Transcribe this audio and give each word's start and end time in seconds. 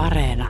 Areena. 0.00 0.48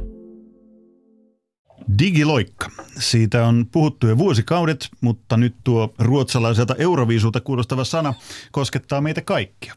Digiloikka. 1.98 2.70
Siitä 2.98 3.46
on 3.46 3.66
puhuttu 3.72 4.06
jo 4.06 4.18
vuosikaudet, 4.18 4.88
mutta 5.00 5.36
nyt 5.36 5.54
tuo 5.64 5.94
ruotsalaiselta 5.98 6.74
euroviisulta 6.78 7.40
kuulostava 7.40 7.84
sana 7.84 8.14
koskettaa 8.52 9.00
meitä 9.00 9.20
kaikkia. 9.20 9.74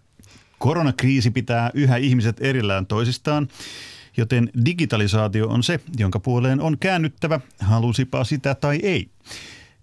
Koronakriisi 0.60 1.32
pitää 1.32 1.72
yhä 1.74 1.98
ihmiset 1.98 2.38
erillään 2.40 2.86
toisistaan, 2.86 3.48
joten 4.18 4.50
digitalisaatio 4.66 5.48
on 5.48 5.64
se, 5.64 5.80
jonka 5.98 6.20
puoleen 6.20 6.62
on 6.62 6.78
käännyttävä, 6.78 7.40
halusipa 7.60 8.24
sitä 8.24 8.56
tai 8.56 8.80
ei. 8.84 9.10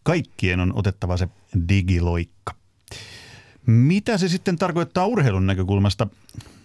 Kaikkien 0.03 0.61
on 0.61 0.73
otettava 0.77 1.17
se 1.17 1.29
digiloikka. 1.69 2.55
Mitä 3.67 4.19
se 4.19 4.29
sitten 4.29 4.57
tarkoittaa 4.57 5.07
urheilun 5.07 5.47
näkökulmasta? 5.47 6.07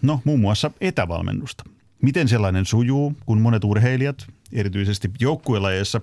No 0.02 0.21
muun 0.23 0.39
muassa 0.39 0.71
etävalmennusta. 0.82 1.64
Miten 2.02 2.27
sellainen 2.27 2.66
sujuu, 2.66 3.16
kun 3.25 3.41
monet 3.41 3.64
urheilijat, 3.64 4.28
erityisesti 4.54 5.11
joukkuelajeissa, 5.20 6.01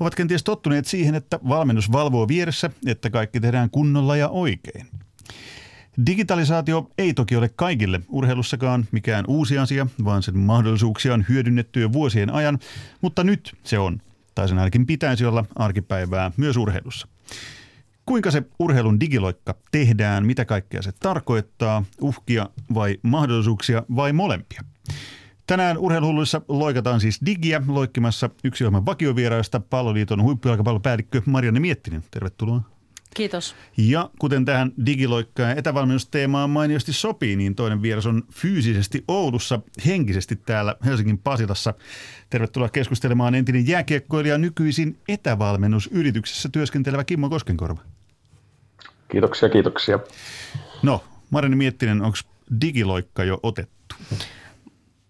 ovat 0.00 0.14
kenties 0.14 0.44
tottuneet 0.44 0.86
siihen, 0.86 1.14
että 1.14 1.38
valmennus 1.48 1.92
valvoo 1.92 2.28
vieressä, 2.28 2.70
että 2.86 3.10
kaikki 3.10 3.40
tehdään 3.40 3.70
kunnolla 3.70 4.16
ja 4.16 4.28
oikein. 4.28 4.86
Digitalisaatio 6.06 6.90
ei 6.98 7.14
toki 7.14 7.36
ole 7.36 7.48
kaikille 7.48 8.00
urheilussakaan 8.08 8.86
mikään 8.92 9.24
uusi 9.28 9.58
asia, 9.58 9.86
vaan 10.04 10.22
sen 10.22 10.38
mahdollisuuksia 10.38 11.14
on 11.14 11.24
hyödynnetty 11.28 11.80
jo 11.80 11.92
vuosien 11.92 12.30
ajan, 12.30 12.58
mutta 13.00 13.24
nyt 13.24 13.56
se 13.64 13.78
on, 13.78 14.02
tai 14.34 14.48
sen 14.48 14.58
ainakin 14.58 14.86
pitäisi 14.86 15.24
olla 15.24 15.44
arkipäivää 15.56 16.30
myös 16.36 16.56
urheilussa. 16.56 17.08
Kuinka 18.06 18.30
se 18.30 18.42
urheilun 18.58 19.00
digiloikka 19.00 19.54
tehdään, 19.70 20.26
mitä 20.26 20.44
kaikkea 20.44 20.82
se 20.82 20.92
tarkoittaa, 20.92 21.84
uhkia 22.00 22.48
vai 22.74 22.98
mahdollisuuksia 23.02 23.82
vai 23.96 24.12
molempia? 24.12 24.62
Tänään 25.46 25.78
urheiluhulluissa 25.78 26.40
loikataan 26.48 27.00
siis 27.00 27.20
digiä 27.26 27.62
loikkimassa 27.66 28.30
yksi 28.44 28.64
ohjelman 28.64 28.86
vakiovieraista, 28.86 29.60
Palloliiton 29.60 30.22
huippujalkapallopäällikkö 30.22 31.22
Marianne 31.26 31.60
Miettinen. 31.60 32.04
Tervetuloa. 32.10 32.62
Kiitos. 33.14 33.54
Ja 33.76 34.10
kuten 34.18 34.44
tähän 34.44 34.72
digiloikka- 34.86 35.42
ja 35.42 35.54
etävalmennusteemaan 35.54 36.50
mainiosti 36.50 36.92
sopii, 36.92 37.36
niin 37.36 37.54
toinen 37.54 37.82
vieras 37.82 38.06
on 38.06 38.22
fyysisesti 38.32 39.04
Oulussa, 39.08 39.60
henkisesti 39.86 40.36
täällä 40.36 40.76
Helsingin 40.84 41.18
Pasilassa. 41.18 41.74
Tervetuloa 42.30 42.68
keskustelemaan 42.68 43.34
entinen 43.34 43.66
jääkiekkoilija 43.66 44.38
nykyisin 44.38 44.98
etävalmennusyrityksessä 45.08 46.48
työskentelevä 46.52 47.04
Kimmo 47.04 47.28
Koskenkorva. 47.28 47.80
Kiitoksia, 49.08 49.48
kiitoksia. 49.48 49.98
No, 50.82 51.04
Marianne 51.30 51.56
Miettinen, 51.56 52.02
onko 52.02 52.18
digiloikka 52.60 53.24
jo 53.24 53.40
otettu? 53.42 53.96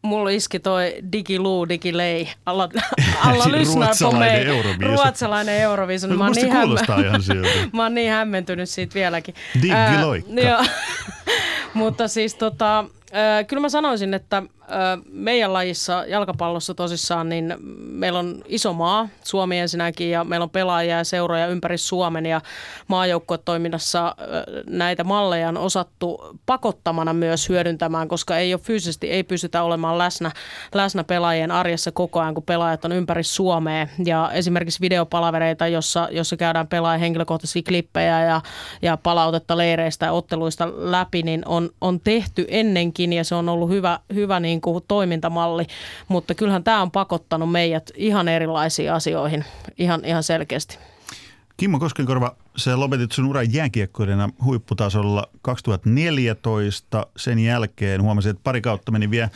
Mulla 0.02 0.30
iski 0.30 0.58
toi 0.58 0.94
digiluu, 1.12 1.68
digilei. 1.68 2.28
Alla, 2.46 2.68
alla 3.24 3.44
Ruotsalainen 3.74 4.46
Euroviisu. 4.46 4.94
Ruotsalainen 4.94 5.60
Euroviisu. 5.60 6.06
No, 6.06 6.16
Mä 6.16 6.24
oon 6.24 6.32
niin 6.32 6.52
hämmä- 6.52 6.80
ihan. 6.84 7.20
Mä 7.72 7.82
oon 7.82 7.94
niin 7.94 8.10
hämmentynyt 8.12 8.68
siitä 8.68 8.94
vieläkin. 8.94 9.34
Digiloikka. 9.62 10.32
Joo. 10.40 10.64
Mutta 11.74 12.08
siis 12.08 12.34
tota, 12.34 12.84
ää, 13.12 13.44
kyllä 13.44 13.60
mä 13.60 13.68
sanoisin, 13.68 14.14
että 14.14 14.42
meidän 15.10 15.52
lajissa 15.52 16.04
jalkapallossa 16.06 16.74
tosissaan, 16.74 17.28
niin 17.28 17.54
meillä 17.76 18.18
on 18.18 18.42
iso 18.46 18.72
maa, 18.72 19.08
Suomi 19.24 19.58
ensinnäkin, 19.58 20.10
ja 20.10 20.24
meillä 20.24 20.44
on 20.44 20.50
pelaajia 20.50 20.96
ja 20.96 21.04
seuroja 21.04 21.46
ympäri 21.46 21.78
Suomen, 21.78 22.26
ja 22.26 22.40
maajoukkuetoiminnassa 22.88 24.14
näitä 24.66 25.04
malleja 25.04 25.48
on 25.48 25.56
osattu 25.56 26.38
pakottamana 26.46 27.12
myös 27.12 27.48
hyödyntämään, 27.48 28.08
koska 28.08 28.36
ei 28.36 28.54
ole 28.54 28.60
fyysisesti, 28.60 29.10
ei 29.10 29.22
pystytä 29.22 29.62
olemaan 29.62 29.98
läsnä, 29.98 30.30
läsnä 30.74 31.04
pelaajien 31.04 31.50
arjessa 31.50 31.92
koko 31.92 32.20
ajan, 32.20 32.34
kun 32.34 32.42
pelaajat 32.42 32.84
on 32.84 32.92
ympäri 32.92 33.22
Suomea, 33.22 33.86
ja 34.04 34.30
esimerkiksi 34.32 34.80
videopalavereita, 34.80 35.66
jossa, 35.66 36.08
jossa 36.10 36.36
käydään 36.36 36.66
pelaajien 36.66 37.00
henkilökohtaisia 37.00 37.62
klippejä 37.62 38.24
ja, 38.24 38.40
ja 38.82 38.96
palautetta 38.96 39.56
leireistä 39.56 40.06
ja 40.06 40.12
otteluista 40.12 40.68
läpi, 40.76 41.22
niin 41.22 41.42
on, 41.46 41.70
on 41.80 42.00
tehty 42.00 42.44
ennenkin, 42.48 43.12
ja 43.12 43.24
se 43.24 43.34
on 43.34 43.48
ollut 43.48 43.70
hyvä, 43.70 43.98
hyvä 44.14 44.40
niin 44.40 44.57
kuin 44.60 44.84
toimintamalli, 44.88 45.66
mutta 46.08 46.34
kyllähän 46.34 46.64
tämä 46.64 46.82
on 46.82 46.90
pakottanut 46.90 47.52
meidät 47.52 47.90
ihan 47.94 48.28
erilaisiin 48.28 48.92
asioihin 48.92 49.44
ihan, 49.78 50.04
ihan 50.04 50.22
selkeästi. 50.22 50.78
Kimmo 51.56 51.78
Koskenkorva, 51.78 52.36
sä 52.56 52.80
lopetit 52.80 53.12
sun 53.12 53.26
uran 53.26 53.52
jääkiekkoilijana 53.52 54.30
huipputasolla 54.44 55.28
2014. 55.42 57.06
Sen 57.16 57.38
jälkeen 57.38 58.02
huomasin, 58.02 58.30
että 58.30 58.40
pari 58.44 58.60
kautta 58.60 58.92
meni 58.92 59.10
vielä 59.10 59.28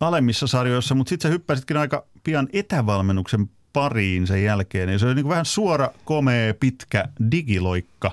alemmissa 0.00 0.46
sarjoissa, 0.46 0.94
mutta 0.94 1.08
sitten 1.08 1.28
sä 1.28 1.32
hyppäsitkin 1.32 1.76
aika 1.76 2.04
pian 2.24 2.48
etävalmennuksen 2.52 3.50
pariin 3.72 4.26
sen 4.26 4.44
jälkeen. 4.44 4.88
Ja 4.88 4.98
se 4.98 5.06
oli 5.06 5.14
niin 5.14 5.28
vähän 5.28 5.44
suora, 5.44 5.90
komea, 6.04 6.54
pitkä 6.54 7.08
digiloikka 7.30 8.10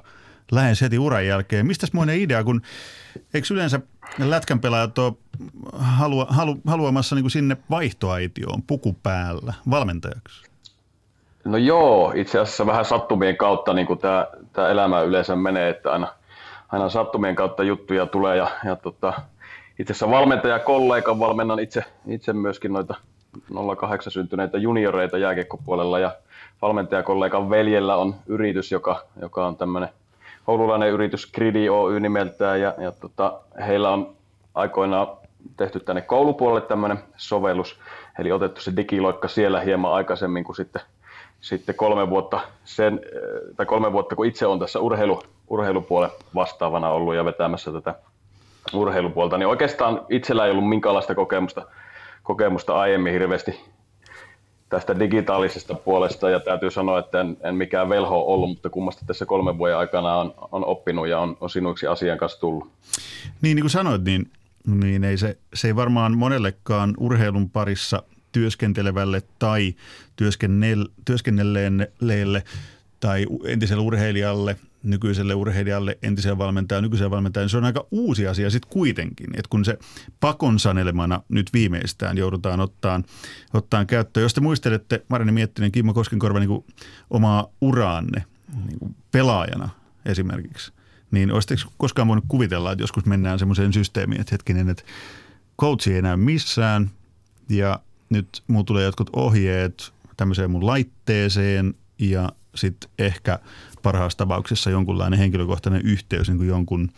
lähes 0.51 0.81
heti 0.81 1.00
uran 1.00 1.28
jälkeen. 1.28 1.66
Mistäs 1.66 1.94
moinen 1.94 2.19
idea, 2.19 2.44
kun 2.44 2.62
eikö 3.34 3.47
yleensä 3.53 3.79
lätkän 4.19 4.59
pelaajat 4.59 4.97
ole 4.97 5.13
halua, 5.73 6.25
halu, 6.29 6.57
haluamassa 6.67 7.16
niin 7.16 7.23
kuin 7.23 7.31
sinne 7.31 7.57
vaihtoaitioon 7.69 8.61
puku 8.67 8.95
päällä 9.03 9.53
valmentajaksi? 9.69 10.51
No 11.45 11.57
joo, 11.57 12.13
itse 12.16 12.40
asiassa 12.40 12.66
vähän 12.66 12.85
sattumien 12.85 13.38
kautta 13.38 13.73
niin 13.73 13.88
tämä, 14.01 14.28
tämä 14.53 14.69
elämä 14.69 15.01
yleensä 15.01 15.35
menee, 15.35 15.69
että 15.69 15.91
aina, 15.91 16.07
aina 16.69 16.90
sattumien 16.90 17.35
kautta 17.35 17.63
juttuja 17.63 18.06
tulee 18.06 18.38
ja, 18.38 18.51
ja 18.66 18.75
tota, 18.75 19.13
itse 19.79 19.94
asiassa 19.94 20.09
valmentaja 20.09 20.59
kollegan 20.59 21.19
valmennan 21.19 21.59
itse, 21.59 21.84
itse 22.07 22.34
myöskin 22.34 22.73
noita 22.73 22.95
08 23.79 24.11
syntyneitä 24.11 24.57
junioreita 24.57 25.17
jääkiekkopuolella 25.17 26.00
ja 26.00 26.16
valmentajakollegan 26.61 27.50
veljellä 27.50 27.95
on 27.95 28.16
yritys, 28.28 28.72
joka, 28.72 29.03
joka 29.22 29.47
on 29.47 29.57
tämmöinen 29.57 29.90
oululainen 30.47 30.90
yritys 30.90 31.31
Gridi 31.31 31.69
Oy 31.69 32.00
nimeltään 32.00 32.62
ja, 32.62 32.74
ja 32.78 32.91
tota, 32.91 33.41
heillä 33.68 33.90
on 33.90 34.16
aikoinaan 34.56 35.07
tehty 35.57 35.79
tänne 35.79 36.02
koulupuolelle 36.02 36.68
tämmöinen 36.68 37.00
sovellus, 37.18 37.79
eli 38.19 38.31
otettu 38.31 38.62
se 38.62 38.75
digiloikka 38.75 39.28
siellä 39.28 39.62
hieman 39.62 39.94
aikaisemmin 39.94 40.44
kuin 40.44 40.56
sitten, 40.56 40.81
sitten 41.41 41.75
kolme 41.75 42.09
vuotta 42.09 42.40
sen, 42.63 42.94
eh, 43.06 43.56
tai 43.56 43.66
kolme 43.66 43.91
vuotta, 43.91 44.16
kun 44.16 44.25
itse 44.25 44.46
on 44.46 44.59
tässä 44.59 44.79
urheilu, 44.79 45.24
urheilupuolen 45.47 46.09
vastaavana 46.35 46.90
ollut 46.90 47.16
ja 47.16 47.25
vetämässä 47.25 47.72
tätä 47.72 47.96
urheilupuolta, 48.73 49.38
niin 49.38 49.47
oikeastaan 49.47 50.06
itsellä 50.09 50.46
ei 50.46 50.52
ollut 50.52 50.69
minkäänlaista 50.69 51.16
kokemusta, 51.16 51.66
kokemusta 52.23 52.79
aiemmin 52.79 53.13
hirveästi 53.13 53.59
tästä 54.72 55.00
digitaalisesta 55.00 55.74
puolesta 55.74 56.30
ja 56.30 56.40
täytyy 56.40 56.72
sanoa, 56.72 57.00
että 57.00 57.22
en, 57.22 57.38
en 57.44 57.56
mikään 57.56 57.90
velho 57.90 58.34
ollut, 58.34 58.50
mutta 58.50 58.70
kummasti 58.70 59.06
tässä 59.06 59.26
kolmen 59.26 59.58
vuoden 59.58 59.78
aikana 59.78 60.16
on, 60.16 60.34
on 60.52 60.66
oppinut 60.66 61.08
ja 61.08 61.20
on, 61.20 61.38
on 61.42 61.50
sinuiksi 61.50 61.88
asian 61.88 62.18
kanssa 62.18 62.40
tullut. 62.40 62.72
Niin, 63.42 63.56
niin 63.56 63.64
kuin 63.64 63.70
sanoit, 63.70 64.04
niin, 64.04 64.32
niin 64.68 65.04
ei 65.04 65.18
se, 65.18 65.38
se 65.54 65.68
ei 65.68 65.76
varmaan 65.76 66.18
monellekaan 66.18 66.94
urheilun 66.98 67.50
parissa 67.50 68.04
työskentelevälle 68.32 69.22
tai 69.40 69.76
työskennell, 70.16 70.86
työskennelleelle 71.06 72.44
tai 73.01 73.28
entiselle 73.45 73.84
urheilijalle, 73.84 74.57
nykyiselle 74.84 75.34
urheilijalle, 75.34 75.97
entiselle 76.03 76.38
valmentajalle, 76.38 76.85
nykyiselle 76.85 77.12
valmentajalle, 77.12 77.45
niin 77.45 77.51
se 77.51 77.57
on 77.57 77.66
aika 77.66 77.88
uusi 77.91 78.28
asia 78.28 78.50
sitten 78.50 78.72
kuitenkin. 78.72 79.28
Että 79.34 79.50
kun 79.50 79.66
se 79.66 79.78
pakon 80.19 80.59
sanelemana 80.59 81.22
nyt 81.29 81.53
viimeistään 81.53 82.17
joudutaan 82.17 82.59
ottaan, 82.59 83.03
ottaan 83.53 83.88
käyttöön. 83.88 84.22
Jos 84.22 84.34
te 84.34 84.41
muistelette, 84.41 85.06
Marini 85.07 85.31
Miettinen, 85.31 85.72
Kimmo 85.72 85.94
Koskenkorva, 85.94 86.40
niin 86.40 86.66
omaa 87.09 87.47
uraanne 87.61 88.23
niin 88.67 88.79
kuin 88.79 88.95
pelaajana 89.11 89.69
esimerkiksi, 90.06 90.72
niin 91.11 91.31
olisitteko 91.31 91.72
koskaan 91.78 92.07
voinut 92.07 92.25
kuvitella, 92.28 92.72
että 92.72 92.84
joskus 92.84 93.06
mennään 93.06 93.40
semmoiseen 93.40 93.73
systeemiin, 93.73 94.22
että 94.22 94.34
hetkinen, 94.34 94.69
että 94.69 94.84
coachi 95.59 95.94
ei 95.94 96.01
näy 96.01 96.17
missään 96.17 96.91
ja 97.50 97.79
nyt 98.09 98.43
mulla 98.47 98.64
tulee 98.64 98.85
jotkut 98.85 99.09
ohjeet 99.14 99.93
tämmöiseen 100.17 100.52
mun 100.52 100.66
laitteeseen 100.66 101.73
ja 101.99 102.29
sitten 102.56 102.90
ehkä 103.00 103.40
parhaassa 103.84 104.18
tapauksessa 104.18 104.70
jonkunlainen 104.70 105.20
henkilökohtainen 105.20 105.82
yhteys 105.82 106.28
niin 106.28 106.38
kuin 106.38 106.50
jonkun 106.50 106.90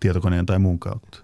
tietokoneen 0.00 0.46
tai 0.46 0.58
muun 0.58 0.78
kautta. 0.78 1.18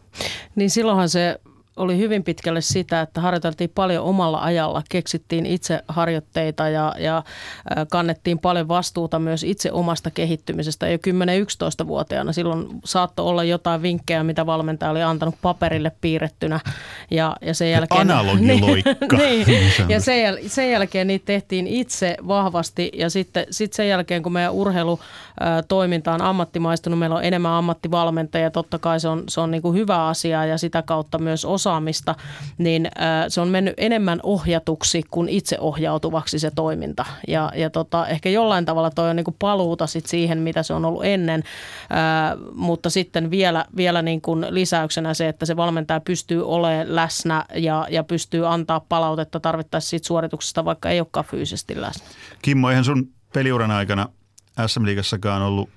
Niin 0.54 0.70
silloinhan 0.70 1.08
se 1.08 1.40
oli 1.78 1.98
hyvin 1.98 2.24
pitkälle 2.24 2.60
sitä, 2.60 3.00
että 3.00 3.20
harjoiteltiin 3.20 3.70
paljon 3.74 4.04
omalla 4.04 4.38
ajalla, 4.40 4.82
keksittiin 4.88 5.46
itse 5.46 5.80
harjoitteita 5.88 6.68
ja, 6.68 6.94
ja 6.98 7.22
kannettiin 7.90 8.38
paljon 8.38 8.68
vastuuta 8.68 9.18
myös 9.18 9.44
itse 9.44 9.72
omasta 9.72 10.10
kehittymisestä. 10.10 10.88
Jo 10.88 10.96
10-11-vuotiaana 10.96 12.32
silloin 12.32 12.68
saattoi 12.84 13.26
olla 13.26 13.44
jotain 13.44 13.82
vinkkejä, 13.82 14.24
mitä 14.24 14.46
valmentaja 14.46 14.90
oli 14.90 15.02
antanut 15.02 15.34
paperille 15.42 15.92
piirrettynä. 16.00 16.60
Ja, 17.10 17.36
ja 17.42 17.54
sen 17.54 17.70
jälkeen, 17.70 18.00
Analogiloikka. 18.00 19.16
niin, 19.16 19.46
niin 19.46 19.64
ja 19.64 19.70
sanotusti. 19.70 20.00
sen, 20.00 20.34
jäl- 20.34 20.48
sen 20.48 20.70
jälkeen 20.70 21.06
niitä 21.06 21.24
tehtiin 21.24 21.66
itse 21.66 22.16
vahvasti 22.28 22.90
ja 22.94 23.10
sitten 23.10 23.46
sit 23.50 23.72
sen 23.72 23.88
jälkeen, 23.88 24.22
kun 24.22 24.32
meidän 24.32 24.52
urheilutoiminta 24.52 26.12
on 26.12 26.22
ammattimaistunut, 26.22 26.98
meillä 26.98 27.16
on 27.16 27.24
enemmän 27.24 27.52
ammattivalmentajia, 27.52 28.50
totta 28.50 28.78
kai 28.78 29.00
se 29.00 29.08
on, 29.08 29.24
se 29.28 29.40
on 29.40 29.50
niin 29.50 29.62
kuin 29.62 29.74
hyvä 29.74 30.06
asia 30.06 30.44
ja 30.44 30.58
sitä 30.58 30.82
kautta 30.82 31.18
myös 31.18 31.44
osa 31.44 31.67
osaamista, 31.68 32.14
niin 32.58 32.90
se 33.28 33.40
on 33.40 33.48
mennyt 33.48 33.74
enemmän 33.76 34.20
ohjatuksi 34.22 35.02
kuin 35.10 35.28
itse 35.28 35.56
ohjautuvaksi 35.60 36.38
se 36.38 36.50
toiminta. 36.50 37.04
Ja, 37.28 37.52
ja 37.54 37.70
tota, 37.70 38.06
ehkä 38.06 38.28
jollain 38.28 38.64
tavalla 38.64 38.90
toi 38.90 39.10
on 39.10 39.16
niin 39.16 39.24
kuin 39.24 39.36
paluuta 39.38 39.86
sit 39.86 40.06
siihen, 40.06 40.38
mitä 40.38 40.62
se 40.62 40.74
on 40.74 40.84
ollut 40.84 41.04
ennen, 41.04 41.42
mutta 42.54 42.90
sitten 42.90 43.30
vielä, 43.30 43.64
vielä 43.76 44.02
niin 44.02 44.20
kuin 44.20 44.46
lisäyksenä 44.50 45.14
se, 45.14 45.28
että 45.28 45.46
se 45.46 45.56
valmentaja 45.56 46.00
pystyy 46.00 46.46
olemaan 46.46 46.96
läsnä 46.96 47.44
ja, 47.54 47.86
ja 47.90 48.04
pystyy 48.04 48.46
antaa 48.46 48.80
palautetta 48.80 49.40
tarvittaessa 49.40 49.90
siitä 49.90 50.06
suorituksesta, 50.06 50.64
vaikka 50.64 50.90
ei 50.90 51.00
olekaan 51.00 51.26
fyysisesti 51.26 51.80
läsnä. 51.80 52.08
Kimmo, 52.42 52.70
eihän 52.70 52.84
sun 52.84 53.08
peliuran 53.32 53.70
aikana 53.70 54.08
SM-liigassakaan 54.66 55.42
ollut, 55.42 55.68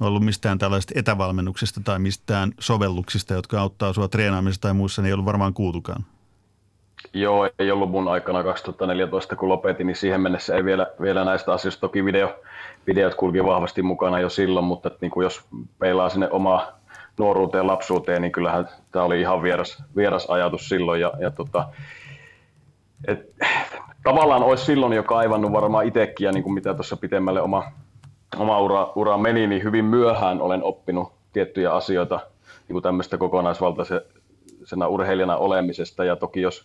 ollut 0.00 0.24
mistään 0.24 0.58
tällaista 0.58 0.92
etävalmennuksesta 0.96 1.80
tai 1.84 1.98
mistään 1.98 2.52
sovelluksista, 2.60 3.34
jotka 3.34 3.60
auttaa 3.60 3.92
sua 3.92 4.08
treenaamisessa 4.08 4.60
tai 4.60 4.74
muussa, 4.74 5.02
niin 5.02 5.06
ei 5.06 5.12
ollut 5.12 5.26
varmaan 5.26 5.54
kuultukaan. 5.54 6.04
Joo, 7.12 7.50
ei 7.58 7.70
ollut 7.70 7.90
mun 7.90 8.08
aikana 8.08 8.44
2014, 8.44 9.36
kun 9.36 9.48
lopetin, 9.48 9.86
niin 9.86 9.96
siihen 9.96 10.20
mennessä 10.20 10.56
ei 10.56 10.64
vielä, 10.64 10.86
vielä 11.00 11.24
näistä 11.24 11.52
asioista. 11.52 11.80
Toki 11.80 12.04
video, 12.04 12.40
videot 12.86 13.14
kulki 13.14 13.44
vahvasti 13.44 13.82
mukana 13.82 14.20
jo 14.20 14.28
silloin, 14.28 14.66
mutta 14.66 14.90
niin 15.00 15.10
kuin 15.10 15.24
jos 15.24 15.44
peilaa 15.78 16.08
sinne 16.08 16.28
omaa 16.30 16.78
nuoruuteen, 17.18 17.66
lapsuuteen, 17.66 18.22
niin 18.22 18.32
kyllähän 18.32 18.68
tämä 18.92 19.04
oli 19.04 19.20
ihan 19.20 19.42
vieras, 19.42 19.82
vieras 19.96 20.26
ajatus 20.26 20.68
silloin. 20.68 21.00
Ja, 21.00 21.12
ja 21.20 21.30
tota, 21.30 21.68
et, 23.08 23.34
tavallaan 24.02 24.42
olisi 24.42 24.64
silloin 24.64 24.92
jo 24.92 25.02
kaivannut 25.02 25.52
varmaan 25.52 25.86
itsekin, 25.86 26.24
ja 26.24 26.32
niin 26.32 26.42
kuin 26.42 26.54
mitä 26.54 26.74
tuossa 26.74 26.96
pitemmälle 26.96 27.42
oma, 27.42 27.64
oma 28.38 28.60
ura, 28.60 28.92
ura 28.94 29.18
meni, 29.18 29.46
niin 29.46 29.62
hyvin 29.62 29.84
myöhään 29.84 30.40
olen 30.40 30.62
oppinut 30.62 31.12
tiettyjä 31.32 31.72
asioita 31.72 32.20
niin 32.68 32.74
kuin 32.74 32.82
tämmöistä 32.82 33.18
kokonaisvaltaisena 33.18 34.88
urheilijana 34.88 35.36
olemisesta. 35.36 36.04
Ja 36.04 36.16
toki 36.16 36.40
jos 36.40 36.64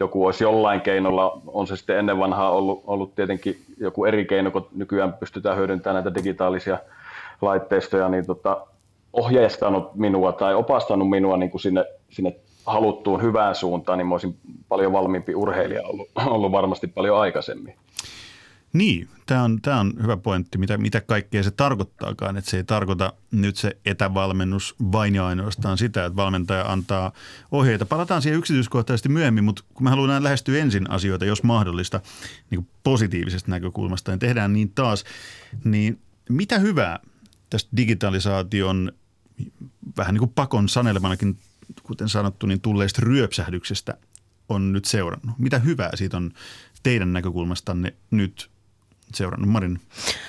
joku 0.00 0.26
olisi 0.26 0.44
jollain 0.44 0.80
keinolla, 0.80 1.40
on 1.46 1.66
se 1.66 1.76
sitten 1.76 1.98
ennen 1.98 2.18
vanhaa 2.18 2.50
ollut, 2.50 2.82
ollut 2.86 3.14
tietenkin 3.14 3.60
joku 3.78 4.04
eri 4.04 4.24
keino, 4.24 4.50
kun 4.50 4.68
nykyään 4.74 5.12
pystytään 5.12 5.56
hyödyntämään 5.56 6.04
näitä 6.04 6.14
digitaalisia 6.18 6.78
laitteistoja, 7.42 8.08
niin 8.08 8.26
tota, 8.26 8.66
ohjeistanut 9.12 9.94
minua 9.94 10.32
tai 10.32 10.54
opastanut 10.54 11.10
minua 11.10 11.36
niin 11.36 11.50
kuin 11.50 11.60
sinne, 11.60 11.84
sinne 12.10 12.36
haluttuun 12.66 13.22
hyvään 13.22 13.54
suuntaan, 13.54 13.98
niin 13.98 14.06
mä 14.06 14.14
olisin 14.14 14.36
paljon 14.68 14.92
valmiimpi 14.92 15.34
urheilija 15.34 15.82
ollut, 15.86 16.08
ollut 16.26 16.52
varmasti 16.52 16.86
paljon 16.86 17.20
aikaisemmin. 17.20 17.74
Niin, 18.72 19.08
tämä 19.26 19.42
on, 19.42 19.62
tämä 19.62 19.80
on 19.80 19.92
hyvä 20.02 20.16
pointti, 20.16 20.58
mitä, 20.58 20.78
mitä 20.78 21.00
kaikkea 21.00 21.42
se 21.42 21.50
tarkoittaakaan. 21.50 22.36
Että 22.36 22.50
se 22.50 22.56
ei 22.56 22.64
tarkoita 22.64 23.12
nyt 23.30 23.56
se 23.56 23.76
etävalmennus 23.84 24.74
vain 24.92 25.14
ja 25.14 25.26
ainoastaan 25.26 25.78
sitä, 25.78 26.04
että 26.04 26.16
valmentaja 26.16 26.72
antaa 26.72 27.12
ohjeita. 27.50 27.86
Palataan 27.86 28.22
siihen 28.22 28.38
yksityiskohtaisesti 28.38 29.08
myöhemmin, 29.08 29.44
mutta 29.44 29.62
kun 29.74 29.84
me 29.84 29.90
halutaan 29.90 30.24
lähestyä 30.24 30.62
ensin 30.62 30.90
asioita, 30.90 31.24
jos 31.24 31.42
mahdollista, 31.42 32.00
niin 32.50 32.68
positiivisesta 32.82 33.50
näkökulmasta, 33.50 34.12
niin 34.12 34.18
tehdään 34.18 34.52
niin 34.52 34.70
taas. 34.70 35.04
Niin 35.64 36.00
mitä 36.28 36.58
hyvää 36.58 36.98
tästä 37.50 37.76
digitalisaation 37.76 38.92
vähän 39.96 40.14
niin 40.14 40.20
kuin 40.20 40.32
pakon 40.34 40.68
sanelemanakin, 40.68 41.38
kuten 41.82 42.08
sanottu, 42.08 42.46
niin 42.46 42.60
tulleista 42.60 43.02
ryöpsähdyksestä 43.04 43.96
on 44.48 44.72
nyt 44.72 44.84
seurannut? 44.84 45.38
Mitä 45.38 45.58
hyvää 45.58 45.90
siitä 45.94 46.16
on 46.16 46.30
teidän 46.82 47.12
näkökulmastanne 47.12 47.94
nyt 48.10 48.50
seurannut? 49.14 49.50
Marin? 49.50 49.80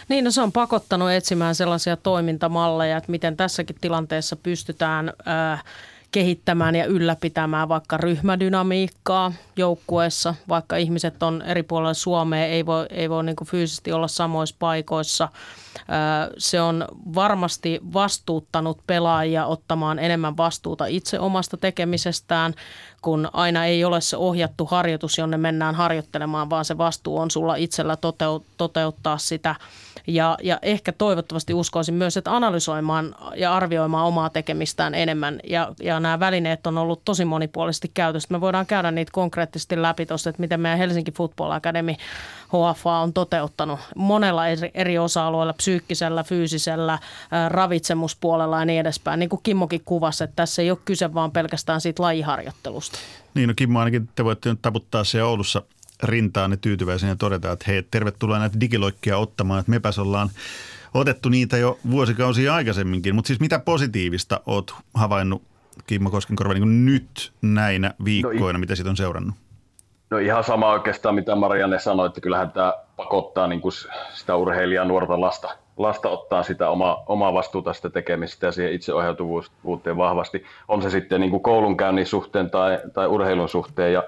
Niin, 0.10 0.24
no 0.24 0.32
se 0.32 0.42
on 0.42 0.52
pakottanut 0.52 1.12
etsimään 1.12 1.56
sellaisia 1.56 1.98
toimintamalleja, 1.98 2.98
että 2.98 3.12
miten 3.12 3.38
tässäkin 3.38 3.76
tilanteessa 3.82 4.36
pystytään 4.36 5.14
äh, 5.28 5.64
kehittämään 6.12 6.76
ja 6.76 6.86
ylläpitämään 6.86 7.70
vaikka 7.70 7.98
ryhmädynamiikkaa 7.98 9.34
joukkueessa, 9.56 10.36
vaikka 10.50 10.78
ihmiset 10.78 11.24
on 11.24 11.42
eri 11.42 11.64
puolilla 11.64 11.94
Suomea, 11.94 12.46
ei 12.46 12.66
voi, 12.66 12.86
ei 12.90 13.10
voi 13.10 13.24
niin 13.24 13.36
fyysisesti 13.46 13.92
olla 13.92 14.08
samoissa 14.08 14.56
paikoissa. 14.60 15.30
Se 16.38 16.62
on 16.62 16.86
varmasti 17.16 17.80
vastuuttanut 17.94 18.80
pelaajia 18.88 19.46
ottamaan 19.46 20.00
enemmän 20.00 20.38
vastuuta 20.38 20.86
itse 20.86 21.20
omasta 21.20 21.58
tekemisestään, 21.58 22.54
kun 23.02 23.30
aina 23.34 23.66
ei 23.66 23.86
ole 23.86 24.02
se 24.02 24.18
ohjattu 24.18 24.66
harjoitus, 24.66 25.18
jonne 25.18 25.38
mennään 25.38 25.76
harjoittelemaan, 25.76 26.50
vaan 26.50 26.66
se 26.66 26.78
vastuu 26.78 27.18
on 27.18 27.32
sulla 27.32 27.56
itsellä 27.56 27.98
toteuttaa 28.58 29.18
sitä– 29.18 29.56
ja, 30.08 30.38
ja 30.44 30.60
ehkä 30.62 30.92
toivottavasti 30.92 31.54
uskoisin 31.54 31.96
myös, 31.96 32.18
että 32.18 32.36
analysoimaan 32.36 33.16
ja 33.36 33.56
arvioimaan 33.56 34.06
omaa 34.06 34.30
tekemistään 34.30 34.96
enemmän. 34.96 35.40
Ja, 35.50 35.74
ja 35.84 36.00
nämä 36.00 36.20
välineet 36.20 36.68
on 36.68 36.78
ollut 36.78 37.02
tosi 37.06 37.26
monipuolisesti 37.26 37.92
käytössä. 37.94 38.28
Me 38.32 38.42
voidaan 38.42 38.66
käydä 38.66 38.92
niitä 38.92 39.12
konkreettisesti 39.12 39.82
läpi 39.82 40.06
tuossa, 40.06 40.30
että 40.30 40.42
miten 40.42 40.60
meidän 40.60 40.78
Helsinki 40.78 41.12
Football 41.12 41.52
Academy 41.52 41.94
HFA 42.48 43.00
on 43.00 43.14
toteuttanut 43.14 43.80
monella 43.96 44.48
eri, 44.48 44.72
eri 44.74 44.98
osa-alueilla, 44.98 45.54
psyykkisellä, 45.62 46.24
fyysisellä, 46.24 47.00
ravitsemuspuolella 47.50 48.60
ja 48.60 48.66
niin 48.66 48.80
edespäin. 48.80 49.20
Niin 49.20 49.30
kuin 49.30 49.40
Kimmokin 49.44 49.82
kuvasi, 49.86 50.24
että 50.24 50.36
tässä 50.36 50.62
ei 50.62 50.72
ole 50.72 50.80
kyse 50.86 51.14
vaan 51.14 51.32
pelkästään 51.32 51.82
siitä 51.82 52.04
lajiharjoittelusta. 52.04 53.00
Niin, 53.34 53.48
no 53.48 53.54
Kimmo 53.56 53.80
ainakin 53.80 54.10
te 54.16 54.24
voitte 54.24 54.50
nyt 54.50 54.62
taputtaa 54.62 55.04
siellä 55.04 55.30
Oulussa– 55.30 55.62
rintaanne 56.04 56.58
tyytyväisenä 56.58 57.12
ja 57.12 57.16
todeta, 57.16 57.52
että 57.52 57.66
hei, 57.68 57.84
tervetuloa 57.84 58.40
näitä 58.40 58.60
digiloikkia 58.60 59.18
ottamaan, 59.18 59.60
että 59.60 59.70
mepäs 59.70 60.00
ollaan 60.00 60.30
otettu 60.94 61.30
niitä 61.30 61.58
jo 61.58 61.80
vuosikausia 61.92 62.56
aikaisemminkin. 62.56 63.16
Mutta 63.16 63.28
siis 63.28 63.40
mitä 63.40 63.60
positiivista 63.60 64.42
oot 64.46 64.76
havainnut 64.94 65.44
Kimmo 65.88 66.10
Koskenkorva 66.10 66.54
niin 66.54 66.86
nyt 66.86 67.32
näinä 67.42 67.94
viikkoina, 68.06 68.54
no, 68.54 68.60
mitä 68.60 68.76
siitä 68.76 68.90
on 68.90 68.98
seurannut? 68.98 69.36
No 70.12 70.18
ihan 70.18 70.44
sama 70.44 70.72
oikeastaan, 70.72 71.16
mitä 71.16 71.36
Marianne 71.36 71.80
sanoi, 71.80 72.06
että 72.06 72.22
kyllähän 72.22 72.52
tämä 72.52 72.74
pakottaa 72.96 73.48
niin 73.48 73.62
kuin 73.62 73.72
sitä 74.14 74.36
urheilijaa 74.36 74.86
nuorta 74.86 75.22
lasta, 75.22 75.50
lasta 75.78 76.10
ottaa 76.10 76.44
sitä 76.44 76.70
oma, 76.70 77.04
omaa 77.08 77.34
vastuuta 77.34 77.74
sitä 77.74 77.90
tekemistä 77.90 78.46
ja 78.46 78.52
siihen 78.52 78.74
itseohjautuvuuteen 78.74 79.98
vahvasti. 79.98 80.44
On 80.68 80.82
se 80.82 80.90
sitten 80.90 81.22
niin 81.22 81.32
kuin 81.32 81.44
koulunkäynnin 81.44 82.06
suhteen 82.06 82.50
tai, 82.50 82.80
tai 82.94 83.08
urheilun 83.08 83.50
suhteen. 83.50 83.94
Ja, 83.94 84.04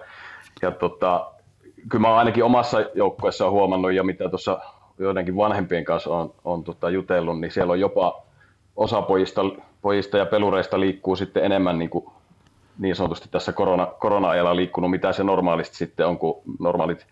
ja 0.62 0.72
tota, 0.72 1.32
kyllä 1.90 2.08
mä 2.08 2.16
ainakin 2.16 2.44
omassa 2.44 2.86
joukkueessa 2.94 3.50
huomannut 3.50 3.94
ja 3.94 4.04
mitä 4.04 4.30
tuossa 4.30 4.60
joidenkin 5.00 5.36
vanhempien 5.36 5.86
kanssa 5.86 6.10
on, 6.10 6.34
on 6.46 6.64
tota 6.64 6.90
jutellut, 6.90 7.40
niin 7.40 7.52
siellä 7.52 7.72
on 7.72 7.80
jopa 7.80 8.24
osa 8.76 9.02
pojista, 9.02 9.42
pojista 9.82 10.18
ja 10.18 10.26
pelureista 10.26 10.80
liikkuu 10.80 11.16
sitten 11.16 11.46
enemmän 11.46 11.80
niin, 11.80 11.90
kuin, 11.90 12.06
niin 12.80 12.96
sanotusti 12.96 13.30
tässä 13.32 13.52
korona, 13.52 13.86
korona-ajalla 13.86 14.56
liikkunut, 14.56 14.92
mitä 14.92 15.14
se 15.14 15.24
normaalisti 15.24 15.76
sitten 15.78 16.08
on, 16.08 16.18
kun 16.18 16.42
normaalit 16.60 17.06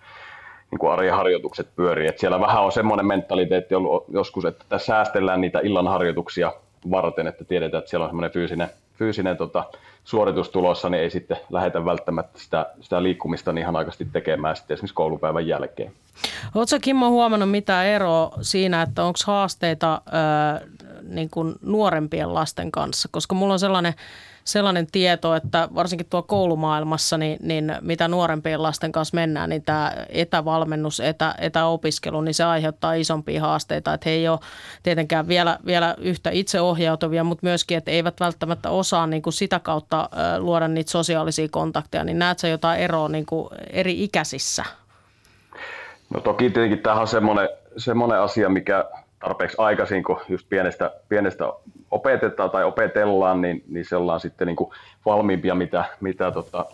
niin 0.71 0.79
kuin 0.79 0.91
arjen 0.91 1.15
harjoitukset 1.15 1.67
pyörii. 1.75 2.07
Et 2.07 2.19
siellä 2.19 2.39
vähän 2.39 2.63
on 2.63 2.71
semmoinen 2.71 3.05
mentaliteetti 3.05 3.75
ollut 3.75 4.05
joskus, 4.09 4.45
että 4.45 4.65
tässä 4.69 4.85
säästellään 4.85 5.41
niitä 5.41 5.59
illan 5.63 5.87
harjoituksia 5.87 6.53
varten, 6.91 7.27
että 7.27 7.43
tiedetään, 7.43 7.79
että 7.79 7.89
siellä 7.89 8.03
on 8.03 8.09
semmoinen 8.09 8.31
fyysinen, 8.31 8.69
fyysinen 8.93 9.37
tota, 9.37 9.63
suoritus 10.03 10.49
tulossa, 10.49 10.89
niin 10.89 11.03
ei 11.03 11.09
sitten 11.09 11.37
lähetä 11.49 11.85
välttämättä 11.85 12.39
sitä, 12.39 12.65
sitä 12.81 13.03
liikkumista 13.03 13.53
niin 13.53 13.61
ihan 13.61 13.75
aikaisesti 13.75 14.07
tekemään 14.13 14.55
sitten 14.55 14.73
esimerkiksi 14.75 14.95
koulupäivän 14.95 15.47
jälkeen. 15.47 15.91
Oletko 16.55 16.77
Kimmo 16.81 17.09
huomannut 17.09 17.51
mitä 17.51 17.83
eroa 17.83 18.31
siinä, 18.41 18.81
että 18.81 19.03
onko 19.03 19.19
haasteita 19.25 20.01
ää, 20.11 20.61
niin 21.03 21.29
kuin 21.29 21.55
nuorempien 21.61 22.33
lasten 22.33 22.71
kanssa? 22.71 23.09
Koska 23.11 23.35
mulla 23.35 23.53
on 23.53 23.59
sellainen 23.59 23.93
sellainen 24.51 24.87
tieto, 24.91 25.35
että 25.35 25.67
varsinkin 25.75 26.07
tuo 26.09 26.23
koulumaailmassa, 26.23 27.17
niin, 27.17 27.37
niin 27.41 27.75
mitä 27.81 28.07
nuorempien 28.07 28.63
lasten 28.63 28.91
kanssa 28.91 29.15
mennään, 29.15 29.49
niin 29.49 29.63
tämä 29.63 29.91
etävalmennus, 30.09 30.99
etä, 30.99 31.35
etäopiskelu, 31.37 32.21
niin 32.21 32.33
se 32.33 32.43
aiheuttaa 32.43 32.93
isompia 32.93 33.41
haasteita. 33.41 33.93
Että 33.93 34.09
he 34.09 34.15
ei 34.15 34.27
ole 34.27 34.39
tietenkään 34.83 35.27
vielä, 35.27 35.59
vielä 35.65 35.95
yhtä 35.97 36.29
itseohjautuvia, 36.29 37.23
mutta 37.23 37.45
myöskin, 37.45 37.77
että 37.77 37.91
eivät 37.91 38.19
välttämättä 38.19 38.69
osaa 38.69 39.07
niin 39.07 39.21
kuin 39.21 39.33
sitä 39.33 39.59
kautta 39.59 40.09
luoda 40.37 40.67
niitä 40.67 40.91
sosiaalisia 40.91 41.47
kontakteja. 41.51 42.03
Niin 42.03 42.19
näetkö 42.19 42.47
jotain 42.47 42.79
eroa 42.79 43.09
niin 43.09 43.25
kuin 43.25 43.49
eri 43.69 44.03
ikäisissä? 44.03 44.63
No 46.13 46.19
toki 46.19 46.49
tietenkin 46.49 46.79
tämähän 46.79 47.01
on 47.01 47.07
semmoinen, 47.07 47.49
semmoinen 47.77 48.19
asia, 48.19 48.49
mikä 48.49 48.85
tarpeeksi 49.21 49.57
aikaisin, 49.59 50.03
kun 50.03 50.19
just 50.29 50.49
pienestä, 50.49 50.91
pienestä 51.09 51.53
opetetaan 51.91 52.49
tai 52.49 52.63
opetellaan, 52.63 53.41
niin, 53.41 53.63
niin 53.67 53.85
se 53.85 53.95
ollaan 53.95 54.19
sitten 54.19 54.47
niin 54.47 54.55
kuin 54.55 54.71
valmiimpia, 55.05 55.55
mitä, 55.55 55.85
mitä 56.01 56.31
tota 56.31 56.65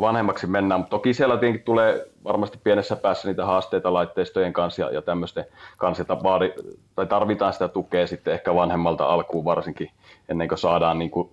vanhemmaksi 0.00 0.46
mennään. 0.46 0.80
Mutta 0.80 0.90
toki 0.90 1.14
siellä 1.14 1.36
tietenkin 1.36 1.64
tulee 1.64 2.06
varmasti 2.24 2.58
pienessä 2.64 2.96
päässä 2.96 3.28
niitä 3.28 3.46
haasteita 3.46 3.92
laitteistojen 3.92 4.52
kanssa 4.52 4.82
ja, 4.82 4.90
ja 4.90 5.02
tämmöisten 5.02 5.44
kanssa, 5.76 6.22
vaadi, 6.22 6.52
tai 6.94 7.06
tarvitaan 7.06 7.52
sitä 7.52 7.68
tukea 7.68 8.06
sitten 8.06 8.34
ehkä 8.34 8.54
vanhemmalta 8.54 9.06
alkuun 9.06 9.44
varsinkin, 9.44 9.90
ennen 10.28 10.48
kuin 10.48 10.58
saadaan 10.58 10.98
niin 10.98 11.10
kuin 11.10 11.30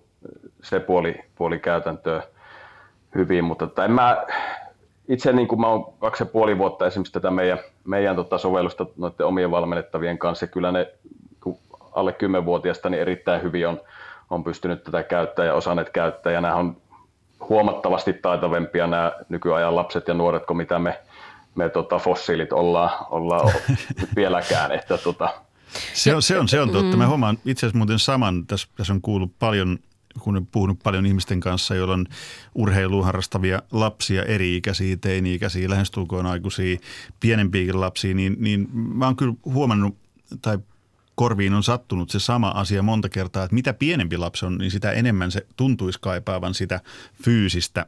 se 0.62 0.80
puoli, 0.80 1.24
puoli 1.34 1.58
käytäntöä 1.58 2.22
hyvin. 3.14 3.44
Mutta 3.44 3.64
että 3.64 3.84
en 3.84 3.90
mä, 3.90 4.26
itse 5.08 5.32
niin 5.32 5.48
kuin 5.48 5.60
mä 5.60 5.68
oon 5.68 5.92
kaksi 5.98 6.22
ja 6.22 6.26
puoli 6.26 6.58
vuotta 6.58 6.86
esimerkiksi 6.86 7.12
tätä 7.12 7.30
meidän, 7.30 7.58
meidän 7.84 8.16
tota 8.16 8.38
sovellusta 8.38 8.86
noiden 8.96 9.26
omien 9.26 9.50
valmennettavien 9.50 10.18
kanssa, 10.18 10.46
kyllä 10.46 10.72
ne 10.72 10.92
alle 11.92 12.14
10-vuotiaista 12.42 12.90
niin 12.90 13.00
erittäin 13.00 13.42
hyvin 13.42 13.68
on, 13.68 13.80
on 14.30 14.44
pystynyt 14.44 14.84
tätä 14.84 15.02
käyttää 15.02 15.44
ja 15.44 15.54
osanneet 15.54 15.90
käyttää. 15.90 16.32
Ja 16.32 16.40
nämä 16.40 16.54
on 16.54 16.76
huomattavasti 17.48 18.12
taitavempia 18.12 18.86
nämä 18.86 19.12
nykyajan 19.28 19.76
lapset 19.76 20.08
ja 20.08 20.14
nuoret 20.14 20.46
kuin 20.46 20.56
mitä 20.56 20.78
me, 20.78 21.00
me 21.54 21.68
tota, 21.68 21.98
fossiilit 21.98 22.52
ollaan, 22.52 22.90
ollaan 23.10 23.52
vieläkään. 24.16 24.72
Että, 24.72 24.98
tota. 24.98 25.28
se, 25.94 26.14
on, 26.14 26.22
se, 26.22 26.38
on, 26.38 26.48
se 26.48 26.60
on 26.60 26.70
totta. 26.70 26.96
Mä 26.96 27.06
huomaan 27.06 27.38
itse 27.44 27.66
asiassa 27.66 27.78
muuten 27.78 27.98
saman, 27.98 28.46
tässä, 28.46 28.68
tässä 28.76 28.92
on 28.92 29.02
kuullut 29.02 29.32
paljon 29.38 29.78
kun 30.20 30.34
olen 30.34 30.46
puhunut 30.46 30.78
paljon 30.82 31.06
ihmisten 31.06 31.40
kanssa, 31.40 31.74
joilla 31.74 31.94
on 31.94 32.06
urheiluun 32.54 33.04
harrastavia 33.04 33.62
lapsia, 33.72 34.22
eri-ikäisiä, 34.24 34.96
teini-ikäisiä, 34.96 35.70
lähestulkoon 35.70 36.26
aikuisia, 36.26 36.78
pienempiäkin 37.20 37.80
lapsia, 37.80 38.14
niin, 38.14 38.36
niin 38.38 38.68
mä 38.72 39.04
oon 39.04 39.16
kyllä 39.16 39.34
huomannut 39.44 39.96
tai 40.42 40.58
korviin 41.14 41.54
on 41.54 41.62
sattunut 41.62 42.10
se 42.10 42.20
sama 42.20 42.48
asia 42.48 42.82
monta 42.82 43.08
kertaa, 43.08 43.44
että 43.44 43.54
mitä 43.54 43.72
pienempi 43.72 44.16
lapsi 44.16 44.46
on, 44.46 44.58
niin 44.58 44.70
sitä 44.70 44.92
enemmän 44.92 45.30
se 45.30 45.46
tuntuisi 45.56 45.98
kaipaavan 46.02 46.54
sitä 46.54 46.80
fyysistä 47.24 47.86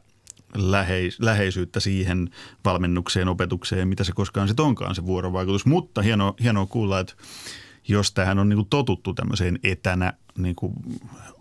läheis- 0.57 1.16
läheisyyttä 1.21 1.81
siihen 1.81 2.31
valmennukseen, 2.64 3.28
opetukseen, 3.28 3.88
mitä 3.88 4.04
se 4.04 4.12
koskaan 4.12 4.49
sitten 4.49 4.64
onkaan 4.64 4.95
se 4.95 5.07
vuorovaikutus. 5.07 5.66
Mutta 5.66 6.02
hienoa, 6.02 6.35
hienoa 6.43 6.66
kuulla, 6.66 7.00
että 7.00 7.14
jos 7.88 8.12
tähän 8.12 8.38
on 8.38 8.49
niin 8.49 8.66
totuttu 8.71 9.14
tämmöiseen 9.14 9.59
etänä 9.62 10.12
niin 10.38 10.54
kuin 10.54 10.72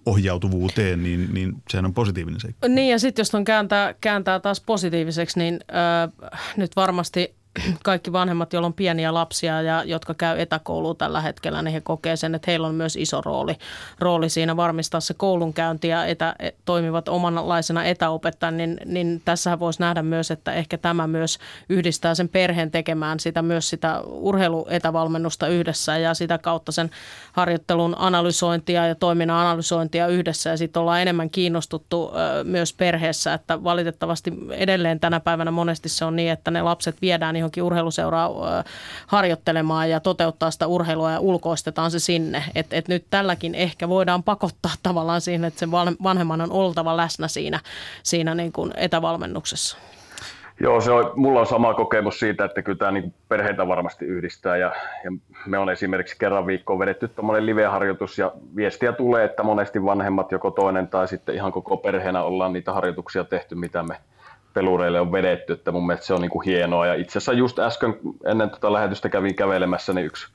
ohjautuvuuteen, 0.05 1.03
niin, 1.03 1.33
niin 1.33 1.53
sehän 1.69 1.85
on 1.85 1.93
positiivinen 1.93 2.39
seikka. 2.39 2.67
Niin 2.67 2.91
ja 2.91 3.00
sitten 3.00 3.21
jos 3.21 3.35
on 3.35 3.43
kääntää, 3.43 3.95
kääntää 4.01 4.39
taas 4.39 4.62
positiiviseksi, 4.62 5.39
niin 5.39 5.59
äh, 6.23 6.41
nyt 6.57 6.75
varmasti 6.75 7.35
kaikki 7.83 8.12
vanhemmat, 8.12 8.53
joilla 8.53 8.65
on 8.65 8.74
pieniä 8.74 9.13
lapsia 9.13 9.62
ja 9.62 9.83
jotka 9.83 10.13
käy 10.13 10.41
etäkoulua 10.41 10.95
tällä 10.95 11.22
hetkellä, 11.22 11.62
niin 11.62 11.74
he 11.74 11.81
kokee 11.81 12.15
sen, 12.15 12.36
että 12.36 12.51
heillä 12.51 12.67
on 12.67 12.75
myös 12.75 12.95
iso 12.95 13.22
rooli, 13.22 13.55
rooli 14.00 14.29
siinä 14.29 14.57
varmistaa 14.57 15.00
se 15.00 15.13
koulunkäynti 15.13 15.88
ja 15.88 16.05
etä, 16.05 16.36
e, 16.39 16.50
toimivat 16.65 17.10
omanlaisena 17.10 17.83
etäopettajan, 17.83 18.57
niin, 18.57 18.77
niin 18.86 19.22
tässähän 19.25 19.60
voisi 19.60 19.79
nähdä 19.79 20.01
myös, 20.01 20.31
että 20.31 20.53
ehkä 20.53 20.77
tämä 20.77 21.07
myös 21.07 21.38
yhdistää 21.69 22.15
sen 22.15 22.29
perheen 22.29 22.72
tekemään 22.72 23.19
sitä 23.19 23.41
myös 23.41 23.69
sitä 23.69 24.01
urheiluetävalmennusta 24.01 25.48
yhdessä 25.48 25.98
ja 25.98 26.13
sitä 26.13 26.38
kautta 26.38 26.72
sen 26.72 26.89
harjoittelun 27.31 27.95
analysointia 27.98 28.88
ja 28.88 28.95
toiminnan 28.95 29.38
analysointia 29.38 30.07
yhdessä. 30.07 30.50
Ja 30.50 30.57
sitten 30.57 30.79
ollaan 30.79 31.01
enemmän 31.01 31.29
kiinnostuttu 31.29 32.12
myös 32.43 32.74
perheessä, 32.74 33.33
että 33.33 33.63
valitettavasti 33.63 34.33
edelleen 34.50 35.00
tänä 35.00 35.19
päivänä 35.19 35.51
monesti 35.51 35.89
se 35.89 36.05
on 36.05 36.15
niin, 36.15 36.31
että 36.31 36.51
ne 36.51 36.62
lapset 36.62 37.01
viedään 37.01 37.36
johonkin 37.43 37.63
urheiluseuraa 37.63 38.63
harjoittelemaan 39.07 39.89
ja 39.89 40.00
toteuttaa 40.00 40.51
sitä 40.51 40.67
urheilua 40.67 41.12
ja 41.12 41.19
ulkoistetaan 41.19 41.91
se 41.91 42.00
sinne. 42.00 42.43
Et, 42.55 42.73
et 42.73 42.88
nyt 42.88 43.05
tälläkin 43.09 43.55
ehkä 43.55 43.89
voidaan 43.89 44.23
pakottaa 44.23 44.71
tavallaan 44.83 45.21
siihen, 45.21 45.45
että 45.45 45.59
sen 45.59 45.71
vanhemman 46.03 46.41
on 46.41 46.51
oltava 46.51 46.97
läsnä 46.97 47.27
siinä, 47.27 47.59
siinä 48.03 48.35
niin 48.35 48.51
kuin 48.51 48.73
etävalmennuksessa. 48.77 49.77
Joo, 50.59 50.81
se 50.81 50.91
on, 50.91 51.12
mulla 51.15 51.39
on 51.39 51.45
sama 51.45 51.73
kokemus 51.73 52.19
siitä, 52.19 52.45
että 52.45 52.62
kyllä 52.62 52.77
tämä 52.77 52.91
niin 52.91 53.13
perheitä 53.29 53.67
varmasti 53.67 54.05
yhdistää 54.05 54.57
ja, 54.57 54.73
ja 55.03 55.12
me 55.45 55.57
on 55.57 55.69
esimerkiksi 55.69 56.15
kerran 56.19 56.47
viikkoon 56.47 56.79
vedetty 56.79 57.07
tuommoinen 57.07 57.45
live-harjoitus 57.45 58.17
ja 58.17 58.31
viestiä 58.55 58.91
tulee, 58.91 59.25
että 59.25 59.43
monesti 59.43 59.85
vanhemmat 59.85 60.31
joko 60.31 60.51
toinen 60.51 60.88
tai 60.88 61.07
sitten 61.07 61.35
ihan 61.35 61.51
koko 61.51 61.77
perheenä 61.77 62.23
ollaan 62.23 62.53
niitä 62.53 62.73
harjoituksia 62.73 63.23
tehty, 63.23 63.55
mitä 63.55 63.83
me 63.83 63.97
pelureille 64.53 65.00
on 65.00 65.12
vedetty, 65.12 65.53
että 65.53 65.72
mun 65.72 65.86
mielestä 65.86 66.05
se 66.05 66.13
on 66.13 66.22
niin 66.22 66.31
kuin 66.31 66.45
hienoa. 66.45 66.88
Ja 66.88 66.93
itse 66.93 67.12
asiassa 67.12 67.33
just 67.33 67.60
äsken 67.60 67.95
ennen 68.25 68.50
tuota 68.50 68.74
lähetystä 68.74 69.10
kävin 69.10 69.36
kävelemässä, 69.36 69.93
niin 69.93 70.05
yksi, 70.05 70.27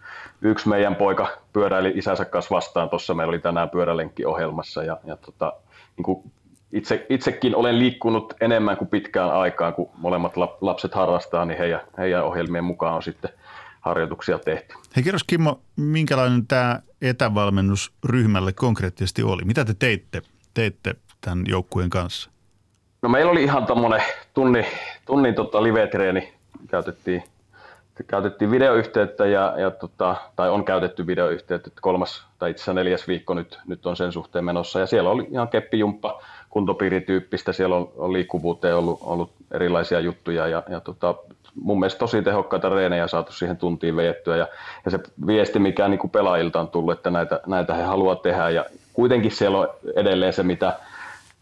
yksi 0.43 0.69
meidän 0.69 0.97
poika 0.97 1.29
pyöräili 1.53 1.93
isänsä 1.95 2.25
kanssa 2.25 2.55
vastaan. 2.55 2.91
Tuossa 2.91 3.15
meillä 3.15 3.31
oli 3.31 3.39
tänään 3.39 3.71
pyörälenkkiohjelmassa 3.71 4.83
ja, 4.83 4.97
ja 5.05 5.17
tota, 5.17 5.53
niin 5.97 6.05
kuin 6.05 6.31
itse, 6.73 7.07
itsekin 7.11 7.57
olen 7.57 7.79
liikkunut 7.79 8.35
enemmän 8.41 8.77
kuin 8.77 8.89
pitkään 8.89 9.31
aikaan, 9.33 9.75
kun 9.75 9.91
molemmat 9.97 10.33
lapset 10.61 10.95
harrastaa, 10.95 11.45
niin 11.45 11.59
heidän, 11.59 11.81
heidän 11.99 12.25
ohjelmien 12.25 12.65
mukaan 12.65 12.95
on 12.95 13.03
sitten 13.03 13.31
harjoituksia 13.81 14.39
tehty. 14.39 14.75
Hei 14.97 15.05
kerros 15.05 15.25
Kimmo, 15.25 15.61
minkälainen 15.77 16.47
tämä 16.47 16.81
etävalmennus 17.03 17.93
ryhmälle 18.05 18.53
konkreettisesti 18.53 19.23
oli? 19.23 19.45
Mitä 19.45 19.65
te 19.65 19.75
teitte, 19.75 20.23
teitte 20.55 20.95
tämän 21.21 21.45
joukkueen 21.49 21.91
kanssa? 21.91 22.31
No 23.03 23.09
meillä 23.09 23.33
oli 23.33 23.43
ihan 23.43 23.67
tuommoinen 23.67 24.03
tunni, 24.35 24.67
tunnin 25.07 25.35
tota 25.35 25.63
live-treeni, 25.63 26.33
käytettiin, 26.69 27.23
käytettiin 28.07 28.51
videoyhteyttä 28.51 29.27
ja, 29.27 29.55
ja 29.57 29.71
tota, 29.71 30.17
tai 30.37 30.51
on 30.51 30.65
käytetty 30.65 31.07
videoyhteyttä, 31.07 31.71
kolmas 31.81 32.27
tai 32.39 32.51
itse 32.51 32.61
asiassa 32.63 32.75
neljäs 32.75 33.09
viikko 33.09 33.35
nyt, 33.35 33.59
nyt 33.67 33.87
on 33.87 33.97
sen 33.97 34.13
suhteen 34.13 34.45
menossa. 34.45 34.81
Ja 34.81 34.87
siellä 34.87 35.11
oli 35.11 35.29
ihan 35.31 35.49
keppijumppa 35.49 36.23
kuntopiirityyppistä, 36.51 37.53
siellä 37.53 37.77
on, 37.77 37.91
on 37.97 38.13
liikkuvuuteen 38.13 38.77
ollut, 38.77 38.99
ollut 39.03 39.31
erilaisia 39.51 40.01
juttuja 40.01 40.47
ja, 40.47 40.63
ja 40.69 40.81
tota, 40.81 41.15
mun 41.63 41.81
mielestä 41.81 41.99
tosi 41.99 42.23
tehokkaita 42.23 42.69
reenejä 42.69 43.07
saatu 43.07 43.33
siihen 43.33 43.57
tuntiin 43.57 43.97
vejettyä 43.97 44.37
ja, 44.37 44.49
ja 44.85 44.91
se 44.91 44.99
viesti, 45.27 45.59
mikä 45.59 45.89
niin 45.89 45.99
kuin 45.99 46.11
pelaajilta 46.11 46.61
on 46.61 46.69
tullut, 46.69 46.93
että 46.93 47.11
näitä, 47.11 47.41
näitä 47.47 47.75
he 47.75 47.83
haluaa 47.83 48.17
tehdä. 48.17 48.51
Ja 48.51 48.65
kuitenkin 48.93 49.31
siellä 49.31 49.59
on 49.59 49.69
edelleen 49.97 50.33
se, 50.33 50.43
mitä, 50.43 50.73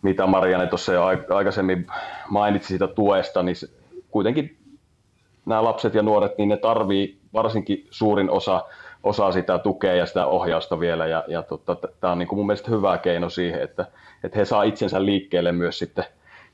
mitä 0.07 0.27
Marianne 0.27 0.67
tuossa 0.67 0.93
jo 0.93 1.05
aikaisemmin 1.35 1.87
mainitsi 2.29 2.69
siitä 2.69 2.87
tuesta, 2.87 3.43
niin 3.43 3.57
kuitenkin 4.11 4.57
nämä 5.47 5.65
lapset 5.65 5.95
ja 5.95 6.03
nuoret, 6.03 6.39
niin 6.39 6.49
ne 6.49 6.57
tarvii 6.57 7.19
varsinkin 7.33 7.87
suurin 7.91 8.31
osa, 8.31 8.65
osa 9.03 9.33
sitä 9.33 9.59
tukea 9.59 9.95
ja 9.95 10.07
sitä 10.07 10.27
ohjausta 10.27 10.81
vielä. 10.81 11.07
Ja, 11.07 11.25
ja 11.29 11.43
tota, 11.43 11.77
tämä 12.01 12.13
on 12.13 12.19
niin 12.19 12.29
kuin 12.29 12.39
mun 12.39 12.47
mielestä 12.47 12.71
hyvä 12.71 12.99
keino 12.99 13.31
siihen, 13.31 13.63
että, 13.63 13.87
että 14.25 14.39
he 14.39 14.45
saa 14.45 14.63
itsensä 14.63 15.05
liikkeelle 15.05 15.53
myös 15.53 15.79
sitten, 15.79 16.05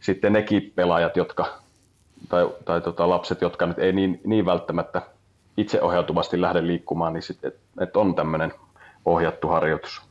sitten 0.01 0.33
nekin 0.33 0.73
pelaajat, 0.75 1.17
jotka, 1.17 1.47
tai, 2.29 2.49
tai 2.65 2.81
tota, 2.81 3.09
lapset, 3.09 3.41
jotka 3.41 3.67
nyt 3.67 3.79
ei 3.79 3.93
niin, 3.93 4.21
niin 4.25 4.47
välttämättä 4.47 5.03
itseohjautuvasti 5.57 6.41
lähde 6.41 6.67
liikkumaan, 6.67 7.13
niin 7.13 7.23
sitten, 7.23 7.49
että 7.49 7.85
et 7.85 7.97
on 7.97 8.15
tämmöinen 8.15 8.53
ohjattu 9.05 9.49
harjoitus. 9.49 10.03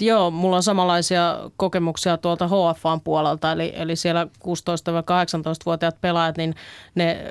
Joo, 0.00 0.30
mulla 0.30 0.56
on 0.56 0.62
samanlaisia 0.62 1.50
kokemuksia 1.56 2.16
tuolta 2.16 2.48
HFAn 2.48 3.00
puolelta, 3.00 3.52
eli, 3.52 3.72
eli 3.76 3.96
siellä 3.96 4.24
16-18-vuotiaat 4.24 6.00
pelaajat, 6.00 6.36
niin 6.36 6.54
ne 6.94 7.24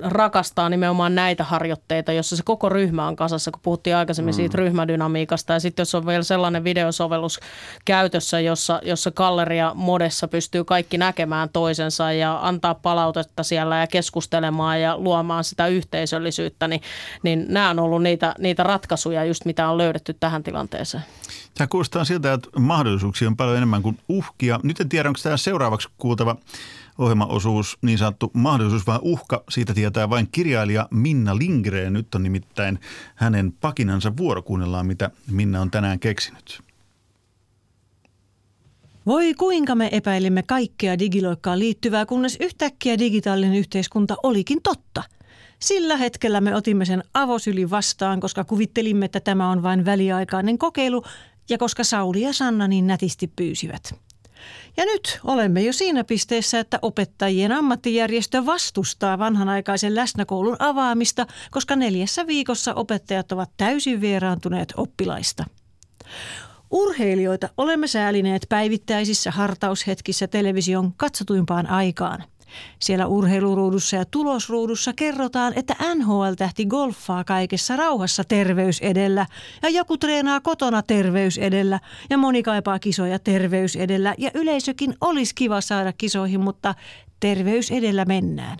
rakastaa 0.00 0.68
nimenomaan 0.68 1.14
näitä 1.14 1.44
harjoitteita, 1.44 2.12
jossa 2.12 2.36
se 2.36 2.42
koko 2.42 2.68
ryhmä 2.68 3.08
on 3.08 3.16
kasassa, 3.16 3.50
kun 3.50 3.60
puhuttiin 3.62 3.96
aikaisemmin 3.96 4.34
mm. 4.34 4.36
siitä 4.36 4.58
ryhmädynamiikasta. 4.58 5.52
Ja 5.52 5.60
sitten 5.60 5.80
jos 5.80 5.94
on 5.94 6.06
vielä 6.06 6.22
sellainen 6.22 6.64
videosovellus 6.64 7.40
käytössä, 7.84 8.40
jossa, 8.40 8.80
jossa 8.84 9.10
galleria 9.10 9.72
modessa 9.74 10.28
pystyy 10.28 10.64
kaikki 10.64 10.98
näkemään 10.98 11.48
toisensa 11.48 12.12
ja 12.12 12.38
antaa 12.42 12.74
palautetta 12.74 13.42
siellä 13.42 13.78
ja 13.78 13.86
keskustelemaan 13.86 14.80
ja 14.80 14.98
luomaan 14.98 15.44
sitä 15.44 15.66
yhteisöllisyyttä, 15.66 16.68
niin, 16.68 16.82
niin 17.22 17.46
nämä 17.48 17.70
on 17.70 17.78
ollut 17.78 18.02
niitä, 18.02 18.34
niitä 18.38 18.62
ratkaisuja 18.62 19.24
just 19.24 19.44
mitä 19.44 19.68
on 19.68 19.78
löydetty 19.78 20.16
tähän 20.20 20.42
tilanteeseen. 20.42 21.04
Tämä 21.58 21.68
kuulostaa 21.68 22.04
siltä, 22.04 22.32
että 22.32 22.60
mahdollisuuksia 22.60 23.28
on 23.28 23.36
paljon 23.36 23.56
enemmän 23.56 23.82
kuin 23.82 23.98
uhkia. 24.08 24.60
Nyt 24.62 24.80
en 24.80 24.88
tiedä, 24.88 25.08
onko 25.08 25.20
tämä 25.22 25.36
seuraavaksi 25.36 25.88
kuultava 25.98 26.36
ohjelmaosuus 26.98 27.78
niin 27.82 27.98
sanottu 27.98 28.30
mahdollisuus 28.34 28.86
vai 28.86 28.98
uhka. 29.02 29.44
Siitä 29.48 29.74
tietää 29.74 30.10
vain 30.10 30.28
kirjailija 30.32 30.88
Minna 30.90 31.38
Lindgren. 31.38 31.92
Nyt 31.92 32.14
on 32.14 32.22
nimittäin 32.22 32.78
hänen 33.14 33.52
pakinansa 33.60 34.16
vuoro. 34.16 34.42
Kuunnellaan, 34.42 34.86
mitä 34.86 35.10
Minna 35.30 35.60
on 35.60 35.70
tänään 35.70 35.98
keksinyt. 35.98 36.60
Voi 39.06 39.34
kuinka 39.34 39.74
me 39.74 39.88
epäilimme 39.92 40.42
kaikkea 40.42 40.98
digiloikkaan 40.98 41.58
liittyvää, 41.58 42.06
kunnes 42.06 42.36
yhtäkkiä 42.40 42.98
digitaalinen 42.98 43.54
yhteiskunta 43.54 44.16
olikin 44.22 44.58
totta– 44.62 45.02
sillä 45.58 45.96
hetkellä 45.96 46.40
me 46.40 46.54
otimme 46.54 46.84
sen 46.84 47.02
avosyli 47.14 47.70
vastaan, 47.70 48.20
koska 48.20 48.44
kuvittelimme, 48.44 49.04
että 49.04 49.20
tämä 49.20 49.50
on 49.50 49.62
vain 49.62 49.84
väliaikainen 49.84 50.58
kokeilu 50.58 51.04
ja 51.48 51.58
koska 51.58 51.84
Sauli 51.84 52.20
ja 52.20 52.32
Sanna 52.32 52.68
niin 52.68 52.86
nätisti 52.86 53.32
pyysivät. 53.36 53.94
Ja 54.76 54.84
nyt 54.84 55.20
olemme 55.24 55.62
jo 55.62 55.72
siinä 55.72 56.04
pisteessä, 56.04 56.60
että 56.60 56.78
opettajien 56.82 57.52
ammattijärjestö 57.52 58.46
vastustaa 58.46 59.18
vanhanaikaisen 59.18 59.94
läsnäkoulun 59.94 60.56
avaamista, 60.58 61.26
koska 61.50 61.76
neljässä 61.76 62.26
viikossa 62.26 62.74
opettajat 62.74 63.32
ovat 63.32 63.50
täysin 63.56 64.00
vieraantuneet 64.00 64.74
oppilaista. 64.76 65.44
Urheilijoita 66.70 67.48
olemme 67.56 67.86
säälineet 67.86 68.46
päivittäisissä 68.48 69.30
hartaushetkissä 69.30 70.26
television 70.26 70.92
katsotuimpaan 70.96 71.66
aikaan– 71.66 72.24
siellä 72.78 73.06
urheiluruudussa 73.06 73.96
ja 73.96 74.04
tulosruudussa 74.04 74.92
kerrotaan, 74.92 75.52
että 75.56 75.76
NHL-tähti 75.94 76.66
golfaa 76.66 77.24
kaikessa 77.24 77.76
rauhassa 77.76 78.24
terveys 78.24 78.80
edellä 78.80 79.26
ja 79.62 79.68
joku 79.68 79.96
treenaa 79.96 80.40
kotona 80.40 80.82
terveys 80.82 81.38
edellä 81.38 81.80
ja 82.10 82.18
moni 82.18 82.42
kaipaa 82.42 82.78
kisoja 82.78 83.18
terveys 83.18 83.76
edellä 83.76 84.14
ja 84.18 84.30
yleisökin 84.34 84.94
olisi 85.00 85.34
kiva 85.34 85.60
saada 85.60 85.92
kisoihin, 85.92 86.40
mutta 86.40 86.74
terveys 87.20 87.70
edellä 87.70 88.04
mennään. 88.04 88.58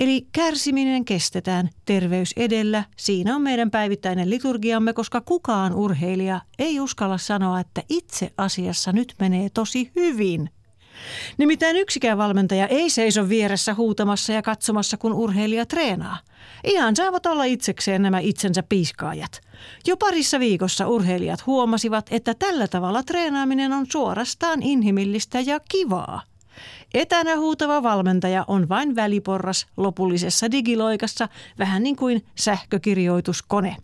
Eli 0.00 0.26
kärsiminen 0.32 1.04
kestetään 1.04 1.70
terveys 1.84 2.32
edellä. 2.36 2.84
Siinä 2.96 3.36
on 3.36 3.42
meidän 3.42 3.70
päivittäinen 3.70 4.30
liturgiamme, 4.30 4.92
koska 4.92 5.20
kukaan 5.20 5.74
urheilija 5.74 6.40
ei 6.58 6.80
uskalla 6.80 7.18
sanoa, 7.18 7.60
että 7.60 7.82
itse 7.88 8.32
asiassa 8.36 8.92
nyt 8.92 9.14
menee 9.18 9.48
tosi 9.50 9.90
hyvin– 9.96 10.50
Nimittäin 11.38 11.76
yksikään 11.76 12.18
valmentaja 12.18 12.66
ei 12.66 12.90
seiso 12.90 13.28
vieressä 13.28 13.74
huutamassa 13.74 14.32
ja 14.32 14.42
katsomassa, 14.42 14.96
kun 14.96 15.12
urheilija 15.12 15.66
treenaa. 15.66 16.18
Ihan 16.64 16.96
saavat 16.96 17.26
olla 17.26 17.44
itsekseen 17.44 18.02
nämä 18.02 18.18
itsensä 18.18 18.62
piiskaajat. 18.62 19.40
Jo 19.86 19.96
parissa 19.96 20.40
viikossa 20.40 20.88
urheilijat 20.88 21.46
huomasivat, 21.46 22.06
että 22.10 22.34
tällä 22.34 22.68
tavalla 22.68 23.02
treenaaminen 23.02 23.72
on 23.72 23.86
suorastaan 23.92 24.62
inhimillistä 24.62 25.40
ja 25.40 25.60
kivaa. 25.70 26.22
Etänä 26.94 27.36
huutava 27.36 27.82
valmentaja 27.82 28.44
on 28.48 28.68
vain 28.68 28.96
väliporras 28.96 29.66
lopullisessa 29.76 30.50
digiloikassa, 30.50 31.28
vähän 31.58 31.82
niin 31.82 31.96
kuin 31.96 32.24
sähkökirjoituskone. 32.34 33.76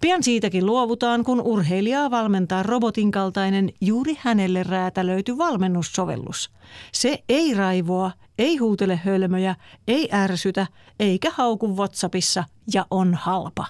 Pian 0.00 0.22
siitäkin 0.22 0.66
luovutaan, 0.66 1.24
kun 1.24 1.40
urheilijaa 1.40 2.10
valmentaa 2.10 2.62
robotin 2.62 3.10
kaltainen 3.10 3.72
juuri 3.80 4.18
hänelle 4.20 4.62
räätälöity 4.62 5.38
valmennussovellus. 5.38 6.50
Se 6.92 7.24
ei 7.28 7.54
raivoa, 7.54 8.10
ei 8.38 8.56
huutele 8.56 8.96
hölmöjä, 8.96 9.56
ei 9.88 10.08
ärsytä, 10.12 10.66
eikä 11.00 11.30
hauku 11.34 11.76
WhatsAppissa 11.76 12.44
ja 12.74 12.86
on 12.90 13.14
halpa. 13.14 13.66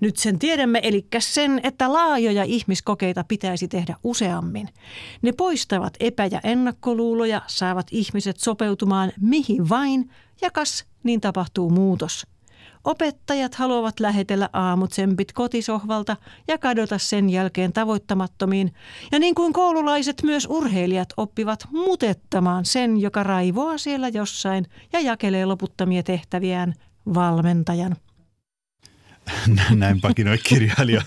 Nyt 0.00 0.16
sen 0.16 0.38
tiedämme, 0.38 0.80
eli 0.82 1.06
sen, 1.18 1.60
että 1.62 1.92
laajoja 1.92 2.44
ihmiskokeita 2.44 3.24
pitäisi 3.24 3.68
tehdä 3.68 3.96
useammin. 4.04 4.68
Ne 5.22 5.32
poistavat 5.32 5.94
epä- 6.00 6.28
ja 6.30 6.40
ennakkoluuloja, 6.44 7.42
saavat 7.46 7.86
ihmiset 7.90 8.36
sopeutumaan 8.36 9.12
mihin 9.20 9.68
vain, 9.68 10.10
ja 10.40 10.50
kas, 10.50 10.84
niin 11.02 11.20
tapahtuu 11.20 11.70
muutos. 11.70 12.26
Opettajat 12.86 13.54
haluavat 13.54 14.00
lähetellä 14.00 14.48
aamutsempit 14.52 15.32
kotisohvalta 15.32 16.16
ja 16.48 16.58
kadota 16.58 16.98
sen 16.98 17.30
jälkeen 17.30 17.72
tavoittamattomiin. 17.72 18.74
Ja 19.12 19.18
niin 19.18 19.34
kuin 19.34 19.52
koululaiset, 19.52 20.22
myös 20.22 20.46
urheilijat 20.50 21.08
oppivat 21.16 21.68
mutettamaan 21.72 22.64
sen, 22.64 23.00
joka 23.00 23.22
raivoaa 23.22 23.78
siellä 23.78 24.08
jossain 24.08 24.66
ja 24.92 25.00
jakelee 25.00 25.46
loputtamia 25.46 26.02
tehtäviään 26.02 26.74
valmentajan. 27.14 27.96
Näin 29.70 30.00
pakinoi 30.00 30.38
kirjailija 30.38 31.02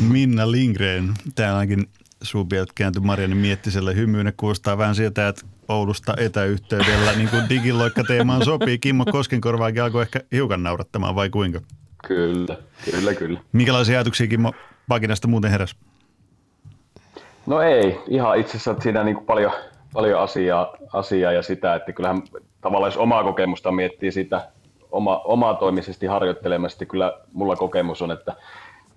Minna 0.00 0.50
Lindgren. 0.50 1.14
Täällä 1.34 1.58
onkin 1.58 1.86
suupieltä 2.22 2.72
kääntyi 2.74 3.02
Marianne 3.02 3.36
Miettiselle 3.36 3.94
hymyyn. 3.94 4.32
kuulostaa 4.36 4.78
vähän 4.78 4.94
sieltä, 4.94 5.28
että 5.28 5.46
Oulusta 5.68 6.14
etäyhteydellä 6.16 7.12
niin 7.12 7.28
kuin 7.28 7.48
digiloikka-teemaan 7.48 8.44
sopii. 8.44 8.78
Kimmo 8.78 9.04
Koskenkorvaakin 9.04 9.82
alkoi 9.82 10.02
ehkä 10.02 10.20
hiukan 10.32 10.62
naurattamaan 10.62 11.14
vai 11.14 11.30
kuinka? 11.30 11.60
Kyllä, 12.08 12.56
kyllä, 12.90 13.14
kyllä. 13.14 13.40
Minkälaisia 13.52 13.98
ajatuksia 13.98 14.26
Kimmo 14.26 14.52
Pakinasta 14.88 15.28
muuten 15.28 15.50
heräsi? 15.50 15.76
No 17.46 17.60
ei, 17.62 18.00
ihan 18.08 18.38
itse 18.38 18.50
asiassa 18.50 18.82
siinä 18.82 19.04
niin 19.04 19.14
kuin 19.14 19.26
paljon, 19.26 19.52
paljon 19.92 20.20
asiaa, 20.20 20.76
asiaa 20.92 21.32
ja 21.32 21.42
sitä, 21.42 21.74
että 21.74 21.92
kyllähän 21.92 22.22
tavallaan 22.60 22.92
jos 22.92 22.96
omaa 22.96 23.24
kokemusta 23.24 23.72
miettii 23.72 24.12
sitä 24.12 24.48
oma, 24.90 25.18
omaa 25.18 25.54
toimisesti 25.54 26.06
harjoittelemasti, 26.06 26.86
kyllä 26.86 27.12
mulla 27.32 27.56
kokemus 27.56 28.02
on, 28.02 28.10
että 28.10 28.34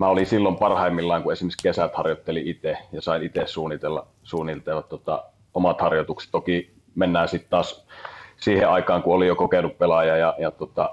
mä 0.01 0.07
olin 0.07 0.25
silloin 0.25 0.55
parhaimmillaan, 0.55 1.23
kun 1.23 1.33
esimerkiksi 1.33 1.63
kesät 1.63 1.95
harjoitteli 1.95 2.49
itse 2.49 2.77
ja 2.91 3.01
sain 3.01 3.23
itse 3.23 3.47
suunnitella, 3.47 4.07
suunnitella 4.23 4.81
tota, 4.81 5.23
omat 5.53 5.81
harjoitukset. 5.81 6.31
Toki 6.31 6.73
mennään 6.95 7.27
sitten 7.27 7.49
taas 7.49 7.85
siihen 8.37 8.69
aikaan, 8.69 9.03
kun 9.03 9.15
oli 9.15 9.27
jo 9.27 9.35
kokenut 9.35 9.77
pelaaja 9.77 10.17
ja, 10.17 10.35
ja 10.39 10.51
tota, 10.51 10.89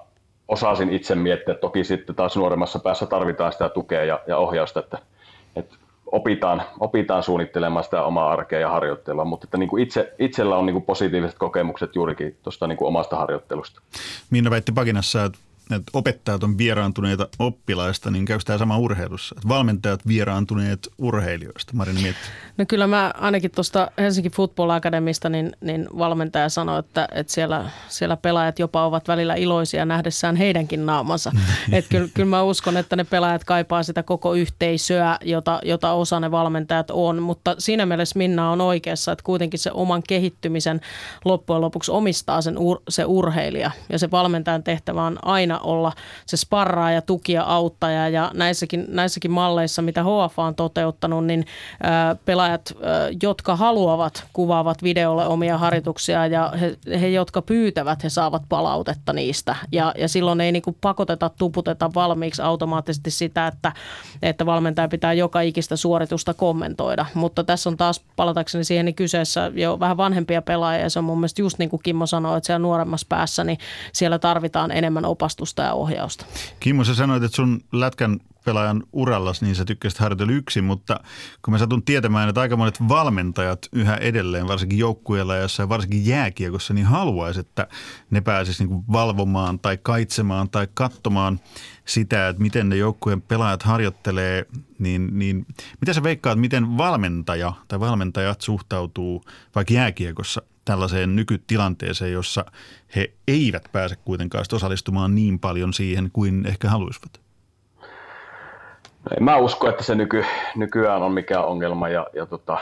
osasin 0.49 0.93
itse 0.93 1.15
miettiä. 1.15 1.55
Toki 1.55 1.85
sitten 1.85 2.15
taas 2.15 2.37
nuoremmassa 2.37 2.79
päässä 2.79 3.07
tarvitaan 3.07 3.53
sitä 3.53 3.69
tukea 3.69 4.05
ja, 4.05 4.21
ja 4.27 4.37
ohjausta, 4.37 4.81
että, 4.81 4.99
että 5.57 5.77
opitaan, 6.07 6.63
opitaan 6.81 7.23
suunnittelemaan 7.23 7.85
sitä 7.85 8.03
omaa 8.03 8.33
arkea 8.33 8.61
ja 8.61 8.69
harjoittelua, 8.69 9.25
mutta 9.25 9.47
että 9.47 9.59
niin 9.59 9.69
kuin 9.69 9.83
itse, 9.83 10.15
itsellä 10.19 10.57
on 10.57 10.67
niin 10.67 10.75
kuin 10.75 10.85
positiiviset 10.85 11.39
kokemukset 11.39 11.97
juurikin 11.97 12.37
tuosta 12.43 12.67
niin 12.67 12.79
kuin 12.79 12.89
omasta 12.89 13.17
harjoittelusta. 13.17 13.81
Minna 14.31 14.51
väitti 14.51 14.73
Pakinassa, 14.73 15.25
että 15.25 15.39
että 15.77 15.91
opettajat 15.93 16.43
on 16.43 16.59
vieraantuneita 16.59 17.29
oppilaista, 17.39 18.11
niin 18.11 18.25
käykö 18.25 18.45
tämä 18.45 18.59
sama 18.59 18.79
urheilussa? 18.79 19.35
Että 19.39 19.49
valmentajat 19.49 20.07
vieraantuneet 20.07 20.89
urheilijoista? 20.99 21.73
Marin 21.77 22.03
mietti. 22.03 22.21
No 22.59 22.65
kyllä 22.69 22.87
mä 22.87 23.13
ainakin 23.17 23.51
tuosta 23.51 23.91
Helsinki 23.99 24.31
Football 24.31 24.71
Academista, 24.71 25.29
niin, 25.29 25.53
niin 25.61 25.89
valmentaja 25.99 26.49
sanoi, 26.49 26.79
että, 26.79 27.09
että 27.13 27.33
siellä, 27.33 27.71
siellä 27.89 28.17
pelaajat 28.17 28.59
jopa 28.59 28.85
ovat 28.85 29.09
välillä 29.09 29.35
iloisia 29.35 29.85
nähdessään 29.85 30.37
heidänkin 30.37 30.87
naamansa. 30.87 31.33
että 31.73 31.89
kyllä, 31.89 32.09
kyllä 32.15 32.29
mä 32.29 32.43
uskon, 32.43 32.77
että 32.77 32.97
ne 32.97 33.05
pelaajat 33.05 33.45
kaipaa 33.45 33.83
sitä 33.83 34.03
koko 34.03 34.35
yhteisöä, 34.35 35.19
jota, 35.25 35.61
jota 35.65 35.93
osa 35.93 36.21
ne 36.21 36.31
valmentajat 36.31 36.91
on. 36.91 37.23
Mutta 37.23 37.55
siinä 37.59 37.87
mielessä 37.87 38.19
Minna 38.19 38.51
on 38.51 38.61
oikeassa, 38.61 39.13
että 39.13 39.25
kuitenkin 39.25 39.61
se 39.61 39.71
oman 39.75 40.03
kehittymisen 40.09 40.81
loppujen 41.25 41.61
lopuksi 41.61 41.91
omistaa 41.91 42.43
sen 42.43 42.59
ur, 42.59 42.83
se 42.89 43.05
urheilija. 43.05 43.71
Ja 43.89 43.99
se 43.99 44.11
valmentajan 44.11 44.63
tehtävä 44.63 45.03
on 45.03 45.19
aina 45.23 45.58
olla 45.59 45.93
se 46.27 46.37
sparraa 46.37 46.93
ja 46.93 47.03
tuki 47.03 47.33
ja 47.33 47.45
auttaja. 47.45 48.09
Ja 48.09 48.31
näissäkin, 48.35 48.85
näissäkin 48.89 49.31
malleissa, 49.31 49.83
mitä 49.83 50.03
HF 50.03 50.39
on 50.39 50.55
toteuttanut, 50.55 51.27
niin 51.27 51.47
pelaajat, 52.25 52.73
jotka 53.23 53.57
haluavat, 53.57 54.25
kuvaavat 54.33 54.83
videolle 54.83 55.27
omia 55.27 55.59
harjoituksia 55.59 56.27
ja 56.27 56.53
he, 56.61 56.77
he 57.01 57.09
jotka 57.09 57.43
pyytävät, 57.43 58.05
he 58.05 58.09
saavat 58.09 58.43
palautetta 58.49 59.13
niistä. 59.13 59.57
Ja, 59.73 59.95
ja 59.99 60.09
silloin 60.09 60.41
ei 60.41 60.53
niinku 60.53 60.77
pakoteta, 60.81 61.29
tuputeta 61.29 61.91
valmiiksi 61.95 62.43
automaattisesti 62.43 63.11
sitä, 63.11 63.47
että, 63.47 63.73
että 64.23 64.47
valmentaja 64.47 64.89
pitää 64.89 65.13
joka 65.13 65.41
ikistä 65.41 65.77
suoritusta 65.77 66.35
kommentoida. 66.35 67.07
Mutta 67.15 67.45
tässä 67.45 67.71
on 67.71 67.77
taas, 67.77 68.01
palatakseni 68.17 68.65
siihen, 68.65 68.85
niin 68.85 68.95
kyseessä 68.95 69.53
jo 69.55 69.81
vähän 69.81 69.97
vanhempia 69.97 70.43
pelaajia 70.43 70.83
ja 70.83 70.91
se 70.91 70.99
on 70.99 71.05
mun 71.05 71.19
mielestä 71.19 71.43
just 71.43 71.59
niin 71.59 71.71
kuin 71.71 71.83
Kimmo 71.83 72.07
sanoi, 72.07 72.37
että 72.37 72.47
siellä 72.47 72.59
nuoremmassa 72.59 73.07
päässä, 73.09 73.45
niin 73.45 73.59
siellä 73.93 74.19
tarvitaan 74.19 74.71
enemmän 74.71 75.05
opastusta 75.05 75.48
koulutusta 75.49 75.63
ja 75.63 75.73
ohjausta. 75.73 76.27
Kimmo, 76.61 76.85
sä 76.85 76.95
sanoit, 76.95 77.23
että 77.23 77.37
sun 77.37 77.61
lätkän 77.73 78.21
pelaajan 78.45 78.83
urallas, 78.93 79.43
niin 79.43 79.55
sä 79.55 79.65
tykkäsit 79.65 79.99
harjoitella 79.99 80.33
yksin, 80.33 80.65
mutta 80.65 81.01
kun 81.45 81.53
mä 81.53 81.59
satun 81.59 81.83
tietämään, 81.83 82.29
että 82.29 82.41
aika 82.41 82.57
monet 82.57 82.89
valmentajat 82.89 83.69
yhä 83.73 83.97
edelleen, 83.97 84.49
varsinkin 84.49 84.79
joukkueella 84.79 85.37
ja 85.37 85.69
varsinkin 85.69 86.07
jääkiekossa, 86.07 86.75
niin 86.75 86.87
haluaisi, 86.87 87.41
että 87.41 87.69
ne 88.11 88.21
pääsisi 88.21 88.65
niin 88.65 88.85
valvomaan 88.93 89.59
tai 89.59 89.79
kaitsemaan 89.83 90.51
tai 90.51 90.69
katsomaan 90.75 91.41
sitä, 91.85 92.29
että 92.29 92.43
miten 92.43 92.69
ne 92.69 92.77
joukkueen 92.77 93.23
pelaajat 93.23 93.63
harjoittelee, 93.63 94.47
niin, 94.79 95.19
niin 95.19 95.47
mitä 95.81 95.93
sä 95.93 96.03
veikkaat, 96.03 96.41
miten 96.41 96.79
valmentaja 96.79 97.53
tai 97.69 97.81
valmentajat 97.81 98.41
suhtautuu 98.41 99.25
vaikka 99.55 99.75
jääkiekossa 99.75 100.43
tällaiseen 100.69 101.17
nykytilanteeseen, 101.17 102.13
jossa 102.13 102.45
he 102.97 103.13
eivät 103.29 103.69
pääse 103.73 103.97
kuitenkaan 104.05 104.45
osallistumaan 104.53 105.15
niin 105.15 105.39
paljon 105.39 105.73
siihen 105.73 106.11
kuin 106.13 106.47
ehkä 106.47 106.69
haluaisivat? 106.69 107.21
No 109.05 109.17
en 109.17 109.25
mä 109.25 109.37
usko, 109.37 109.69
että 109.69 109.83
se 109.83 109.95
nyky, 109.95 110.25
nykyään 110.57 111.03
on 111.03 111.13
mikään 111.13 111.45
ongelma 111.45 111.89
ja, 111.89 112.07
ja 112.15 112.27
tota, 112.27 112.59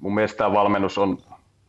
mun 0.00 0.14
mielestä 0.14 0.38
tämä 0.38 0.52
valmennus 0.52 0.98
on 0.98 1.18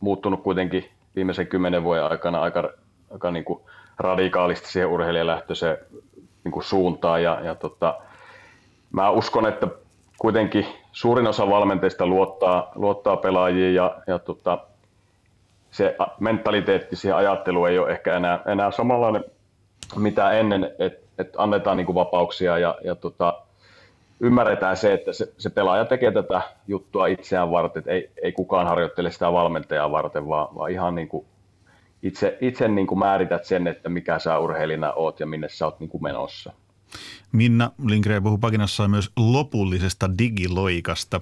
muuttunut 0.00 0.42
kuitenkin 0.42 0.84
viimeisen 1.16 1.46
kymmenen 1.46 1.84
vuoden 1.84 2.04
aikana 2.04 2.40
aika, 2.40 2.70
aika 3.10 3.30
niin 3.30 3.44
kuin 3.44 3.62
radikaalisti 3.98 4.72
siihen 4.72 4.88
urheilijalähtöiseen 4.88 5.76
niin 6.44 6.52
kuin 6.52 6.64
suuntaan 6.64 7.22
ja, 7.22 7.40
ja 7.40 7.54
tota, 7.54 7.94
mä 8.92 9.10
uskon, 9.10 9.48
että 9.48 9.68
kuitenkin 10.18 10.66
suurin 10.92 11.26
osa 11.26 11.48
valmenteista 11.48 12.06
luottaa, 12.06 12.72
luottaa 12.74 13.16
pelaajiin 13.16 13.74
ja, 13.74 13.98
ja 14.06 14.18
tota, 14.18 14.58
se 15.74 15.96
mentaliteetti 16.20 16.96
siihen 16.96 17.16
ajatteluun 17.16 17.68
ei 17.68 17.78
ole 17.78 17.90
ehkä 17.90 18.16
enää, 18.16 18.42
enää 18.46 18.70
samanlainen 18.70 19.24
mitä 19.96 20.32
ennen, 20.32 20.70
että 20.78 21.04
et 21.18 21.34
annetaan 21.36 21.76
niin 21.76 21.94
vapauksia 21.94 22.58
ja, 22.58 22.78
ja 22.84 22.94
tota, 22.94 23.42
ymmärretään 24.20 24.76
se, 24.76 24.92
että 24.92 25.12
se, 25.12 25.32
se 25.38 25.50
pelaaja 25.50 25.84
tekee 25.84 26.12
tätä 26.12 26.42
juttua 26.66 27.06
itseään 27.06 27.50
varten, 27.50 27.80
että 27.80 27.90
ei, 27.90 28.10
ei 28.22 28.32
kukaan 28.32 28.66
harjoittele 28.66 29.10
sitä 29.10 29.32
valmentajaa 29.32 29.90
varten, 29.90 30.28
vaan, 30.28 30.54
vaan 30.54 30.70
ihan 30.70 30.94
niin 30.94 31.08
kuin 31.08 31.26
itse, 32.02 32.38
itse 32.40 32.68
niin 32.68 32.86
kuin 32.86 32.98
määrität 32.98 33.44
sen, 33.44 33.66
että 33.66 33.88
mikä 33.88 34.18
sä 34.18 34.38
urheilijana 34.38 34.92
oot 34.92 35.20
ja 35.20 35.26
minne 35.26 35.48
sä 35.48 35.64
oot 35.64 35.80
niin 35.80 35.90
menossa. 36.02 36.52
Minna 37.32 37.70
Lindgren 37.86 38.22
puhui 38.22 38.38
pakinassaan 38.38 38.90
myös 38.90 39.10
lopullisesta 39.16 40.18
digiloikasta. 40.18 41.20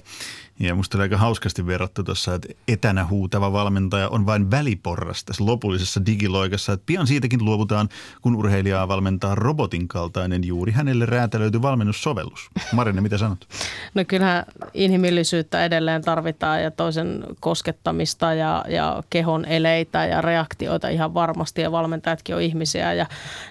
Ja 0.62 0.75
musta 0.75 0.98
oli 0.98 1.03
aika 1.03 1.16
hauskasti 1.16 1.66
verrattu 1.66 2.05
tuossa, 2.05 2.35
että 2.35 2.48
etänä 2.68 3.07
huutava 3.07 3.53
valmentaja 3.53 4.09
on 4.09 4.27
vain 4.27 4.51
väliporras 4.51 5.25
tässä 5.25 5.46
lopullisessa 5.46 6.07
digiloikassa. 6.07 6.72
Että 6.72 6.87
pian 6.87 7.07
siitäkin 7.07 7.44
luovutaan, 7.44 7.88
kun 8.22 8.37
urheilijaa 8.37 8.88
valmentaa 8.88 9.35
robotin 9.35 9.88
kaltainen 9.88 10.44
juuri 10.44 10.72
hänelle 10.72 11.07
räätälöity 11.07 11.62
valmennussovellus. 11.62 12.51
Marine, 12.72 13.01
mitä 13.01 13.18
sanot? 13.18 13.38
No 13.94 14.05
kyllähän 14.09 14.44
inhimillisyyttä 14.75 15.64
edelleen 15.64 16.03
tarvitaan 16.03 16.62
ja 16.62 16.70
toisen 16.70 17.25
koskettamista 17.40 18.35
ja, 18.35 18.64
ja 18.68 19.03
kehon 19.11 19.44
eleitä 19.44 20.07
ja 20.07 20.20
reaktioita 20.20 20.88
ihan 20.88 21.14
varmasti. 21.14 21.61
Ja 21.61 21.72
valmentajatkin 21.72 22.35
on 22.35 22.42
ihmisiä 22.42 22.92
ja, 22.92 23.07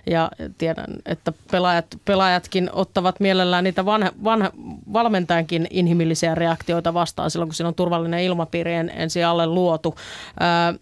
ja 0.05 0.31
tiedän, 0.57 0.95
että 1.05 1.33
pelaajat, 1.51 1.85
pelaajat 2.05 2.31
pelaajatkin 2.31 2.69
ottavat 2.73 3.19
mielellään 3.19 3.63
niitä 3.63 3.85
vanha, 3.85 4.11
vanha, 4.23 4.51
valmentajankin 4.93 5.67
inhimillisiä 5.69 6.35
reaktioita 6.35 6.93
vastaan 7.01 7.31
silloin, 7.31 7.49
kun 7.49 7.55
siinä 7.55 7.67
on 7.67 7.75
turvallinen 7.75 8.23
ilmapiiri 8.23 8.73
ensin 8.73 9.25
alle 9.25 9.45
luotu. 9.47 9.95
Ää, 10.39 10.73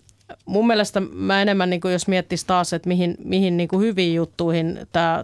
mun 0.46 0.68
mielestä 0.68 1.00
mä 1.00 1.42
enemmän, 1.42 1.70
niin 1.70 1.82
kuin 1.82 1.92
jos 1.92 2.08
miettisi 2.08 2.48
taas, 2.48 2.74
että 2.74 2.88
mihin, 2.88 3.16
mihin 3.24 3.58
niin 3.58 3.70
kuin 3.70 3.82
hyviin 3.82 4.16
juttuihin 4.16 4.80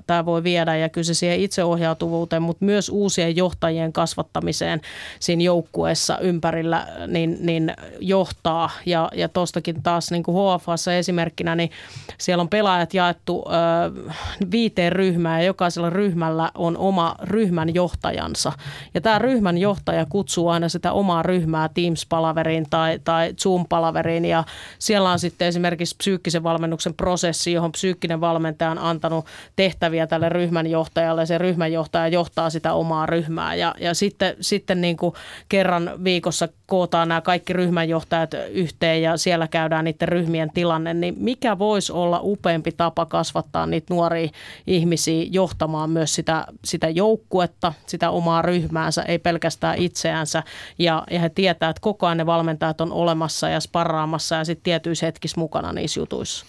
tämä, 0.07 0.25
voi 0.25 0.43
viedä 0.43 0.75
ja 0.75 0.89
kyllä 0.89 1.05
se 1.05 1.13
siihen 1.13 1.39
itseohjautuvuuteen, 1.39 2.41
mutta 2.41 2.65
myös 2.65 2.89
uusien 2.89 3.35
johtajien 3.35 3.93
kasvattamiseen 3.93 4.81
siinä 5.19 5.43
joukkueessa 5.43 6.17
ympärillä 6.17 6.87
niin, 7.07 7.37
niin 7.39 7.73
johtaa. 7.99 8.69
Ja, 8.85 9.09
ja 9.15 9.29
tuostakin 9.29 9.83
taas 9.83 10.11
niin 10.11 10.23
kuin 10.23 10.59
HFassa 10.59 10.93
esimerkkinä, 10.93 11.55
niin 11.55 11.71
siellä 12.17 12.41
on 12.41 12.49
pelaajat 12.49 12.93
jaettu 12.93 13.45
ö, 13.47 14.11
viiteen 14.51 14.91
ryhmään 14.91 15.39
ja 15.39 15.45
jokaisella 15.45 15.89
ryhmällä 15.89 16.51
on 16.55 16.77
oma 16.77 17.15
ryhmän 17.23 17.75
johtajansa. 17.75 18.51
Ja 18.93 19.01
tämä 19.01 19.19
ryhmän 19.19 19.57
johtaja 19.57 20.05
kutsuu 20.05 20.49
aina 20.49 20.69
sitä 20.69 20.91
omaa 20.91 21.23
ryhmää 21.23 21.67
Teams-palaveriin 21.67 22.65
tai, 22.69 22.99
tai 23.03 23.33
Zoom-palaveriin 23.41 24.25
ja 24.25 24.43
siellä 24.79 24.94
siellä 24.95 25.11
on 25.11 25.19
sitten 25.19 25.47
esimerkiksi 25.47 25.95
psyykkisen 25.97 26.43
valmennuksen 26.43 26.93
prosessi, 26.93 27.51
johon 27.51 27.71
psyykkinen 27.71 28.21
valmentaja 28.21 28.71
on 28.71 28.77
antanut 28.77 29.25
tehtäviä 29.55 30.07
tälle 30.07 30.29
ryhmänjohtajalle 30.29 31.21
ja 31.21 31.25
se 31.25 31.37
ryhmänjohtaja 31.37 32.07
johtaa 32.07 32.49
sitä 32.49 32.73
omaa 32.73 33.05
ryhmää. 33.05 33.55
Ja, 33.55 33.75
ja 33.79 33.93
sitten, 33.93 34.35
sitten 34.41 34.81
niin 34.81 34.97
kuin 34.97 35.13
kerran 35.49 35.91
viikossa 36.03 36.47
kootaan 36.65 37.07
nämä 37.07 37.21
kaikki 37.21 37.53
ryhmänjohtajat 37.53 38.31
yhteen 38.51 39.01
ja 39.01 39.17
siellä 39.17 39.47
käydään 39.47 39.85
niiden 39.85 40.07
ryhmien 40.07 40.51
tilanne, 40.53 40.93
niin 40.93 41.15
mikä 41.17 41.59
voisi 41.59 41.91
olla 41.91 42.19
upeampi 42.23 42.71
tapa 42.71 43.05
kasvattaa 43.05 43.65
niitä 43.65 43.93
nuoria 43.93 44.29
ihmisiä 44.67 45.25
johtamaan 45.31 45.89
myös 45.89 46.15
sitä, 46.15 46.45
sitä 46.65 46.89
joukkuetta, 46.89 47.73
sitä 47.87 48.09
omaa 48.09 48.41
ryhmäänsä, 48.41 49.01
ei 49.01 49.19
pelkästään 49.19 49.77
itseänsä 49.77 50.43
ja, 50.79 51.03
ja 51.11 51.19
he 51.19 51.29
tietää, 51.29 51.69
että 51.69 51.81
koko 51.81 52.05
ajan 52.05 52.17
ne 52.17 52.25
valmentajat 52.25 52.81
on 52.81 52.91
olemassa 52.91 53.49
ja 53.49 53.59
sparraamassa 53.59 54.35
ja 54.35 54.45
sitten 54.45 54.63
tietyissä 54.63 55.05
hetkissä 55.05 55.39
mukana 55.39 55.73
niissä 55.73 55.99
jutuissa. 55.99 56.45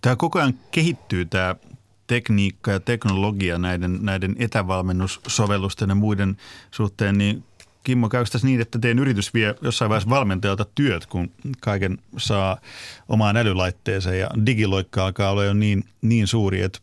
Tämä 0.00 0.16
koko 0.16 0.38
ajan 0.38 0.54
kehittyy 0.70 1.24
tämä 1.24 1.56
tekniikka 2.06 2.70
ja 2.70 2.80
teknologia 2.80 3.58
näiden, 3.58 3.98
näiden 4.02 4.36
etävalmennussovellusten 4.38 5.88
ja 5.88 5.94
muiden 5.94 6.36
suhteen, 6.70 7.18
niin 7.18 7.44
Kimmo, 7.86 8.08
käykö 8.08 8.30
tässä 8.32 8.46
niin, 8.46 8.60
että 8.60 8.78
teidän 8.78 8.98
yritys 8.98 9.34
vie 9.34 9.54
jossain 9.62 9.88
vaiheessa 9.88 10.10
valmentajalta 10.10 10.66
työt, 10.74 11.06
kun 11.06 11.30
kaiken 11.60 11.98
saa 12.16 12.56
omaan 13.08 13.36
älylaitteeseen 13.36 14.20
ja 14.20 14.30
digiloikka 14.46 15.04
alkaa 15.04 15.30
olla 15.30 15.44
jo 15.44 15.54
niin, 15.54 15.84
niin 16.02 16.26
suuri, 16.26 16.62
että, 16.62 16.78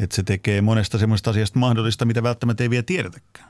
että 0.00 0.16
se 0.16 0.22
tekee 0.22 0.60
monesta 0.60 0.98
semmoista 0.98 1.30
asiasta 1.30 1.58
mahdollista, 1.58 2.04
mitä 2.04 2.22
välttämättä 2.22 2.62
ei 2.62 2.70
vielä 2.70 2.82
tiedetäkään? 2.86 3.48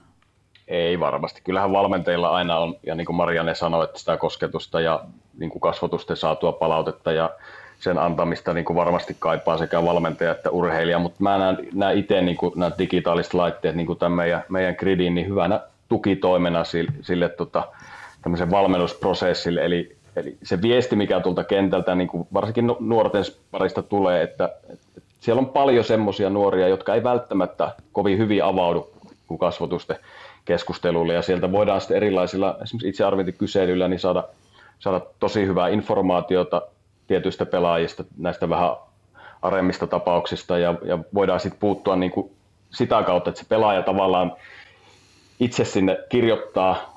Ei 0.68 1.00
varmasti. 1.00 1.40
Kyllähän 1.44 1.72
valmentajilla 1.72 2.28
aina 2.28 2.58
on, 2.58 2.76
ja 2.86 2.94
niin 2.94 3.06
kuin 3.06 3.16
Marianne 3.16 3.54
sanoi, 3.54 3.84
että 3.84 3.98
sitä 3.98 4.16
kosketusta 4.16 4.80
ja 4.80 5.04
niin 5.38 5.50
kuin 5.50 5.60
kasvotusten 5.60 6.16
saatua 6.16 6.52
palautetta 6.52 7.12
ja 7.12 7.30
sen 7.80 7.98
antamista 7.98 8.54
niin 8.54 8.64
kuin 8.64 8.76
varmasti 8.76 9.16
kaipaa 9.18 9.58
sekä 9.58 9.84
valmentaja 9.84 10.32
että 10.32 10.50
urheilija, 10.50 10.98
mutta 10.98 11.22
mä 11.22 11.38
näen, 11.38 11.58
näen 11.72 11.98
itse 11.98 12.20
niin 12.20 12.36
kuin 12.36 12.52
nämä 12.56 12.70
digitaaliset 12.78 13.34
laitteet, 13.34 13.76
niin 13.76 13.86
kuin 13.86 13.98
tämän 13.98 14.16
meidän, 14.16 14.44
meidän 14.48 14.74
gridin, 14.78 15.14
niin 15.14 15.28
hyvänä 15.28 15.60
tukitoimena 15.88 16.64
sille, 16.64 16.90
sille 17.02 17.28
tota, 17.28 17.68
valmennusprosessille, 18.50 19.64
eli, 19.64 19.96
eli 20.16 20.36
se 20.42 20.62
viesti, 20.62 20.96
mikä 20.96 21.20
tuolta 21.20 21.44
kentältä 21.44 21.94
niin 21.94 22.08
kuin 22.08 22.28
varsinkin 22.34 22.72
nuorten 22.80 23.24
parista 23.50 23.82
tulee, 23.82 24.22
että, 24.22 24.50
että 24.68 25.00
siellä 25.20 25.40
on 25.40 25.48
paljon 25.48 25.84
semmoisia 25.84 26.30
nuoria, 26.30 26.68
jotka 26.68 26.94
ei 26.94 27.02
välttämättä 27.02 27.74
kovin 27.92 28.18
hyvin 28.18 28.44
avaudu 28.44 28.90
kasvotusten 29.38 29.96
keskustelulle, 30.44 31.14
ja 31.14 31.22
sieltä 31.22 31.52
voidaan 31.52 31.80
sitten 31.80 31.96
erilaisilla 31.96 32.58
esimerkiksi 32.62 32.88
itsearviointikyselyillä 32.88 33.88
niin 33.88 34.00
saada 34.00 34.24
saada 34.78 35.00
tosi 35.20 35.46
hyvää 35.46 35.68
informaatiota 35.68 36.62
tietyistä 37.06 37.46
pelaajista, 37.46 38.04
näistä 38.18 38.48
vähän 38.48 38.70
aremmista 39.42 39.86
tapauksista. 39.86 40.58
Ja, 40.58 40.74
ja 40.84 40.98
voidaan 41.14 41.40
sitten 41.40 41.60
puuttua 41.60 41.96
niin 41.96 42.10
kuin 42.10 42.30
sitä 42.70 43.02
kautta, 43.02 43.30
että 43.30 43.42
se 43.42 43.48
pelaaja 43.48 43.82
tavallaan 43.82 44.32
itse 45.40 45.64
sinne 45.64 45.98
kirjoittaa 46.08 46.94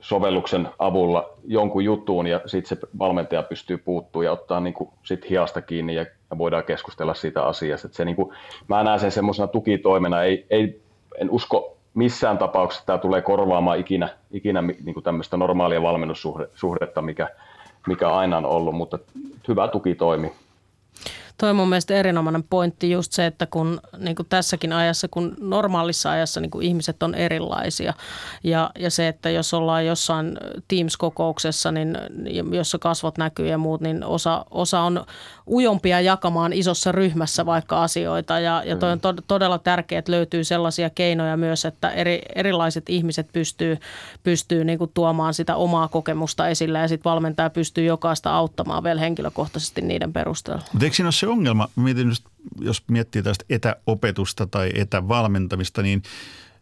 sovelluksen 0.00 0.68
avulla 0.78 1.30
jonkun 1.44 1.84
jutuun 1.84 2.26
ja 2.26 2.40
sitten 2.46 2.78
se 2.78 2.86
valmentaja 2.98 3.42
pystyy 3.42 3.78
puuttumaan 3.78 4.24
ja 4.24 4.32
ottaa 4.32 4.60
niin 4.60 4.74
kuin 4.74 4.90
sit 5.02 5.30
hiasta 5.30 5.62
kiinni 5.62 5.94
ja, 5.94 6.06
ja 6.30 6.38
voidaan 6.38 6.64
keskustella 6.64 7.14
siitä 7.14 7.44
asiasta. 7.44 7.86
Et 7.88 7.94
se 7.94 8.04
niin 8.04 8.16
kuin, 8.16 8.34
mä 8.68 8.84
näen 8.84 9.00
sen 9.00 9.10
semmoisena 9.10 9.46
tukitoimena, 9.46 10.22
ei, 10.22 10.46
ei, 10.50 10.80
en 11.18 11.30
usko 11.30 11.76
missään 11.94 12.38
tapauksessa 12.38 12.86
tämä 12.86 12.98
tulee 12.98 13.22
korvaamaan 13.22 13.78
ikinä, 13.78 14.08
ikinä 14.30 14.62
niin 14.62 14.94
kuin 14.94 15.04
tämmöistä 15.04 15.36
normaalia 15.36 15.82
valmennussuhdetta, 15.82 17.02
mikä, 17.02 17.28
mikä 17.86 18.08
aina 18.08 18.36
on 18.36 18.46
ollut, 18.46 18.74
mutta 18.74 18.98
hyvä 19.48 19.68
tuki 19.68 19.94
toimi. 19.94 20.32
Toi 21.38 21.50
on 21.50 21.56
mun 21.56 21.68
mielestä 21.68 21.94
erinomainen 21.94 22.42
pointti 22.42 22.90
just 22.90 23.12
se, 23.12 23.26
että 23.26 23.46
kun 23.46 23.80
niin 23.98 24.16
kuin 24.16 24.26
tässäkin 24.28 24.72
ajassa, 24.72 25.08
kun 25.10 25.36
normaalissa 25.40 26.10
ajassa 26.10 26.40
niin 26.40 26.50
kuin 26.50 26.66
ihmiset 26.66 27.02
on 27.02 27.14
erilaisia. 27.14 27.94
Ja, 28.44 28.70
ja 28.78 28.90
se, 28.90 29.08
että 29.08 29.30
jos 29.30 29.54
ollaan 29.54 29.86
jossain 29.86 30.38
Teams-kokouksessa, 30.68 31.72
niin, 31.72 31.98
jossa 32.52 32.78
kasvot 32.78 33.18
näkyy 33.18 33.46
ja 33.46 33.58
muut, 33.58 33.80
niin 33.80 34.04
osa, 34.04 34.44
osa 34.50 34.80
on 34.80 35.04
ujompia 35.46 36.00
jakamaan 36.00 36.52
isossa 36.52 36.92
ryhmässä 36.92 37.46
vaikka 37.46 37.82
asioita. 37.82 38.40
Ja, 38.40 38.62
ja 38.66 38.76
toi 38.76 38.92
on 38.92 39.00
to, 39.00 39.14
todella 39.28 39.58
tärkeää, 39.58 39.98
että 39.98 40.12
löytyy 40.12 40.44
sellaisia 40.44 40.90
keinoja 40.90 41.36
myös, 41.36 41.64
että 41.64 41.90
eri, 41.90 42.22
erilaiset 42.34 42.88
ihmiset 42.88 43.28
pystyy, 43.32 43.78
pystyy 44.22 44.64
niin 44.64 44.78
kuin 44.78 44.90
tuomaan 44.94 45.34
sitä 45.34 45.56
omaa 45.56 45.88
kokemusta 45.88 46.48
esille. 46.48 46.78
Ja 46.78 46.88
sitten 46.88 47.10
valmentaja 47.10 47.50
pystyy 47.50 47.84
jokaista 47.84 48.34
auttamaan 48.34 48.84
vielä 48.84 49.00
henkilökohtaisesti 49.00 49.80
niiden 49.80 50.12
perusteella. 50.12 50.62
Mutta 50.72 50.84
eikö 50.84 50.96
siinä 50.96 51.06
ole 51.06 51.12
se 51.24 51.28
ongelma, 51.28 51.68
mietin 51.76 52.08
just, 52.08 52.24
jos 52.60 52.82
miettii 52.88 53.22
tästä 53.22 53.44
etäopetusta 53.50 54.46
tai 54.46 54.70
etävalmentamista, 54.74 55.82
niin 55.82 56.02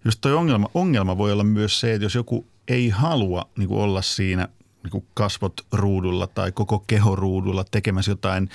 just 0.04 0.20
toi 0.20 0.34
ongelma, 0.34 0.68
ongelma 0.74 1.18
voi 1.18 1.32
olla 1.32 1.44
myös 1.44 1.80
se, 1.80 1.94
että 1.94 2.04
jos 2.04 2.14
joku 2.14 2.46
ei 2.68 2.88
halua 2.88 3.48
niin 3.58 3.68
kuin 3.68 3.80
olla 3.80 4.02
siinä 4.02 4.48
niin 4.82 4.90
kuin 4.90 5.06
kasvot 5.14 5.60
ruudulla 5.72 6.26
tai 6.26 6.52
koko 6.52 6.78
keho 6.86 7.16
ruudulla 7.16 7.64
tekemässä 7.70 8.10
jotain, 8.10 8.48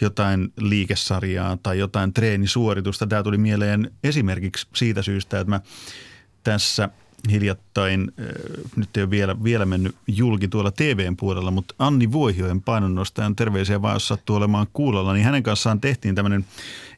jotain 0.00 0.52
liikesarjaa 0.56 1.58
tai 1.62 1.78
jotain 1.78 2.12
treenisuoritusta. 2.12 3.06
Tämä 3.06 3.22
tuli 3.22 3.38
mieleen 3.38 3.90
esimerkiksi 4.04 4.66
siitä 4.74 5.02
syystä, 5.02 5.40
että 5.40 5.50
mä 5.50 5.60
tässä– 6.44 6.88
hiljattain, 7.30 8.12
äh, 8.20 8.26
nyt 8.76 8.96
ei 8.96 9.02
ole 9.02 9.10
vielä, 9.10 9.44
vielä 9.44 9.66
mennyt 9.66 9.96
julki 10.06 10.48
tuolla 10.48 10.70
TVn 10.70 11.16
puolella, 11.16 11.50
mutta 11.50 11.74
Anni 11.78 12.12
Vuohioen 12.12 12.62
painonnostajan 12.62 13.36
terveisiä 13.36 13.82
vaan, 13.82 13.94
jos 13.94 14.08
sattuu 14.08 14.36
olemaan 14.36 14.66
kuulolla, 14.72 15.12
niin 15.12 15.24
hänen 15.24 15.42
kanssaan 15.42 15.80
tehtiin 15.80 16.14
tämmöinen 16.14 16.44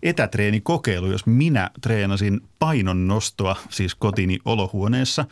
etätreenikokeilu, 0.03 1.07
jos 1.07 1.27
minä 1.27 1.71
treenasin 1.81 2.41
painonnostoa 2.59 3.57
siis 3.71 3.95
kotini 3.95 4.39
olohuoneessa. 4.45 5.25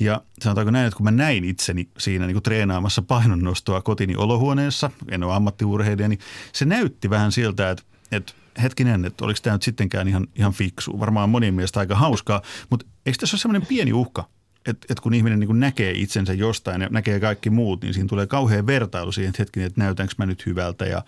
Ja 0.00 0.22
sanotaanko 0.42 0.70
näin, 0.70 0.86
että 0.86 0.96
kun 0.96 1.04
mä 1.04 1.10
näin 1.10 1.44
itseni 1.44 1.88
siinä 1.98 2.26
niin 2.26 2.34
kuin 2.34 2.42
treenaamassa 2.42 3.02
painonnostoa 3.02 3.82
kotini 3.82 4.16
olohuoneessa, 4.16 4.90
en 5.10 5.22
ole 5.24 5.34
ammattiurheilija, 5.34 6.08
niin 6.08 6.20
se 6.52 6.64
näytti 6.64 7.10
vähän 7.10 7.32
siltä, 7.32 7.70
että, 7.70 7.84
että 8.12 8.32
hetkinen, 8.62 9.04
että 9.04 9.24
oliko 9.24 9.38
tämä 9.42 9.54
nyt 9.54 9.62
sittenkään 9.62 10.08
ihan, 10.08 10.26
ihan 10.34 10.52
fiksu. 10.52 11.00
Varmaan 11.00 11.28
monien 11.30 11.54
mielestä 11.54 11.80
aika 11.80 11.96
hauskaa, 11.96 12.42
mutta 12.70 12.86
eikö 13.06 13.18
tässä 13.20 13.34
ole 13.34 13.40
semmoinen 13.40 13.68
pieni 13.68 13.92
uhka, 13.92 14.28
että, 14.66 14.86
että 14.90 15.02
kun 15.02 15.14
ihminen 15.14 15.40
niin 15.40 15.60
näkee 15.60 15.92
itsensä 15.92 16.32
jostain 16.32 16.80
ja 16.80 16.88
näkee 16.90 17.20
kaikki 17.20 17.50
muut, 17.50 17.82
niin 17.82 17.94
siinä 17.94 18.08
tulee 18.08 18.26
kauhean 18.26 18.66
vertailu 18.66 19.12
siihen, 19.12 19.28
että 19.28 19.42
hetkinen, 19.42 19.66
että 19.66 19.80
näytänkö 19.80 20.14
mä 20.18 20.26
nyt 20.26 20.46
hyvältä 20.46 20.84
ja 20.86 21.02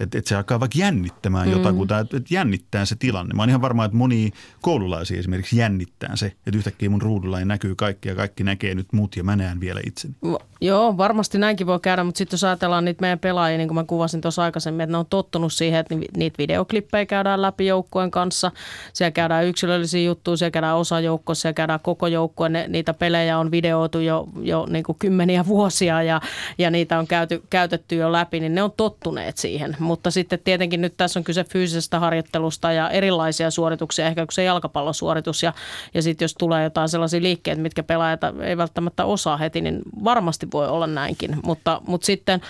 että, 0.00 0.18
että 0.18 0.28
se 0.28 0.36
alkaa 0.36 0.60
vaikka 0.60 0.78
jännittämään 0.78 1.46
mm. 1.46 1.52
jotakuta, 1.52 1.98
että, 1.98 2.16
että 2.16 2.34
jännittää 2.34 2.84
se 2.84 2.96
tilanne. 2.96 3.34
Mä 3.34 3.42
oon 3.42 3.48
ihan 3.48 3.62
varma, 3.62 3.84
että 3.84 3.96
moni 3.96 4.30
koululaisia 4.60 5.18
esimerkiksi 5.18 5.56
jännittää 5.56 6.16
se, 6.16 6.26
että 6.26 6.58
yhtäkkiä 6.58 6.90
mun 6.90 7.02
ruudulla 7.02 7.44
näkyy 7.44 7.74
kaikki 7.74 8.08
ja 8.08 8.14
kaikki 8.14 8.44
näkee 8.44 8.74
nyt 8.74 8.92
mut 8.92 9.16
ja 9.16 9.24
mä 9.24 9.36
näen 9.36 9.60
vielä 9.60 9.80
itseni. 9.86 10.14
Joo, 10.60 10.96
varmasti 10.96 11.38
näinkin 11.38 11.66
voi 11.66 11.80
käydä, 11.80 12.04
mutta 12.04 12.18
sitten 12.18 12.34
jos 12.34 12.44
ajatellaan 12.44 12.84
niitä 12.84 13.00
meidän 13.00 13.18
pelaajia, 13.18 13.58
niin 13.58 13.68
kuin 13.68 13.74
mä 13.74 13.84
kuvasin 13.84 14.20
tuossa 14.20 14.42
aikaisemmin, 14.42 14.80
että 14.80 14.92
ne 14.92 14.98
on 14.98 15.06
tottunut 15.06 15.52
siihen, 15.52 15.80
että 15.80 15.94
niitä 16.16 16.38
videoklippejä 16.38 17.06
käydään 17.06 17.42
läpi 17.42 17.66
joukkueen 17.66 18.10
kanssa. 18.10 18.50
Siellä 18.92 19.10
käydään 19.10 19.46
yksilöllisiä 19.46 20.02
juttuja, 20.02 20.36
siellä 20.36 20.50
käydään 20.50 20.76
osa 20.76 21.00
joukkoa, 21.00 21.34
siellä 21.34 21.54
käydään 21.54 21.80
koko 21.80 22.06
joukkue. 22.06 22.48
Ne, 22.48 22.68
niitä 22.68 22.83
pelejä 22.92 23.38
on 23.38 23.50
videoitu 23.50 24.00
jo, 24.00 24.28
jo 24.42 24.66
niin 24.70 24.84
kuin 24.84 24.98
kymmeniä 24.98 25.46
vuosia 25.54 26.02
ja, 26.02 26.20
ja 26.58 26.70
niitä 26.70 26.98
on 26.98 27.06
käyty, 27.06 27.42
käytetty 27.50 27.96
jo 27.96 28.12
läpi, 28.12 28.40
niin 28.40 28.54
ne 28.54 28.62
on 28.62 28.72
tottuneet 28.76 29.38
siihen. 29.38 29.76
Mutta 29.78 30.10
sitten 30.10 30.38
tietenkin 30.44 30.80
nyt 30.80 30.94
tässä 30.96 31.20
on 31.20 31.24
kyse 31.24 31.44
fyysisestä 31.44 32.00
harjoittelusta 32.00 32.72
ja 32.72 32.90
erilaisia 32.90 33.50
suorituksia, 33.50 34.06
ehkä 34.06 34.26
kuin 34.26 34.34
se 34.34 34.44
jalkapallosuoritus. 34.44 35.42
Ja, 35.42 35.52
ja 35.94 36.02
sitten 36.02 36.24
jos 36.24 36.34
tulee 36.34 36.64
jotain 36.64 36.88
sellaisia 36.88 37.22
liikkeitä, 37.22 37.62
mitkä 37.62 37.82
pelaajat 37.82 38.20
ei 38.42 38.56
välttämättä 38.56 39.04
osaa 39.04 39.36
heti, 39.36 39.60
niin 39.60 39.82
varmasti 40.04 40.48
voi 40.52 40.68
olla 40.68 40.86
näinkin. 40.86 41.36
Mutta, 41.44 41.80
mutta 41.86 42.06
sitten 42.06 42.40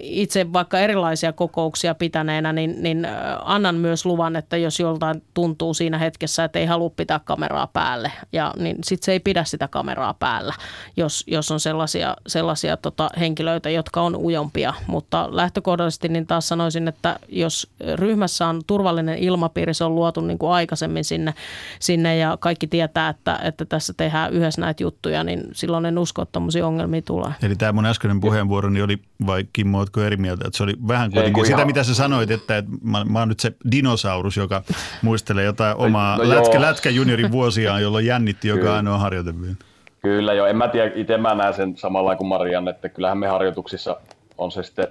itse 0.00 0.52
vaikka 0.52 0.78
erilaisia 0.78 1.32
kokouksia 1.32 1.94
pitäneenä, 1.94 2.52
niin, 2.52 2.82
niin 2.82 3.06
annan 3.44 3.74
myös 3.74 4.06
luvan, 4.06 4.36
että 4.36 4.56
jos 4.56 4.80
joltain 4.80 5.22
tuntuu 5.34 5.74
siinä 5.74 5.98
hetkessä, 5.98 6.44
että 6.44 6.58
ei 6.58 6.66
halua 6.66 6.90
pitää 6.90 7.20
kameraa 7.24 7.66
päälle, 7.66 8.12
ja, 8.32 8.52
niin 8.58 8.76
sitten 8.84 9.04
se 9.04 9.12
ei 9.12 9.20
pidä 9.20 9.44
sitä 9.44 9.68
kameraa 9.68 10.14
päällä, 10.14 10.54
jos, 10.96 11.24
jos 11.26 11.50
on 11.50 11.60
sellaisia, 11.60 12.16
sellaisia 12.26 12.76
tota, 12.76 13.10
henkilöitä, 13.18 13.70
jotka 13.70 14.02
on 14.02 14.16
ujompia. 14.16 14.74
Mutta 14.86 15.28
lähtökohtaisesti 15.30 16.08
niin 16.08 16.26
taas 16.26 16.48
sanoisin, 16.48 16.88
että 16.88 17.18
jos 17.28 17.70
ryhmässä 17.94 18.46
on 18.46 18.62
turvallinen 18.66 19.18
ilmapiiri, 19.18 19.74
se 19.74 19.84
on 19.84 19.94
luotu 19.94 20.20
niin 20.20 20.38
kuin 20.38 20.52
aikaisemmin 20.52 21.04
sinne, 21.04 21.34
sinne 21.80 22.16
ja 22.16 22.36
kaikki 22.40 22.66
tietää, 22.66 23.08
että, 23.08 23.38
että 23.42 23.64
tässä 23.64 23.92
tehdään 23.96 24.32
yhdessä 24.32 24.60
näitä 24.60 24.82
juttuja, 24.82 25.24
niin 25.24 25.42
silloin 25.52 25.86
en 25.86 25.98
usko, 25.98 26.22
että 26.22 26.40
ongelmia 26.64 27.02
tulee. 27.02 27.32
Eli 27.42 27.56
tämä 27.56 27.72
mun 27.72 27.86
äskeinen 27.86 28.20
puheenvuoro 28.20 28.70
niin 28.70 28.84
oli, 28.84 28.98
vai 29.26 29.44
Kimmo, 29.52 29.83
oletko 29.84 30.00
eri 30.00 30.16
mieltä, 30.16 30.44
että 30.46 30.56
se 30.56 30.62
oli 30.62 30.74
vähän 30.88 31.10
kuitenkin 31.10 31.40
Ei, 31.40 31.44
sitä, 31.44 31.56
ihan... 31.56 31.66
mitä 31.66 31.82
sä 31.82 31.94
sanoit, 31.94 32.30
että, 32.30 32.56
että 32.56 32.70
mä, 32.82 33.04
mä 33.04 33.18
oon 33.18 33.28
nyt 33.28 33.40
se 33.40 33.52
dinosaurus, 33.70 34.36
joka 34.36 34.62
muistelee 35.02 35.44
jotain 35.44 35.76
omaa 35.76 36.16
no, 36.16 36.28
lätkä, 36.28 36.60
lätkä 36.60 36.90
juniorin 36.90 37.32
vuosiaan, 37.32 37.82
jolloin 37.82 38.06
jännitti 38.06 38.48
joka 38.48 38.76
ainoa 38.76 38.98
harjoitevyyn. 38.98 39.56
Kyllä 40.02 40.32
joo, 40.32 40.46
en 40.46 40.56
mä 40.56 40.68
tiedä, 40.68 40.92
itse 40.94 41.16
mä 41.16 41.34
näen 41.34 41.54
sen 41.54 41.76
samalla 41.76 42.16
kuin 42.16 42.28
Marian, 42.28 42.68
että 42.68 42.88
kyllähän 42.88 43.18
me 43.18 43.26
harjoituksissa 43.26 43.96
on 44.38 44.52
se 44.52 44.62
sitten 44.62 44.88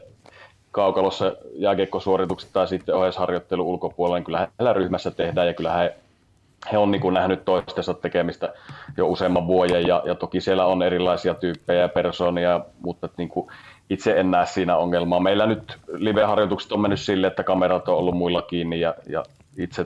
kaukalossa 0.71 1.33
jääkiekkosuoritukset 1.55 2.49
tai 2.53 2.67
sitten 2.67 2.95
ohjeisharjoittelu 2.95 3.69
ulkopuolella, 3.69 4.17
niin 4.17 4.25
kyllähän 4.25 4.75
ryhmässä 4.75 5.11
tehdään 5.11 5.47
ja 5.47 5.53
kyllähän 5.53 5.89
he, 6.71 6.77
on 6.77 6.91
niin 6.91 7.13
nähnyt 7.13 7.45
toistensa 7.45 7.93
tekemistä 7.93 8.53
jo 8.97 9.07
useamman 9.07 9.47
vuoden 9.47 9.87
ja, 9.87 10.03
ja 10.05 10.15
toki 10.15 10.41
siellä 10.41 10.65
on 10.65 10.83
erilaisia 10.83 11.33
tyyppejä 11.33 11.81
ja 11.81 11.89
persoonia, 11.89 12.61
mutta 12.79 13.09
niin 13.17 13.29
kuin 13.29 13.47
itse 13.89 14.19
en 14.19 14.31
näe 14.31 14.45
siinä 14.45 14.77
ongelmaa. 14.77 15.19
Meillä 15.19 15.45
nyt 15.45 15.77
live-harjoitukset 15.87 16.71
on 16.71 16.81
mennyt 16.81 16.99
sille, 16.99 17.27
että 17.27 17.43
kamerat 17.43 17.87
on 17.87 17.97
ollut 17.97 18.15
muilla 18.15 18.41
kiinni 18.41 18.79
ja, 18.79 18.95
ja 19.09 19.23
itse 19.57 19.85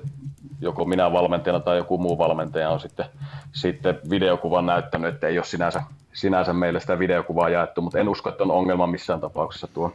joko 0.61 0.85
minä 0.85 1.11
valmentajana 1.11 1.59
tai 1.59 1.77
joku 1.77 1.97
muu 1.97 2.17
valmentaja 2.17 2.69
on 2.69 2.79
sitten, 2.79 3.05
sitten 3.51 3.99
videokuvan 4.09 4.65
näyttänyt, 4.65 5.13
että 5.13 5.27
ei 5.27 5.37
ole 5.37 5.45
sinänsä, 5.45 5.83
sinänsä 6.13 6.53
meille 6.53 6.79
sitä 6.79 6.99
videokuvaa 6.99 7.49
jaettu, 7.49 7.81
mutta 7.81 7.99
en 7.99 8.09
usko, 8.09 8.29
että 8.29 8.43
on 8.43 8.51
ongelma 8.51 8.87
missään 8.87 9.21
tapauksessa 9.21 9.67
tuo. 9.67 9.93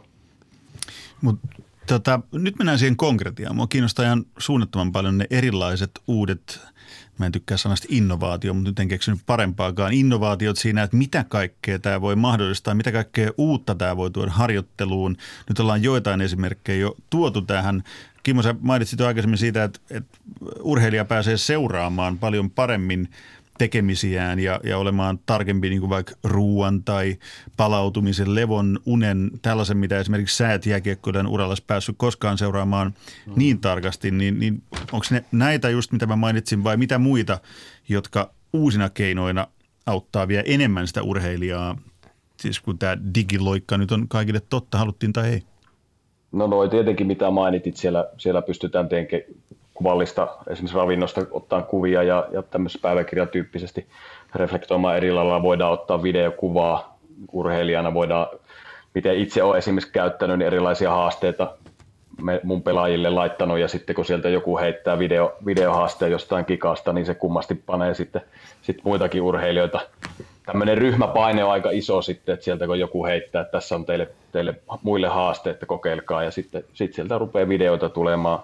Mut, 1.21 1.39
tota, 1.87 2.19
nyt 2.31 2.57
mennään 2.57 2.79
siihen 2.79 2.97
konkretiaan. 2.97 3.55
Mua 3.55 3.67
kiinnostaa 3.67 4.05
ihan 4.05 4.25
suunnattoman 4.37 4.91
paljon 4.91 5.17
ne 5.17 5.25
erilaiset 5.29 5.91
uudet 6.07 6.72
mä 7.17 7.25
en 7.25 7.31
tykkää 7.31 7.57
sanasta 7.57 7.87
innovaatio, 7.89 8.53
mutta 8.53 8.69
nyt 8.69 8.79
en 8.79 8.87
keksinyt 8.87 9.19
parempaakaan. 9.25 9.93
Innovaatiot 9.93 10.57
siinä, 10.57 10.83
että 10.83 10.97
mitä 10.97 11.25
kaikkea 11.29 11.79
tämä 11.79 12.01
voi 12.01 12.15
mahdollistaa, 12.15 12.73
mitä 12.73 12.91
kaikkea 12.91 13.31
uutta 13.37 13.75
tämä 13.75 13.97
voi 13.97 14.11
tuoda 14.11 14.31
harjoitteluun. 14.31 15.17
Nyt 15.49 15.59
ollaan 15.59 15.83
joitain 15.83 16.21
esimerkkejä 16.21 16.79
jo 16.79 16.95
tuotu 17.09 17.41
tähän. 17.41 17.83
Kimmo, 18.23 18.41
sä 18.41 18.55
mainitsit 18.61 18.99
jo 18.99 19.07
aikaisemmin 19.07 19.37
siitä, 19.37 19.63
että, 19.63 19.79
että 19.89 20.17
urheilija 20.61 21.05
pääsee 21.05 21.37
seuraamaan 21.37 22.17
paljon 22.17 22.49
paremmin 22.49 23.09
tekemisiään 23.63 24.39
ja, 24.39 24.59
ja 24.63 24.77
olemaan 24.77 25.19
tarkempi 25.25 25.69
niin 25.69 25.79
kuin 25.79 25.89
vaikka 25.89 26.13
ruoan 26.23 26.83
tai 26.83 27.15
palautumisen, 27.57 28.35
levon, 28.35 28.79
unen, 28.85 29.31
tällaisen, 29.41 29.77
mitä 29.77 29.99
esimerkiksi 29.99 30.37
sä 30.37 30.53
et 30.53 30.65
jääkiekkoiden 30.65 31.27
uralla 31.27 31.55
päässyt 31.67 31.95
koskaan 31.97 32.37
seuraamaan 32.37 32.93
mm. 33.25 33.33
niin 33.35 33.59
tarkasti, 33.59 34.11
niin, 34.11 34.39
niin 34.39 34.63
onko 34.91 35.05
ne 35.11 35.25
näitä 35.31 35.69
just, 35.69 35.91
mitä 35.91 36.05
mä 36.05 36.15
mainitsin, 36.15 36.63
vai 36.63 36.77
mitä 36.77 36.97
muita, 36.97 37.39
jotka 37.89 38.33
uusina 38.53 38.89
keinoina 38.89 39.47
auttaa 39.85 40.27
vielä 40.27 40.43
enemmän 40.45 40.87
sitä 40.87 41.03
urheilijaa, 41.03 41.77
siis 42.39 42.59
kun 42.59 42.77
tämä 42.77 42.97
digiloikka 43.15 43.77
nyt 43.77 43.91
on 43.91 44.07
kaikille 44.07 44.41
totta, 44.49 44.77
haluttiin 44.77 45.13
tai 45.13 45.29
ei? 45.29 45.41
No 46.31 46.47
noin 46.47 46.69
tietenkin, 46.69 47.07
mitä 47.07 47.31
mainitit, 47.31 47.77
siellä, 47.77 48.09
siellä 48.17 48.41
pystytään 48.41 48.89
tekemään 48.89 49.29
kuvallista 49.73 50.27
esimerkiksi 50.49 50.77
ravinnosta 50.77 51.25
ottaa 51.31 51.61
kuvia 51.61 52.03
ja, 52.03 52.27
ja 52.31 52.43
tämmöisessä 52.43 52.79
päiväkirjatyyppisesti 52.81 53.87
reflektoimaan 54.35 54.97
eri 54.97 55.11
lailla. 55.11 55.41
Voidaan 55.41 55.71
ottaa 55.71 56.03
videokuvaa 56.03 56.97
urheilijana, 57.31 57.93
voidaan, 57.93 58.27
miten 58.93 59.17
itse 59.17 59.43
olen 59.43 59.57
esimerkiksi 59.57 59.91
käyttänyt 59.91 60.39
niin 60.39 60.47
erilaisia 60.47 60.91
haasteita 60.91 61.55
me, 62.21 62.41
mun 62.43 62.63
pelaajille 62.63 63.09
laittanut 63.09 63.59
ja 63.59 63.67
sitten 63.67 63.95
kun 63.95 64.05
sieltä 64.05 64.29
joku 64.29 64.57
heittää 64.57 64.99
video, 64.99 65.33
videohaasteen 65.45 66.11
jostain 66.11 66.45
kikasta, 66.45 66.93
niin 66.93 67.05
se 67.05 67.13
kummasti 67.15 67.55
panee 67.55 67.93
sitten 67.93 68.21
sit 68.61 68.79
muitakin 68.83 69.21
urheilijoita. 69.21 69.79
Tämmöinen 70.45 70.77
ryhmäpaine 70.77 71.43
on 71.43 71.51
aika 71.51 71.69
iso 71.71 72.01
sitten, 72.01 72.33
että 72.33 72.45
sieltä 72.45 72.67
kun 72.67 72.79
joku 72.79 73.05
heittää, 73.05 73.41
että 73.41 73.51
tässä 73.51 73.75
on 73.75 73.85
teille, 73.85 74.09
teille 74.31 74.55
muille 74.83 75.07
haasteet, 75.07 75.53
että 75.53 75.65
kokeilkaa 75.65 76.23
ja 76.23 76.31
sitten 76.31 76.63
sit 76.73 76.93
sieltä 76.93 77.17
rupeaa 77.17 77.49
videoita 77.49 77.89
tulemaan 77.89 78.39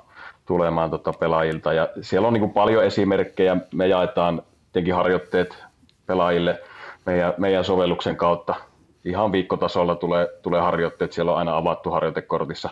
tulemaan 0.49 0.91
tota 0.91 1.13
pelaajilta. 1.13 1.73
Ja 1.73 1.89
siellä 2.01 2.27
on 2.27 2.33
niin 2.33 2.41
kuin 2.41 2.53
paljon 2.53 2.83
esimerkkejä. 2.83 3.57
Me 3.73 3.87
jaetaan 3.87 4.41
tietenkin 4.71 4.95
harjoitteet 4.95 5.63
pelaajille 6.05 6.61
meidän, 7.05 7.33
meidän 7.37 7.63
sovelluksen 7.63 8.15
kautta. 8.15 8.55
Ihan 9.05 9.31
viikkotasolla 9.31 9.95
tulee, 9.95 10.27
tulee 10.41 10.61
harjoitteet. 10.61 11.13
Siellä 11.13 11.31
on 11.31 11.37
aina 11.37 11.57
avattu 11.57 11.91
harjoitekortissa 11.91 12.69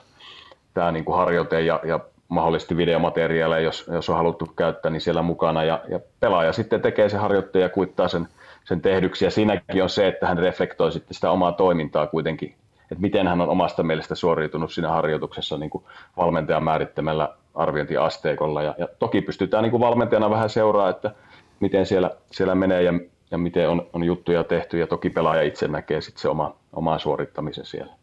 tämä 0.74 0.92
niin 0.92 1.06
kuin 1.06 1.18
harjoite 1.18 1.62
ja, 1.62 1.80
ja 1.84 2.00
mahdollisesti 2.28 2.78
videomateriaaleja, 2.78 3.62
jos, 3.62 3.86
jos 3.94 4.10
on 4.10 4.18
haluttu 4.18 4.46
käyttää, 4.56 4.92
niin 4.92 5.02
siellä 5.02 5.22
mukana. 5.22 5.64
Ja, 5.64 5.82
ja 5.90 6.00
pelaaja 6.20 6.54
sitten 6.54 6.82
tekee 6.82 7.10
se 7.10 7.18
harjoitteen 7.18 7.64
ja 7.64 7.70
kuittaa 7.70 8.08
sen, 8.08 8.28
sen 8.64 8.82
tehdyksi. 8.82 9.26
Ja 9.26 9.32
siinäkin 9.32 9.84
on 9.84 9.90
se, 9.90 10.08
että 10.08 10.28
hän 10.28 10.38
reflektoi 10.38 10.92
sitten 10.92 11.16
sitä 11.16 11.32
omaa 11.32 11.52
toimintaa 11.52 12.08
kuitenkin, 12.08 12.56
että 12.82 13.02
miten 13.02 13.28
hän 13.28 13.42
on 13.42 13.50
omasta 13.50 13.84
mielestä 13.84 14.16
suoriutunut 14.16 14.72
siinä 14.72 14.90
harjoituksessa 14.90 15.58
niin 15.58 15.70
kuin 15.70 15.84
valmentajan 16.18 16.64
määrittämällä 16.64 17.30
arviointiasteikolla. 17.58 18.64
Ja, 18.64 18.76
ja 18.78 18.88
toki 19.00 19.22
pystytään 19.22 19.64
niin 19.64 19.72
kuin 19.72 19.82
valmentajana 19.82 20.30
vähän 20.30 20.50
seuraa, 20.50 20.90
että 20.90 21.12
miten 21.60 21.86
siellä, 21.86 22.12
siellä 22.32 22.56
menee 22.56 22.84
ja, 22.84 22.94
ja 23.32 23.38
miten 23.38 23.70
on, 23.70 23.88
on 23.94 24.04
juttuja 24.04 24.44
tehty. 24.44 24.80
Ja 24.80 24.88
toki 24.88 25.10
pelaaja 25.10 25.42
itse 25.42 25.68
näkee 25.68 26.02
sitten 26.02 26.22
se 26.22 26.30
oma, 26.30 26.56
oma 26.74 27.00
suorittamisen 27.00 27.66
siellä. 27.66 27.94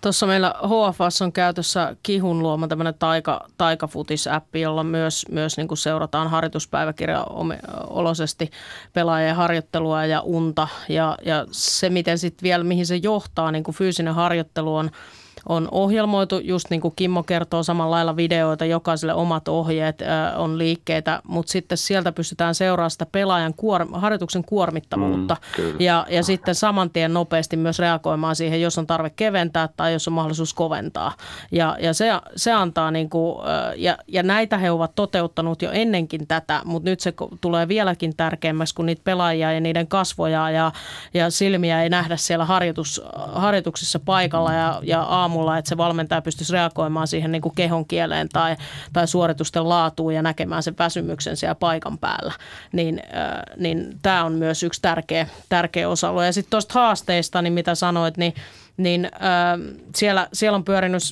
Tuossa 0.00 0.26
meillä 0.26 0.54
HFS 0.64 1.22
on 1.22 1.32
käytössä 1.32 1.96
Kihun 2.02 2.42
luoma 2.42 2.68
tämmöinen 2.68 2.94
taika, 2.98 3.48
taikafutis-appi, 3.58 4.60
jolla 4.60 4.84
myös, 4.84 5.26
myös 5.30 5.56
niin 5.56 5.68
kuin 5.68 5.78
seurataan 5.78 6.28
harjoituspäiväkirjaolosesti 6.28 8.50
pelaajien 8.92 9.36
harjoittelua 9.36 10.06
ja 10.06 10.20
unta. 10.20 10.68
Ja, 10.88 11.16
ja 11.24 11.46
se, 11.50 11.90
miten 11.90 12.18
sitten 12.18 12.42
vielä, 12.42 12.64
mihin 12.64 12.86
se 12.86 12.96
johtaa, 12.96 13.52
niin 13.52 13.64
kuin 13.64 13.74
fyysinen 13.74 14.14
harjoittelu 14.14 14.76
on– 14.76 14.90
on 15.48 15.68
ohjelmoitu, 15.70 16.38
just 16.38 16.70
niin 16.70 16.80
kuin 16.80 16.94
Kimmo 16.96 17.22
kertoo, 17.22 17.62
samalla 17.62 17.96
lailla 17.96 18.16
videoita, 18.16 18.64
jokaiselle 18.64 19.14
omat 19.14 19.48
ohjeet 19.48 20.02
äh, 20.02 20.40
on 20.40 20.58
liikkeitä, 20.58 21.22
mutta 21.28 21.52
sitten 21.52 21.78
sieltä 21.78 22.12
pystytään 22.12 22.54
seuraamaan 22.54 22.90
sitä 22.90 23.06
pelaajan 23.06 23.54
kuor- 23.54 23.98
harjoituksen 23.98 24.44
kuormittavuutta. 24.44 25.36
Mm, 25.58 25.80
ja, 25.80 26.06
ja 26.10 26.22
sitten 26.22 26.54
saman 26.54 26.90
tien 26.90 27.14
nopeasti 27.14 27.56
myös 27.56 27.78
reagoimaan 27.78 28.36
siihen, 28.36 28.60
jos 28.60 28.78
on 28.78 28.86
tarve 28.86 29.10
keventää 29.10 29.68
tai 29.76 29.92
jos 29.92 30.08
on 30.08 30.14
mahdollisuus 30.14 30.54
koventaa. 30.54 31.12
Ja, 31.52 31.76
ja 31.80 31.94
se, 31.94 32.10
se 32.36 32.52
antaa, 32.52 32.90
niin 32.90 33.10
kuin, 33.10 33.40
äh, 33.48 33.74
ja, 33.76 33.98
ja 34.08 34.22
näitä 34.22 34.58
he 34.58 34.70
ovat 34.70 34.94
toteuttanut 34.94 35.62
jo 35.62 35.70
ennenkin 35.72 36.26
tätä, 36.26 36.62
mutta 36.64 36.90
nyt 36.90 37.00
se 37.00 37.14
tulee 37.40 37.68
vieläkin 37.68 38.16
tärkeämmäksi, 38.16 38.74
kun 38.74 38.86
niitä 38.86 39.02
pelaajia 39.04 39.52
ja 39.52 39.60
niiden 39.60 39.86
kasvoja 39.86 40.50
ja, 40.50 40.72
ja 41.14 41.30
silmiä 41.30 41.82
ei 41.82 41.88
nähdä 41.88 42.16
siellä 42.16 42.44
harjoitus, 42.44 43.02
harjoituksissa 43.32 43.98
paikalla 43.98 44.52
ja, 44.52 44.80
ja 44.82 45.06
aamulla, 45.30 45.58
että 45.58 45.68
se 45.68 45.76
valmentaja 45.76 46.22
pystyisi 46.22 46.52
reagoimaan 46.52 47.06
siihen 47.06 47.32
niin 47.32 47.42
kuin 47.42 47.54
kehon 47.54 47.86
kieleen 47.86 48.28
tai, 48.28 48.56
tai 48.92 49.08
suoritusten 49.08 49.68
laatuun 49.68 50.14
ja 50.14 50.22
näkemään 50.22 50.62
sen 50.62 50.74
väsymyksen 50.78 51.36
siellä 51.36 51.54
paikan 51.54 51.98
päällä. 51.98 52.32
Niin, 52.72 53.02
äh, 53.14 53.56
niin 53.56 53.98
tämä 54.02 54.24
on 54.24 54.32
myös 54.32 54.62
yksi 54.62 54.82
tärkeä, 54.82 55.26
tärkeä 55.48 55.88
osa-alue. 55.88 56.26
Ja 56.26 56.32
sitten 56.32 56.50
tuosta 56.50 56.74
haasteista, 56.74 57.42
niin 57.42 57.52
mitä 57.52 57.74
sanoit, 57.74 58.16
niin, 58.16 58.34
niin 58.76 59.04
äh, 59.04 59.76
siellä, 59.96 60.28
siellä 60.32 60.56
on 60.56 60.64
pyörinyt 60.64 61.02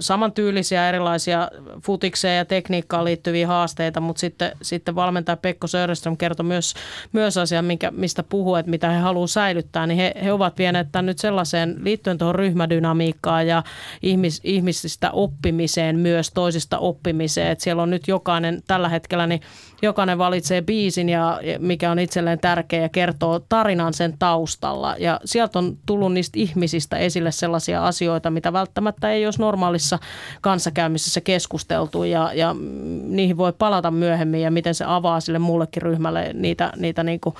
samantyylisiä 0.00 0.88
erilaisia 0.88 1.50
futikseen 1.84 2.36
ja 2.36 2.44
tekniikkaan 2.44 3.04
liittyviä 3.04 3.46
haasteita, 3.46 4.00
mutta 4.00 4.20
sitten, 4.20 4.52
sitten 4.62 4.94
valmentaja 4.94 5.36
Pekko 5.36 5.66
Söderström 5.66 6.16
kertoi 6.16 6.46
myös, 6.46 6.74
myös 7.12 7.36
asian, 7.36 7.64
minkä, 7.64 7.90
mistä 7.90 8.22
puhuu, 8.22 8.54
että 8.54 8.70
mitä 8.70 8.90
he 8.90 8.98
haluavat 8.98 9.30
säilyttää, 9.30 9.86
niin 9.86 9.98
he, 9.98 10.14
he 10.24 10.32
ovat 10.32 10.58
vieneet 10.58 10.88
tämän 10.92 11.06
nyt 11.06 11.18
sellaiseen 11.18 11.76
liittyen 11.82 12.18
tuohon 12.18 12.34
ryhmädynamiikkaan 12.34 13.46
ja 13.46 13.62
ihmis, 14.02 14.40
ihmisistä 14.44 15.10
oppimiseen 15.10 15.98
myös, 15.98 16.30
toisista 16.30 16.78
oppimiseen, 16.78 17.50
että 17.50 17.64
siellä 17.64 17.82
on 17.82 17.90
nyt 17.90 18.08
jokainen 18.08 18.62
tällä 18.66 18.88
hetkellä, 18.88 19.26
niin 19.26 19.40
jokainen 19.82 20.18
valitsee 20.18 20.62
biisin, 20.62 21.08
ja 21.08 21.40
mikä 21.58 21.90
on 21.90 21.98
itselleen 21.98 22.38
tärkeä 22.38 22.82
ja 22.82 22.88
kertoo 22.88 23.40
tarinan 23.48 23.94
sen 23.94 24.14
taustalla. 24.18 24.96
Ja 24.98 25.20
sieltä 25.24 25.58
on 25.58 25.76
tullut 25.86 26.12
niistä 26.12 26.38
ihmisistä 26.38 26.96
esille 26.96 27.30
sellaisia 27.30 27.86
asioita, 27.86 28.30
mitä 28.30 28.52
välttämättä 28.52 29.10
ei 29.10 29.24
olisi 29.24 29.40
normaalissa 29.40 29.98
kanssakäymisessä 30.40 31.20
keskusteltu 31.20 32.04
ja, 32.04 32.30
ja 32.34 32.56
niihin 33.02 33.36
voi 33.36 33.52
palata 33.52 33.90
myöhemmin 33.90 34.40
ja 34.40 34.50
miten 34.50 34.74
se 34.74 34.84
avaa 34.88 35.20
sille 35.20 35.38
muullekin 35.38 35.82
ryhmälle 35.82 36.30
niitä, 36.34 36.72
niitä 36.76 37.02
niin 37.02 37.20
kuin 37.20 37.34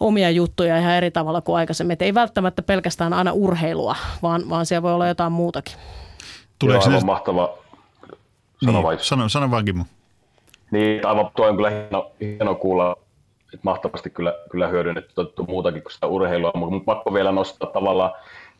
omia 0.00 0.30
juttuja 0.30 0.78
ihan 0.78 0.94
eri 0.94 1.10
tavalla 1.10 1.40
kuin 1.40 1.56
aikaisemmin. 1.56 1.92
Et 1.92 2.02
ei 2.02 2.14
välttämättä 2.14 2.62
pelkästään 2.62 3.12
aina 3.12 3.32
urheilua, 3.32 3.96
vaan, 4.22 4.48
vaan 4.48 4.66
siellä 4.66 4.82
voi 4.82 4.92
olla 4.94 5.08
jotain 5.08 5.32
muutakin. 5.32 5.76
Tuleeko 6.58 6.84
Joo, 6.84 6.90
aivan 6.90 7.06
mahtava. 7.06 7.54
Sano, 8.64 8.90
niin, 8.90 8.98
sano, 9.00 9.28
sano 9.28 9.50
vaan 9.50 9.64
Kimmo. 9.64 9.84
Niin, 10.70 11.06
aivan 11.06 11.30
tuo 11.36 11.46
on 11.46 11.56
kyllä 11.56 11.70
hieno, 11.70 12.10
hieno 12.20 12.54
kuulla, 12.54 12.96
että 13.54 13.58
mahtavasti 13.62 14.10
kyllä, 14.10 14.34
kyllä 14.50 14.68
hyödynnetty 14.68 15.12
muutakin 15.48 15.82
kuin 15.82 15.92
sitä 15.92 16.06
urheilua, 16.06 16.52
mutta 16.54 16.84
pakko 16.84 17.14
vielä 17.14 17.32
nostaa 17.32 17.70
tavallaan 17.70 18.12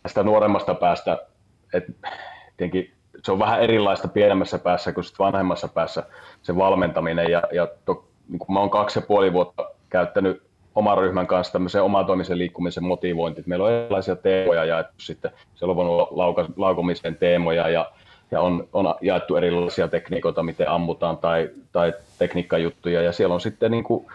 tästä 0.02 0.22
nuoremmasta 0.22 0.74
päästä, 0.74 1.18
että 1.74 1.92
tietenkin 2.56 2.94
se 3.22 3.32
on 3.32 3.38
vähän 3.38 3.60
erilaista 3.60 4.08
pienemmässä 4.08 4.58
päässä 4.58 4.92
kuin 4.92 5.04
vanhemmassa 5.18 5.68
päässä 5.68 6.02
se 6.42 6.56
valmentaminen. 6.56 7.30
Ja, 7.30 7.42
ja 7.52 7.68
to, 7.84 8.08
niin 8.28 8.38
kuin 8.38 8.52
mä 8.52 8.60
oon 8.60 8.70
kaksi 8.70 8.98
ja 8.98 9.06
puoli 9.06 9.32
vuotta 9.32 9.70
käyttänyt 9.90 10.42
oman 10.74 10.98
ryhmän 10.98 11.26
kanssa 11.26 11.52
tämmöisen 11.52 11.82
omatoimisen 11.82 12.38
liikkumisen 12.38 12.84
motivointi. 12.84 13.42
Meillä 13.46 13.64
on 13.64 13.72
erilaisia 13.72 14.16
teemoja 14.16 14.64
jaettu 14.64 14.94
sitten. 14.96 15.30
Siellä 15.54 15.70
on 15.70 15.76
voinut 15.76 15.92
olla 15.92 16.08
lauka, 16.10 16.46
laukomisen 16.56 17.16
teemoja 17.16 17.68
ja, 17.68 17.90
ja 18.30 18.40
on, 18.40 18.68
on, 18.72 18.94
jaettu 19.00 19.36
erilaisia 19.36 19.88
tekniikoita, 19.88 20.42
miten 20.42 20.70
ammutaan 20.70 21.16
tai, 21.16 21.50
tai 21.72 21.92
tekniikkajuttuja. 22.18 23.02
Ja 23.02 23.12
siellä 23.12 23.34
on 23.34 23.40
sitten 23.40 23.70
niin 23.70 23.84
kuin, 23.84 24.06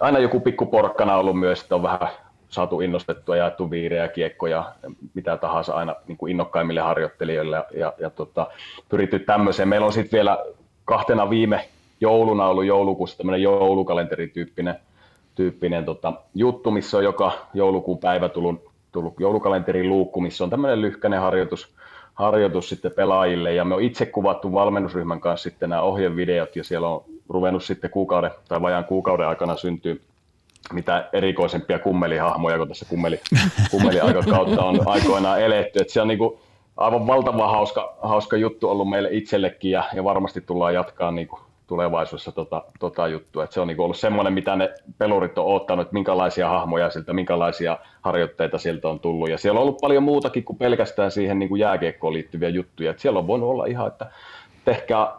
aina 0.00 0.18
joku 0.18 0.40
pikku 0.40 0.66
porkkana 0.66 1.16
ollut 1.16 1.38
myös, 1.38 1.62
että 1.62 1.74
on 1.74 1.82
vähän 1.82 2.08
saatu 2.48 2.80
innostettua, 2.80 3.36
jaettu 3.36 3.70
viirejä, 3.70 4.08
kiekkoja, 4.08 4.72
mitä 5.14 5.36
tahansa 5.36 5.74
aina 5.74 5.94
niin 6.08 6.18
kuin 6.18 6.30
innokkaimmille 6.30 6.80
harjoittelijoille 6.80 7.56
ja, 7.56 7.64
ja, 7.74 7.92
ja 7.98 8.10
tota, 8.10 8.46
pyritty 8.88 9.18
tämmöiseen. 9.18 9.68
Meillä 9.68 9.86
on 9.86 9.92
sitten 9.92 10.18
vielä 10.18 10.38
kahtena 10.84 11.30
viime 11.30 11.68
jouluna 12.00 12.46
ollut 12.46 12.64
joulukuussa 12.64 13.16
tämmöinen 13.16 13.42
joulukalenterityyppinen 13.42 14.74
tyyppinen, 15.34 15.84
tota, 15.84 16.12
juttu, 16.34 16.70
missä 16.70 16.96
on 16.96 17.04
joka 17.04 17.32
joulukuun 17.54 17.98
päivä 17.98 18.28
tullut, 18.28 18.70
tullut 18.92 19.14
joulukalenterin 19.20 19.88
luukku, 19.88 20.20
missä 20.20 20.44
on 20.44 20.50
tämmöinen 20.50 20.80
lyhkäinen 20.80 21.20
harjoitus, 21.20 21.74
harjoitus 22.14 22.68
sitten 22.68 22.92
pelaajille 22.92 23.54
ja 23.54 23.64
me 23.64 23.74
on 23.74 23.82
itse 23.82 24.06
kuvattu 24.06 24.52
valmennusryhmän 24.52 25.20
kanssa 25.20 25.42
sitten 25.42 25.70
nämä 25.70 25.82
ohjevideot 25.82 26.56
ja 26.56 26.64
siellä 26.64 26.88
on 26.88 27.04
ruvennut 27.28 27.64
sitten 27.64 27.90
kuukauden 27.90 28.30
tai 28.48 28.62
vajaan 28.62 28.84
kuukauden 28.84 29.28
aikana 29.28 29.56
syntyy 29.56 30.00
mitä 30.72 31.08
erikoisempia 31.12 31.78
kummelihahmoja, 31.78 32.58
kun 32.58 32.68
tässä 32.68 32.86
kummeli, 32.88 33.20
kummeliaikakautta 33.70 34.64
on 34.64 34.80
aikoinaan 34.86 35.40
eletty. 35.40 35.80
Et 35.80 35.90
se 35.90 36.00
on 36.00 36.08
niinku 36.08 36.40
aivan 36.76 37.06
valtavan 37.06 37.50
hauska, 37.50 37.96
hauska 38.02 38.36
juttu 38.36 38.70
ollut 38.70 38.90
meille 38.90 39.08
itsellekin 39.12 39.70
ja, 39.70 39.84
ja 39.94 40.04
varmasti 40.04 40.40
tullaan 40.40 40.74
jatkaa 40.74 41.10
niinku 41.10 41.40
tulevaisuudessa 41.66 42.32
tota, 42.32 42.64
tota 42.80 43.08
juttua. 43.08 43.44
Et 43.44 43.52
se 43.52 43.60
on 43.60 43.68
niinku 43.68 43.82
ollut 43.82 43.96
semmoinen, 43.96 44.32
mitä 44.32 44.56
ne 44.56 44.74
pelurit 44.98 45.38
on 45.38 45.54
ottanut, 45.54 45.92
minkälaisia 45.92 46.48
hahmoja 46.48 46.90
siltä, 46.90 47.12
minkälaisia 47.12 47.78
harjoitteita 48.02 48.58
sieltä 48.58 48.88
on 48.88 49.00
tullut. 49.00 49.30
Ja 49.30 49.38
siellä 49.38 49.58
on 49.58 49.62
ollut 49.62 49.80
paljon 49.80 50.02
muutakin 50.02 50.44
kuin 50.44 50.58
pelkästään 50.58 51.10
siihen 51.10 51.38
niinku 51.38 51.56
jääkiekkoon 51.56 52.12
liittyviä 52.12 52.48
juttuja. 52.48 52.90
Et 52.90 52.98
siellä 52.98 53.18
on 53.18 53.26
voinut 53.26 53.48
olla 53.48 53.66
ihan, 53.66 53.86
että 53.86 54.10
tehkää 54.64 55.12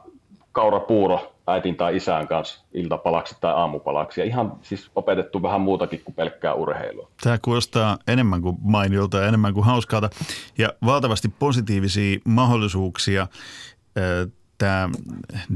kaurapuuro 0.52 1.32
äitin 1.48 1.76
tai 1.76 1.96
isän 1.96 2.28
kanssa 2.28 2.64
iltapalaksi 2.74 3.36
tai 3.42 3.54
aamupalaksi. 3.54 4.22
Ja 4.22 4.26
ihan 4.26 4.54
siis 4.62 4.92
opetettu 4.96 5.42
vähän 5.42 5.62
muutakin 5.62 6.02
kuin 6.06 6.16
pelkkää 6.16 6.54
urheilua. 6.54 7.10
Tämä 7.24 7.38
kuulostaa 7.42 7.98
enemmän 8.08 8.42
kuin 8.42 8.58
mainiolta 8.62 9.18
ja 9.18 9.28
enemmän 9.28 9.54
kuin 9.54 9.66
hauskalta 9.66 10.10
ja 10.58 10.74
valtavasti 10.86 11.28
positiivisia 11.40 12.20
mahdollisuuksia. 12.26 13.28
Tämä 14.58 14.90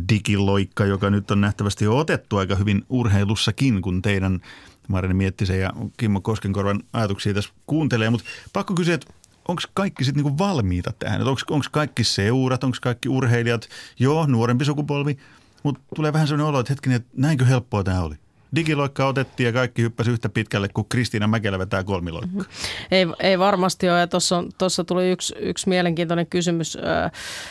digiloikka, 0.09 0.85
joka 0.85 1.09
nyt 1.09 1.31
on 1.31 1.41
nähtävästi 1.41 1.85
jo 1.85 1.97
otettu 1.97 2.37
aika 2.37 2.55
hyvin 2.55 2.85
urheilussakin, 2.89 3.81
kun 3.81 4.01
teidän 4.01 4.39
Marini 4.87 5.13
Miettisen 5.13 5.59
ja 5.59 5.73
Kimmo 5.97 6.21
Koskenkorvan 6.21 6.83
ajatuksia 6.93 7.33
tässä 7.33 7.51
kuuntelee. 7.65 8.09
Mutta 8.09 8.27
pakko 8.53 8.73
kysyä, 8.73 8.95
että 8.95 9.13
onko 9.47 9.61
kaikki 9.73 10.03
sitten 10.03 10.23
niinku 10.23 10.37
valmiita 10.37 10.93
tähän? 10.99 11.21
Onko 11.27 11.61
kaikki 11.71 12.03
seurat, 12.03 12.63
onko 12.63 12.77
kaikki 12.81 13.09
urheilijat, 13.09 13.69
joo, 13.99 14.25
nuorempi 14.25 14.65
sukupolvi, 14.65 15.17
mutta 15.63 15.81
tulee 15.95 16.13
vähän 16.13 16.27
sellainen 16.27 16.49
olo, 16.49 16.59
että 16.59 16.73
hetkinen, 16.73 16.95
että 16.95 17.09
näinkö 17.17 17.45
helppoa 17.45 17.83
tämä 17.83 18.01
oli? 18.01 18.15
Digiloikka 18.55 19.07
otettiin 19.07 19.47
ja 19.47 19.53
kaikki 19.53 19.81
hyppäsi 19.81 20.11
yhtä 20.11 20.29
pitkälle 20.29 20.69
kuin 20.73 20.87
Kristiina 20.89 21.27
Mäkelä 21.27 21.59
vetää 21.59 21.83
kolmiloikkaa. 21.83 22.39
Mm-hmm. 22.39 22.87
Ei, 22.91 23.07
ei 23.19 23.39
varmasti 23.39 23.89
ole. 23.89 24.07
Tuossa 24.57 24.83
tuli 24.83 25.11
yksi, 25.11 25.35
yksi 25.39 25.69
mielenkiintoinen 25.69 26.27
kysymys. 26.27 26.77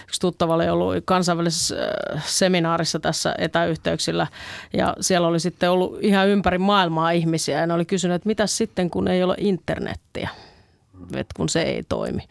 Yksi 0.02 0.20
tuttava 0.20 0.54
oli 0.54 0.68
ollut 0.68 0.94
kansainvälisessä 1.04 1.76
seminaarissa 2.24 3.00
tässä 3.00 3.34
etäyhteyksillä 3.38 4.26
ja 4.72 4.96
siellä 5.00 5.28
oli 5.28 5.40
sitten 5.40 5.70
ollut 5.70 5.98
ihan 6.00 6.28
ympäri 6.28 6.58
maailmaa 6.58 7.10
ihmisiä 7.10 7.60
ja 7.60 7.66
ne 7.66 7.74
oli 7.74 7.84
kysynyt, 7.84 8.14
että 8.14 8.26
mitä 8.26 8.46
sitten 8.46 8.90
kun 8.90 9.08
ei 9.08 9.22
ole 9.22 9.34
internettiä, 9.38 10.28
että 11.14 11.34
kun 11.36 11.48
se 11.48 11.62
ei 11.62 11.82
toimi 11.88 12.22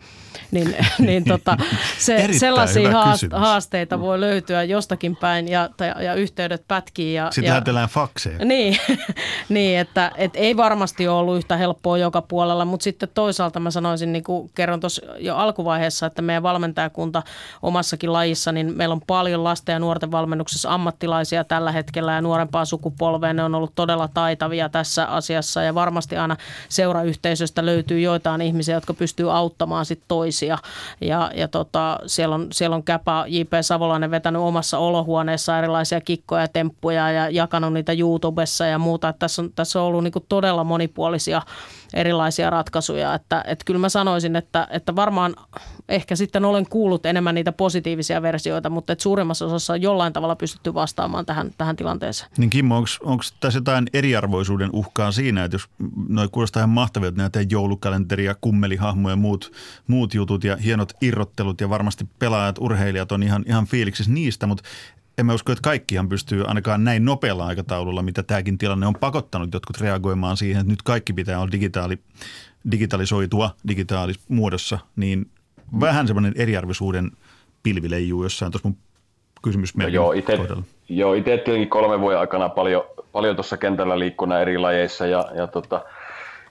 niin, 0.51 0.75
niin 1.07 1.23
tota, 1.23 1.57
se, 1.97 2.27
sellaisia 2.31 2.91
haast, 2.91 3.23
haasteita 3.31 3.99
voi 3.99 4.19
löytyä 4.19 4.63
jostakin 4.63 5.15
päin 5.15 5.47
ja, 5.47 5.69
ja, 5.79 6.03
ja 6.03 6.13
yhteydet 6.13 6.63
pätkii. 6.67 7.13
Ja, 7.13 7.31
Sitten 7.31 7.47
ja, 7.47 7.53
ajatellaan 7.53 7.89
fakseja. 7.89 8.45
Niin, 8.45 8.77
niin 9.49 9.79
että 9.79 10.11
et 10.15 10.31
ei 10.33 10.57
varmasti 10.57 11.07
ole 11.07 11.19
ollut 11.19 11.37
yhtä 11.37 11.57
helppoa 11.57 11.97
joka 11.97 12.21
puolella, 12.21 12.65
mutta 12.65 12.83
sitten 12.83 13.09
toisaalta 13.13 13.59
mä 13.59 13.71
sanoisin, 13.71 14.13
niin 14.13 14.23
kuin 14.23 14.51
kerron 14.55 14.79
tuossa 14.79 15.01
jo 15.19 15.35
alkuvaiheessa, 15.35 16.05
että 16.05 16.21
meidän 16.21 16.43
valmentajakunta 16.43 17.23
omassakin 17.61 18.13
lajissa, 18.13 18.51
niin 18.51 18.77
meillä 18.77 18.93
on 18.93 19.01
paljon 19.07 19.43
lasten 19.43 19.73
ja 19.73 19.79
nuorten 19.79 20.11
valmennuksessa 20.11 20.73
ammattilaisia 20.73 21.43
tällä 21.43 21.71
hetkellä 21.71 22.13
ja 22.13 22.21
nuorempaa 22.21 22.65
sukupolvea. 22.65 23.33
Ne 23.33 23.43
on 23.43 23.55
ollut 23.55 23.75
todella 23.75 24.09
taitavia 24.13 24.69
tässä 24.69 25.05
asiassa 25.05 25.61
ja 25.61 25.75
varmasti 25.75 26.17
aina 26.17 26.37
seurayhteisöstä 26.69 27.65
löytyy 27.65 27.99
joitain 27.99 28.41
ihmisiä, 28.41 28.75
jotka 28.75 28.93
pystyy 28.93 29.37
auttamaan 29.37 29.85
sitten 29.85 30.05
toisia 30.07 30.26
toisia. 30.27 30.57
Ja, 31.01 31.31
ja 31.35 31.47
tota, 31.47 31.99
siellä, 32.05 32.35
on, 32.35 32.47
siellä 32.51 32.75
on 32.75 32.83
Käpä 32.83 33.25
J.P. 33.27 33.51
Savolainen 33.61 34.11
vetänyt 34.11 34.41
omassa 34.41 34.77
olohuoneessa 34.77 35.57
erilaisia 35.57 36.01
kikkoja 36.01 36.41
ja 36.41 36.47
temppuja 36.47 37.11
ja 37.11 37.29
jakanut 37.29 37.73
niitä 37.73 37.93
YouTubessa 37.93 38.65
ja 38.65 38.79
muuta. 38.79 39.09
Että 39.09 39.19
tässä, 39.19 39.41
on, 39.41 39.51
tässä 39.55 39.81
on 39.81 39.85
ollut 39.85 40.03
niin 40.03 40.13
todella 40.29 40.63
monipuolisia 40.63 41.41
erilaisia 41.93 42.49
ratkaisuja. 42.49 43.13
Että, 43.13 43.43
että 43.47 43.65
kyllä 43.65 43.79
mä 43.79 43.89
sanoisin, 43.89 44.35
että, 44.35 44.67
että 44.71 44.95
varmaan 44.95 45.35
ehkä 45.89 46.15
sitten 46.15 46.45
olen 46.45 46.69
kuullut 46.69 47.05
enemmän 47.05 47.35
niitä 47.35 47.51
positiivisia 47.51 48.21
versioita, 48.21 48.69
mutta 48.69 48.93
että 48.93 49.03
suurimmassa 49.03 49.45
osassa 49.45 49.73
on 49.73 49.81
jollain 49.81 50.13
tavalla 50.13 50.35
pystytty 50.35 50.73
vastaamaan 50.73 51.25
tähän, 51.25 51.51
tähän 51.57 51.75
tilanteeseen. 51.75 52.31
Niin 52.37 52.49
Kimmo, 52.49 52.77
onko 53.01 53.23
tässä 53.39 53.57
jotain 53.57 53.87
eriarvoisuuden 53.93 54.69
uhkaa 54.73 55.11
siinä, 55.11 55.43
että 55.43 55.55
jos 55.55 55.69
noin 56.09 56.31
kuulostaa 56.31 56.59
ihan 56.59 56.69
mahtavilta 56.69 57.17
näitä 57.17 57.39
joulukalenteria, 57.49 58.35
kummelihahmoja 58.41 59.13
ja 59.13 59.17
muut, 59.17 59.51
muut 59.87 60.13
jutut 60.13 60.43
ja 60.43 60.57
hienot 60.57 60.93
irrottelut 61.01 61.61
ja 61.61 61.69
varmasti 61.69 62.07
pelaajat, 62.19 62.57
urheilijat 62.59 63.11
on 63.11 63.23
ihan, 63.23 63.43
ihan 63.47 63.65
fiiliksissä 63.65 64.11
niistä, 64.11 64.47
mutta 64.47 64.63
en 65.17 65.25
mä 65.25 65.33
usko, 65.33 65.51
että 65.51 65.61
kaikkihan 65.61 66.09
pystyy 66.09 66.43
ainakaan 66.43 66.83
näin 66.83 67.05
nopealla 67.05 67.45
aikataululla, 67.45 68.01
mitä 68.01 68.23
tämäkin 68.23 68.57
tilanne 68.57 68.87
on 68.87 68.95
pakottanut 68.95 69.53
jotkut 69.53 69.81
reagoimaan 69.81 70.37
siihen, 70.37 70.61
että 70.61 70.73
nyt 70.73 70.81
kaikki 70.81 71.13
pitää 71.13 71.39
olla 71.39 71.51
digitaali, 71.51 71.99
digitalisoitua 72.71 73.49
digitaalismuodossa, 73.67 74.79
niin 74.95 75.29
vähän 75.79 76.07
semmoinen 76.07 76.33
eriarvisuuden 76.35 77.11
pilvi 77.63 77.89
leijuu 77.89 78.23
jossain 78.23 78.51
tuossa 78.51 78.69
mun 78.69 78.77
kysymysmerkin 79.43 79.95
no 79.95 80.03
joo, 80.03 80.11
ite, 80.11 80.39
joo, 80.89 81.13
itse 81.13 81.37
tietenkin 81.37 81.69
kolmen 81.69 82.01
vuoden 82.01 82.19
aikana 82.19 82.49
paljon, 82.49 82.83
paljon 83.11 83.35
tuossa 83.35 83.57
kentällä 83.57 83.99
liikkuna 83.99 84.39
eri 84.39 84.57
lajeissa 84.57 85.07
ja, 85.07 85.25
ja 85.35 85.47
tota, 85.47 85.85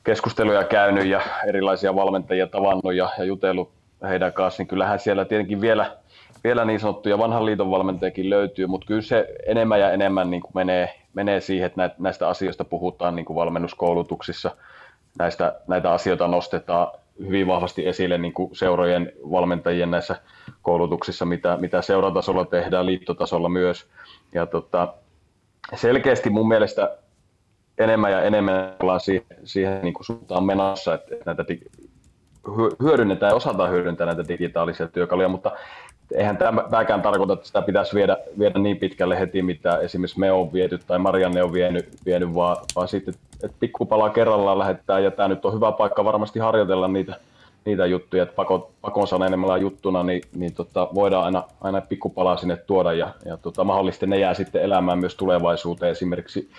keskusteluja 0.05 0.65
käynyt 0.65 1.07
ja 1.07 1.21
erilaisia 1.49 1.95
valmentajia 1.95 2.47
tavannut 2.47 2.95
ja, 2.95 3.11
ja 3.19 3.25
jutellut 3.25 3.71
heidän 4.09 4.33
kanssa, 4.33 4.61
niin 4.61 4.69
kyllähän 4.69 4.99
siellä 4.99 5.25
tietenkin 5.25 5.61
vielä– 5.61 5.91
vielä 6.47 6.65
niin 6.65 6.81
sanottuja 6.81 7.19
vanhan 7.19 7.47
liiton 7.47 7.71
valmentajakin 7.71 8.31
löytyy, 8.31 8.67
mutta 8.67 8.87
kyllä 8.87 9.03
se 9.03 9.29
enemmän 9.47 9.81
ja 9.81 9.91
enemmän 9.91 10.31
niin 10.31 10.43
kuin 10.43 10.53
menee, 10.55 10.95
menee 11.15 11.41
siihen, 11.41 11.67
että 11.67 11.95
näistä 11.99 12.29
asioista 12.29 12.65
puhutaan 12.65 13.17
niin 13.17 13.27
kuin 13.27 13.35
valmennuskoulutuksissa. 13.35 14.57
Näistä, 15.19 15.61
näitä 15.67 15.93
asioita 15.93 16.29
nostetaan 16.29 16.89
hyvin 17.21 17.47
vahvasti 17.47 17.87
esille 17.87 18.19
niin 18.19 18.33
kuin 18.33 18.57
seurojen 18.57 19.13
valmentajien 19.31 19.91
näissä 19.91 20.17
koulutuksissa, 20.63 21.25
mitä, 21.25 21.57
mitä 21.61 21.83
seuratasolla 21.83 22.45
tehdään, 22.45 22.87
liittotasolla 22.87 23.49
myös. 23.49 23.87
Ja 24.35 24.47
tota, 24.47 24.95
selkeästi 25.75 26.31
mun 26.31 26.49
mielestä 26.49 26.97
enemmän 27.79 28.13
ja 28.13 28.23
enemmän 28.23 28.75
ollaan 28.83 29.01
siihen, 29.01 29.27
siihen 29.45 29.83
niin 29.83 29.95
kuin 29.95 30.05
suuntaan 30.05 30.45
menossa, 30.45 30.95
että 30.95 31.17
näitä 31.27 31.45
hyödynnetään 32.83 33.31
ja 33.31 33.37
osataan 33.37 33.71
hyödyntää 33.71 34.07
näitä 34.07 34.29
digitaalisia 34.29 34.89
työkaluja, 34.89 35.29
mutta 35.29 35.53
eihän 36.15 36.37
tämäkään 36.37 37.03
tarkoita, 37.03 37.33
että 37.33 37.47
sitä 37.47 37.63
pitäisi 37.63 37.95
viedä, 37.95 38.17
viedä 38.39 38.59
niin 38.59 38.77
pitkälle 38.77 39.21
heti, 39.21 39.43
mitä 39.43 39.79
esimerkiksi 39.79 40.21
me 40.21 40.33
on 40.33 40.53
viety 40.53 40.79
tai 40.79 40.99
Marianne 40.99 41.43
on 41.43 41.53
vienyt, 41.53 41.89
vienyt 42.07 42.35
vaan, 42.35 42.57
vaan 42.77 42.89
sitten, 42.89 43.15
että 43.43 43.57
pikkupalaa 43.61 44.11
kerrallaan 44.11 44.59
lähettää. 44.59 44.99
Ja 44.99 45.11
tämä 45.11 45.29
nyt 45.29 45.45
on 45.45 45.55
hyvä 45.55 45.73
paikka 45.73 46.05
varmasti 46.05 46.39
harjoitella 46.39 46.89
niitä, 46.89 47.17
niitä 47.65 47.87
juttuja, 47.87 48.23
että 48.23 48.35
pakon, 48.35 48.67
pakon 48.81 49.09
sanelemalla 49.09 49.59
juttuna, 49.59 50.03
niin, 50.03 50.23
niin 50.35 50.55
tota, 50.55 50.89
voidaan 50.95 51.25
aina, 51.25 51.43
aina 51.61 51.81
pikkupalaa 51.81 52.37
sinne 52.37 52.57
tuoda. 52.57 52.93
Ja, 52.93 53.15
ja 53.25 53.37
tota, 53.37 53.65
mahdollisesti 53.65 54.07
ne 54.07 54.19
jää 54.19 54.35
sitten 54.35 54.63
elämään 54.63 54.99
myös 54.99 55.15
tulevaisuuteen 55.15 55.93
esimerkiksi 55.93 56.51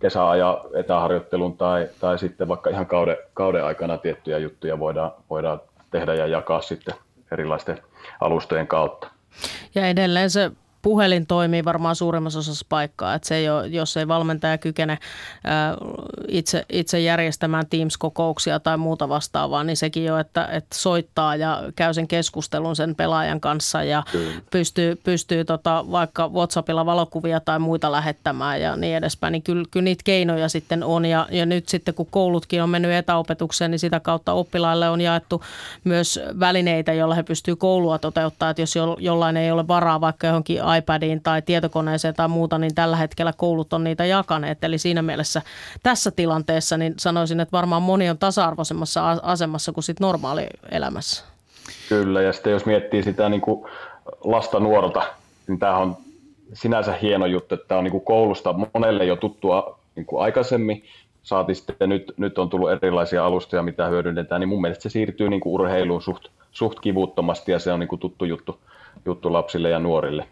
kesäajan 0.00 0.56
etäharjoittelun 0.74 1.56
tai, 1.56 1.88
tai 2.00 2.18
sitten 2.18 2.48
vaikka 2.48 2.70
ihan 2.70 2.86
kauden, 2.86 3.16
kauden 3.34 3.64
aikana 3.64 3.98
tiettyjä 3.98 4.38
juttuja 4.38 4.78
voidaan, 4.78 5.10
voidaan 5.30 5.60
tehdä 5.90 6.14
ja 6.14 6.26
jakaa 6.26 6.60
sitten 6.60 6.94
erilaisten 7.30 7.78
alustojen 8.20 8.66
kautta. 8.66 9.10
Ja 9.74 9.86
edelleen 9.86 10.30
se 10.30 10.50
puhelin 10.82 11.26
toimii 11.26 11.64
varmaan 11.64 11.96
suurimmassa 11.96 12.38
osassa 12.38 12.66
paikkaa, 12.68 13.14
että 13.14 13.28
se 13.28 13.34
ei 13.34 13.50
ole, 13.50 13.66
jos 13.66 13.96
ei 13.96 14.08
valmentaja 14.08 14.58
kykene 14.58 14.98
itse, 16.28 16.64
itse 16.72 17.00
järjestämään 17.00 17.66
Teams-kokouksia 17.66 18.60
tai 18.60 18.76
muuta 18.76 19.08
vastaavaa, 19.08 19.64
niin 19.64 19.76
sekin 19.76 20.04
jo, 20.04 20.18
että, 20.18 20.44
että 20.46 20.76
soittaa 20.76 21.36
ja 21.36 21.62
käy 21.76 21.94
sen 21.94 22.08
keskustelun 22.08 22.76
sen 22.76 22.94
pelaajan 22.94 23.40
kanssa 23.40 23.84
ja 23.84 24.02
Kyllä. 24.12 24.32
pystyy, 24.50 24.96
pystyy 24.96 25.44
tota, 25.44 25.84
vaikka 25.90 26.28
WhatsAppilla 26.28 26.86
valokuvia 26.86 27.40
tai 27.40 27.58
muita 27.58 27.92
lähettämään 27.92 28.60
ja 28.60 28.76
niin 28.76 28.96
edespäin, 28.96 29.32
niin 29.32 29.42
kyllä, 29.42 29.64
kyllä 29.70 29.84
niitä 29.84 30.02
keinoja 30.04 30.48
sitten 30.48 30.84
on 30.84 31.04
ja, 31.04 31.26
ja 31.30 31.46
nyt 31.46 31.68
sitten 31.68 31.94
kun 31.94 32.06
koulutkin 32.10 32.62
on 32.62 32.70
mennyt 32.70 32.92
etäopetukseen, 32.92 33.70
niin 33.70 33.78
sitä 33.78 34.00
kautta 34.00 34.32
oppilaille 34.32 34.88
on 34.88 35.00
jaettu 35.00 35.42
myös 35.84 36.20
välineitä, 36.40 36.92
joilla 36.92 37.14
he 37.14 37.22
pystyvät 37.22 37.58
koulua 37.58 37.98
toteuttaa, 37.98 38.50
että 38.50 38.62
jos 38.62 38.74
jollain 38.98 39.36
ei 39.36 39.50
ole 39.50 39.68
varaa 39.68 40.00
vaikka 40.00 40.26
johonkin 40.26 40.62
iPadiin 40.76 41.22
tai 41.22 41.42
tietokoneeseen 41.42 42.14
tai 42.14 42.28
muuta, 42.28 42.58
niin 42.58 42.74
tällä 42.74 42.96
hetkellä 42.96 43.32
koulut 43.36 43.72
on 43.72 43.84
niitä 43.84 44.04
jakaneet. 44.04 44.64
Eli 44.64 44.78
siinä 44.78 45.02
mielessä 45.02 45.42
tässä 45.82 46.10
tilanteessa 46.10 46.76
niin 46.76 46.94
sanoisin, 46.98 47.40
että 47.40 47.52
varmaan 47.52 47.82
moni 47.82 48.10
on 48.10 48.18
tasa-arvoisemmassa 48.18 49.10
asemassa 49.22 49.72
kuin 49.72 49.84
sit 49.84 50.00
normaali 50.00 50.46
elämässä. 50.70 51.24
Kyllä, 51.88 52.22
ja 52.22 52.32
sitten 52.32 52.52
jos 52.52 52.66
miettii 52.66 53.02
sitä 53.02 53.28
niin 53.28 53.40
kuin 53.40 53.70
lasta 54.24 54.60
nuorta, 54.60 55.02
niin 55.48 55.58
tämä 55.58 55.76
on 55.76 55.96
sinänsä 56.52 56.92
hieno 57.02 57.26
juttu, 57.26 57.54
että 57.54 57.68
tämä 57.68 57.78
on 57.78 57.84
niin 57.84 57.92
kuin 57.92 58.04
koulusta 58.04 58.54
monelle 58.74 59.04
jo 59.04 59.16
tuttua 59.16 59.78
niin 59.96 60.06
kuin 60.06 60.22
aikaisemmin, 60.22 60.84
saati 61.22 61.54
sitten 61.54 61.88
nyt, 61.88 62.12
nyt 62.16 62.38
on 62.38 62.50
tullut 62.50 62.70
erilaisia 62.70 63.26
alustoja, 63.26 63.62
mitä 63.62 63.86
hyödynnetään, 63.86 64.40
niin 64.40 64.48
mun 64.48 64.60
mielestä 64.60 64.82
se 64.82 64.88
siirtyy 64.88 65.28
niin 65.28 65.40
kuin 65.40 65.52
urheiluun 65.52 66.02
suht, 66.02 66.24
suht 66.52 66.80
kivuttomasti 66.80 67.52
ja 67.52 67.58
se 67.58 67.72
on 67.72 67.80
niin 67.80 67.88
kuin 67.88 68.00
tuttu 68.00 68.24
juttu, 68.24 68.58
juttu 69.06 69.32
lapsille 69.32 69.70
ja 69.70 69.78
nuorille. 69.78 70.26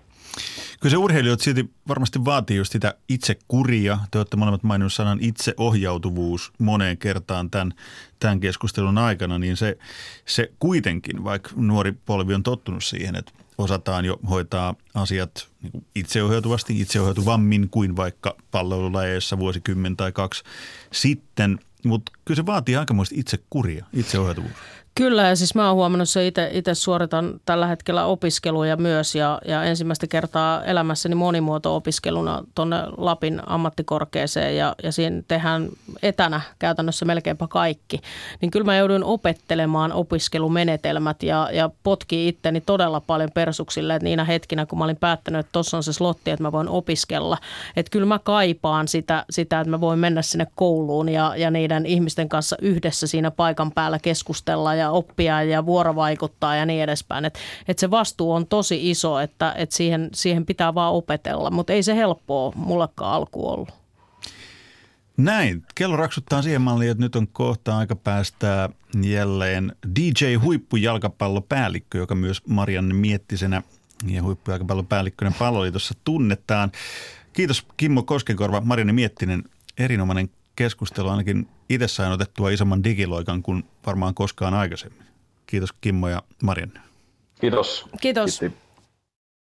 Kyllä 0.80 0.90
se 0.90 0.96
urheilijat 0.96 1.40
silti 1.40 1.70
varmasti 1.88 2.24
vaatii 2.24 2.56
just 2.56 2.72
sitä 2.72 2.94
itsekuria. 3.08 3.98
Te 4.10 4.18
olette 4.18 4.36
molemmat 4.36 4.62
maininnut 4.62 4.92
sanan 4.92 5.18
itseohjautuvuus 5.20 6.52
moneen 6.58 6.98
kertaan 6.98 7.50
tämän, 7.50 7.74
tämän 8.20 8.40
keskustelun 8.40 8.98
aikana, 8.98 9.38
niin 9.38 9.56
se, 9.56 9.78
se 10.26 10.52
kuitenkin, 10.58 11.24
vaikka 11.24 11.50
nuori 11.56 11.92
polvi 11.92 12.34
on 12.34 12.42
tottunut 12.42 12.84
siihen, 12.84 13.16
että 13.16 13.32
osataan 13.58 14.04
jo 14.04 14.18
hoitaa 14.30 14.74
asiat 14.94 15.48
niin 15.62 15.86
itseohjautuvasti, 15.94 16.80
itseohjautuvammin 16.80 17.68
kuin 17.70 17.96
vaikka 17.96 18.36
palvelulajeissa 18.50 19.38
vuosikymmen 19.38 19.96
tai 19.96 20.12
kaksi 20.12 20.44
sitten. 20.92 21.58
Mutta 21.84 22.12
kyllä 22.26 22.36
se 22.36 22.46
vaatii 22.46 22.76
aikamoista 22.76 23.14
itsekuria, 23.18 23.86
itseohjautuvuus. 23.92 24.52
Kyllä 24.96 25.22
ja 25.22 25.36
siis 25.36 25.54
mä 25.54 25.66
oon 25.66 25.76
huomannut 25.76 26.08
se 26.08 26.26
itse 26.26 26.74
suoritan 26.74 27.40
tällä 27.44 27.66
hetkellä 27.66 28.04
opiskeluja 28.04 28.76
myös 28.76 29.14
ja, 29.14 29.40
ja 29.48 29.64
ensimmäistä 29.64 30.06
kertaa 30.06 30.64
elämässäni 30.64 31.14
monimuoto-opiskeluna 31.14 32.44
tuonne 32.54 32.76
Lapin 32.96 33.42
ammattikorkeeseen 33.46 34.56
ja, 34.56 34.74
ja 34.82 34.92
siinä 34.92 35.22
tehdään 35.28 35.68
etänä 36.02 36.40
käytännössä 36.58 37.04
melkeinpä 37.04 37.46
kaikki. 37.48 38.00
Niin 38.40 38.50
kyllä 38.50 38.64
mä 38.64 38.76
joudun 38.76 39.04
opettelemaan 39.04 39.92
opiskelumenetelmät 39.92 41.22
ja, 41.22 41.48
ja 41.52 41.70
potki 41.82 42.28
itteni 42.28 42.60
todella 42.60 43.00
paljon 43.00 43.30
persuksille, 43.34 43.94
että 43.94 44.04
niinä 44.04 44.24
hetkinä 44.24 44.66
kun 44.66 44.78
mä 44.78 44.84
olin 44.84 44.96
päättänyt, 44.96 45.40
että 45.40 45.52
tuossa 45.52 45.76
on 45.76 45.82
se 45.82 45.92
slotti, 45.92 46.30
että 46.30 46.42
mä 46.42 46.52
voin 46.52 46.68
opiskella. 46.68 47.38
Että 47.76 47.90
kyllä 47.90 48.06
mä 48.06 48.18
kaipaan 48.18 48.88
sitä, 48.88 49.24
sitä 49.30 49.60
että 49.60 49.70
mä 49.70 49.80
voin 49.80 49.98
mennä 49.98 50.22
sinne 50.22 50.46
kouluun 50.54 51.08
ja, 51.08 51.36
ja 51.36 51.50
niiden 51.50 51.86
ihmisten 51.86 52.15
kanssa 52.28 52.56
yhdessä 52.62 53.06
siinä 53.06 53.30
paikan 53.30 53.72
päällä 53.72 53.98
keskustella 53.98 54.74
ja 54.74 54.86
ja 54.86 54.90
oppia 54.90 55.42
ja 55.42 55.66
vuorovaikuttaa 55.66 56.56
ja 56.56 56.66
niin 56.66 56.82
edespäin. 56.82 57.24
Että 57.24 57.38
et 57.68 57.78
se 57.78 57.90
vastuu 57.90 58.32
on 58.32 58.46
tosi 58.46 58.90
iso, 58.90 59.20
että 59.20 59.54
et 59.56 59.72
siihen, 59.72 60.10
siihen 60.14 60.46
pitää 60.46 60.74
vaan 60.74 60.92
opetella, 60.92 61.50
mutta 61.50 61.72
ei 61.72 61.82
se 61.82 61.96
helppoa 61.96 62.52
mullekaan 62.54 63.12
alku 63.12 63.48
ollut. 63.48 63.68
Näin. 65.16 65.62
Kello 65.74 65.96
raksuttaa 65.96 66.42
siihen 66.42 66.62
malliin, 66.62 66.90
että 66.90 67.04
nyt 67.04 67.16
on 67.16 67.28
kohta 67.28 67.78
aika 67.78 67.96
päästää 67.96 68.68
jälleen 69.02 69.72
DJ-huippujalkapallopäällikkö, 69.98 71.98
joka 71.98 72.14
myös 72.14 72.42
Marianne 72.46 72.94
Miettisenä 72.94 73.62
ja 74.06 74.22
huippujalkapallopäällikkönä 74.22 75.32
palloliitossa 75.38 75.94
tunnetaan. 76.04 76.72
Kiitos 77.32 77.66
Kimmo 77.76 78.02
Koskenkorva, 78.02 78.60
Marianne 78.60 78.92
Miettinen, 78.92 79.44
erinomainen 79.78 80.30
keskustelu. 80.56 81.08
Ainakin 81.08 81.48
itse 81.68 81.88
sain 81.88 82.12
otettua 82.12 82.50
isomman 82.50 82.84
digiloikan 82.84 83.42
kuin 83.42 83.64
varmaan 83.86 84.14
koskaan 84.14 84.54
aikaisemmin. 84.54 85.06
Kiitos 85.46 85.72
Kimmo 85.80 86.08
ja 86.08 86.22
Marianne. 86.42 86.80
Kiitos. 87.40 87.86
Kiitos. 88.00 88.38
Kiitos. 88.40 88.65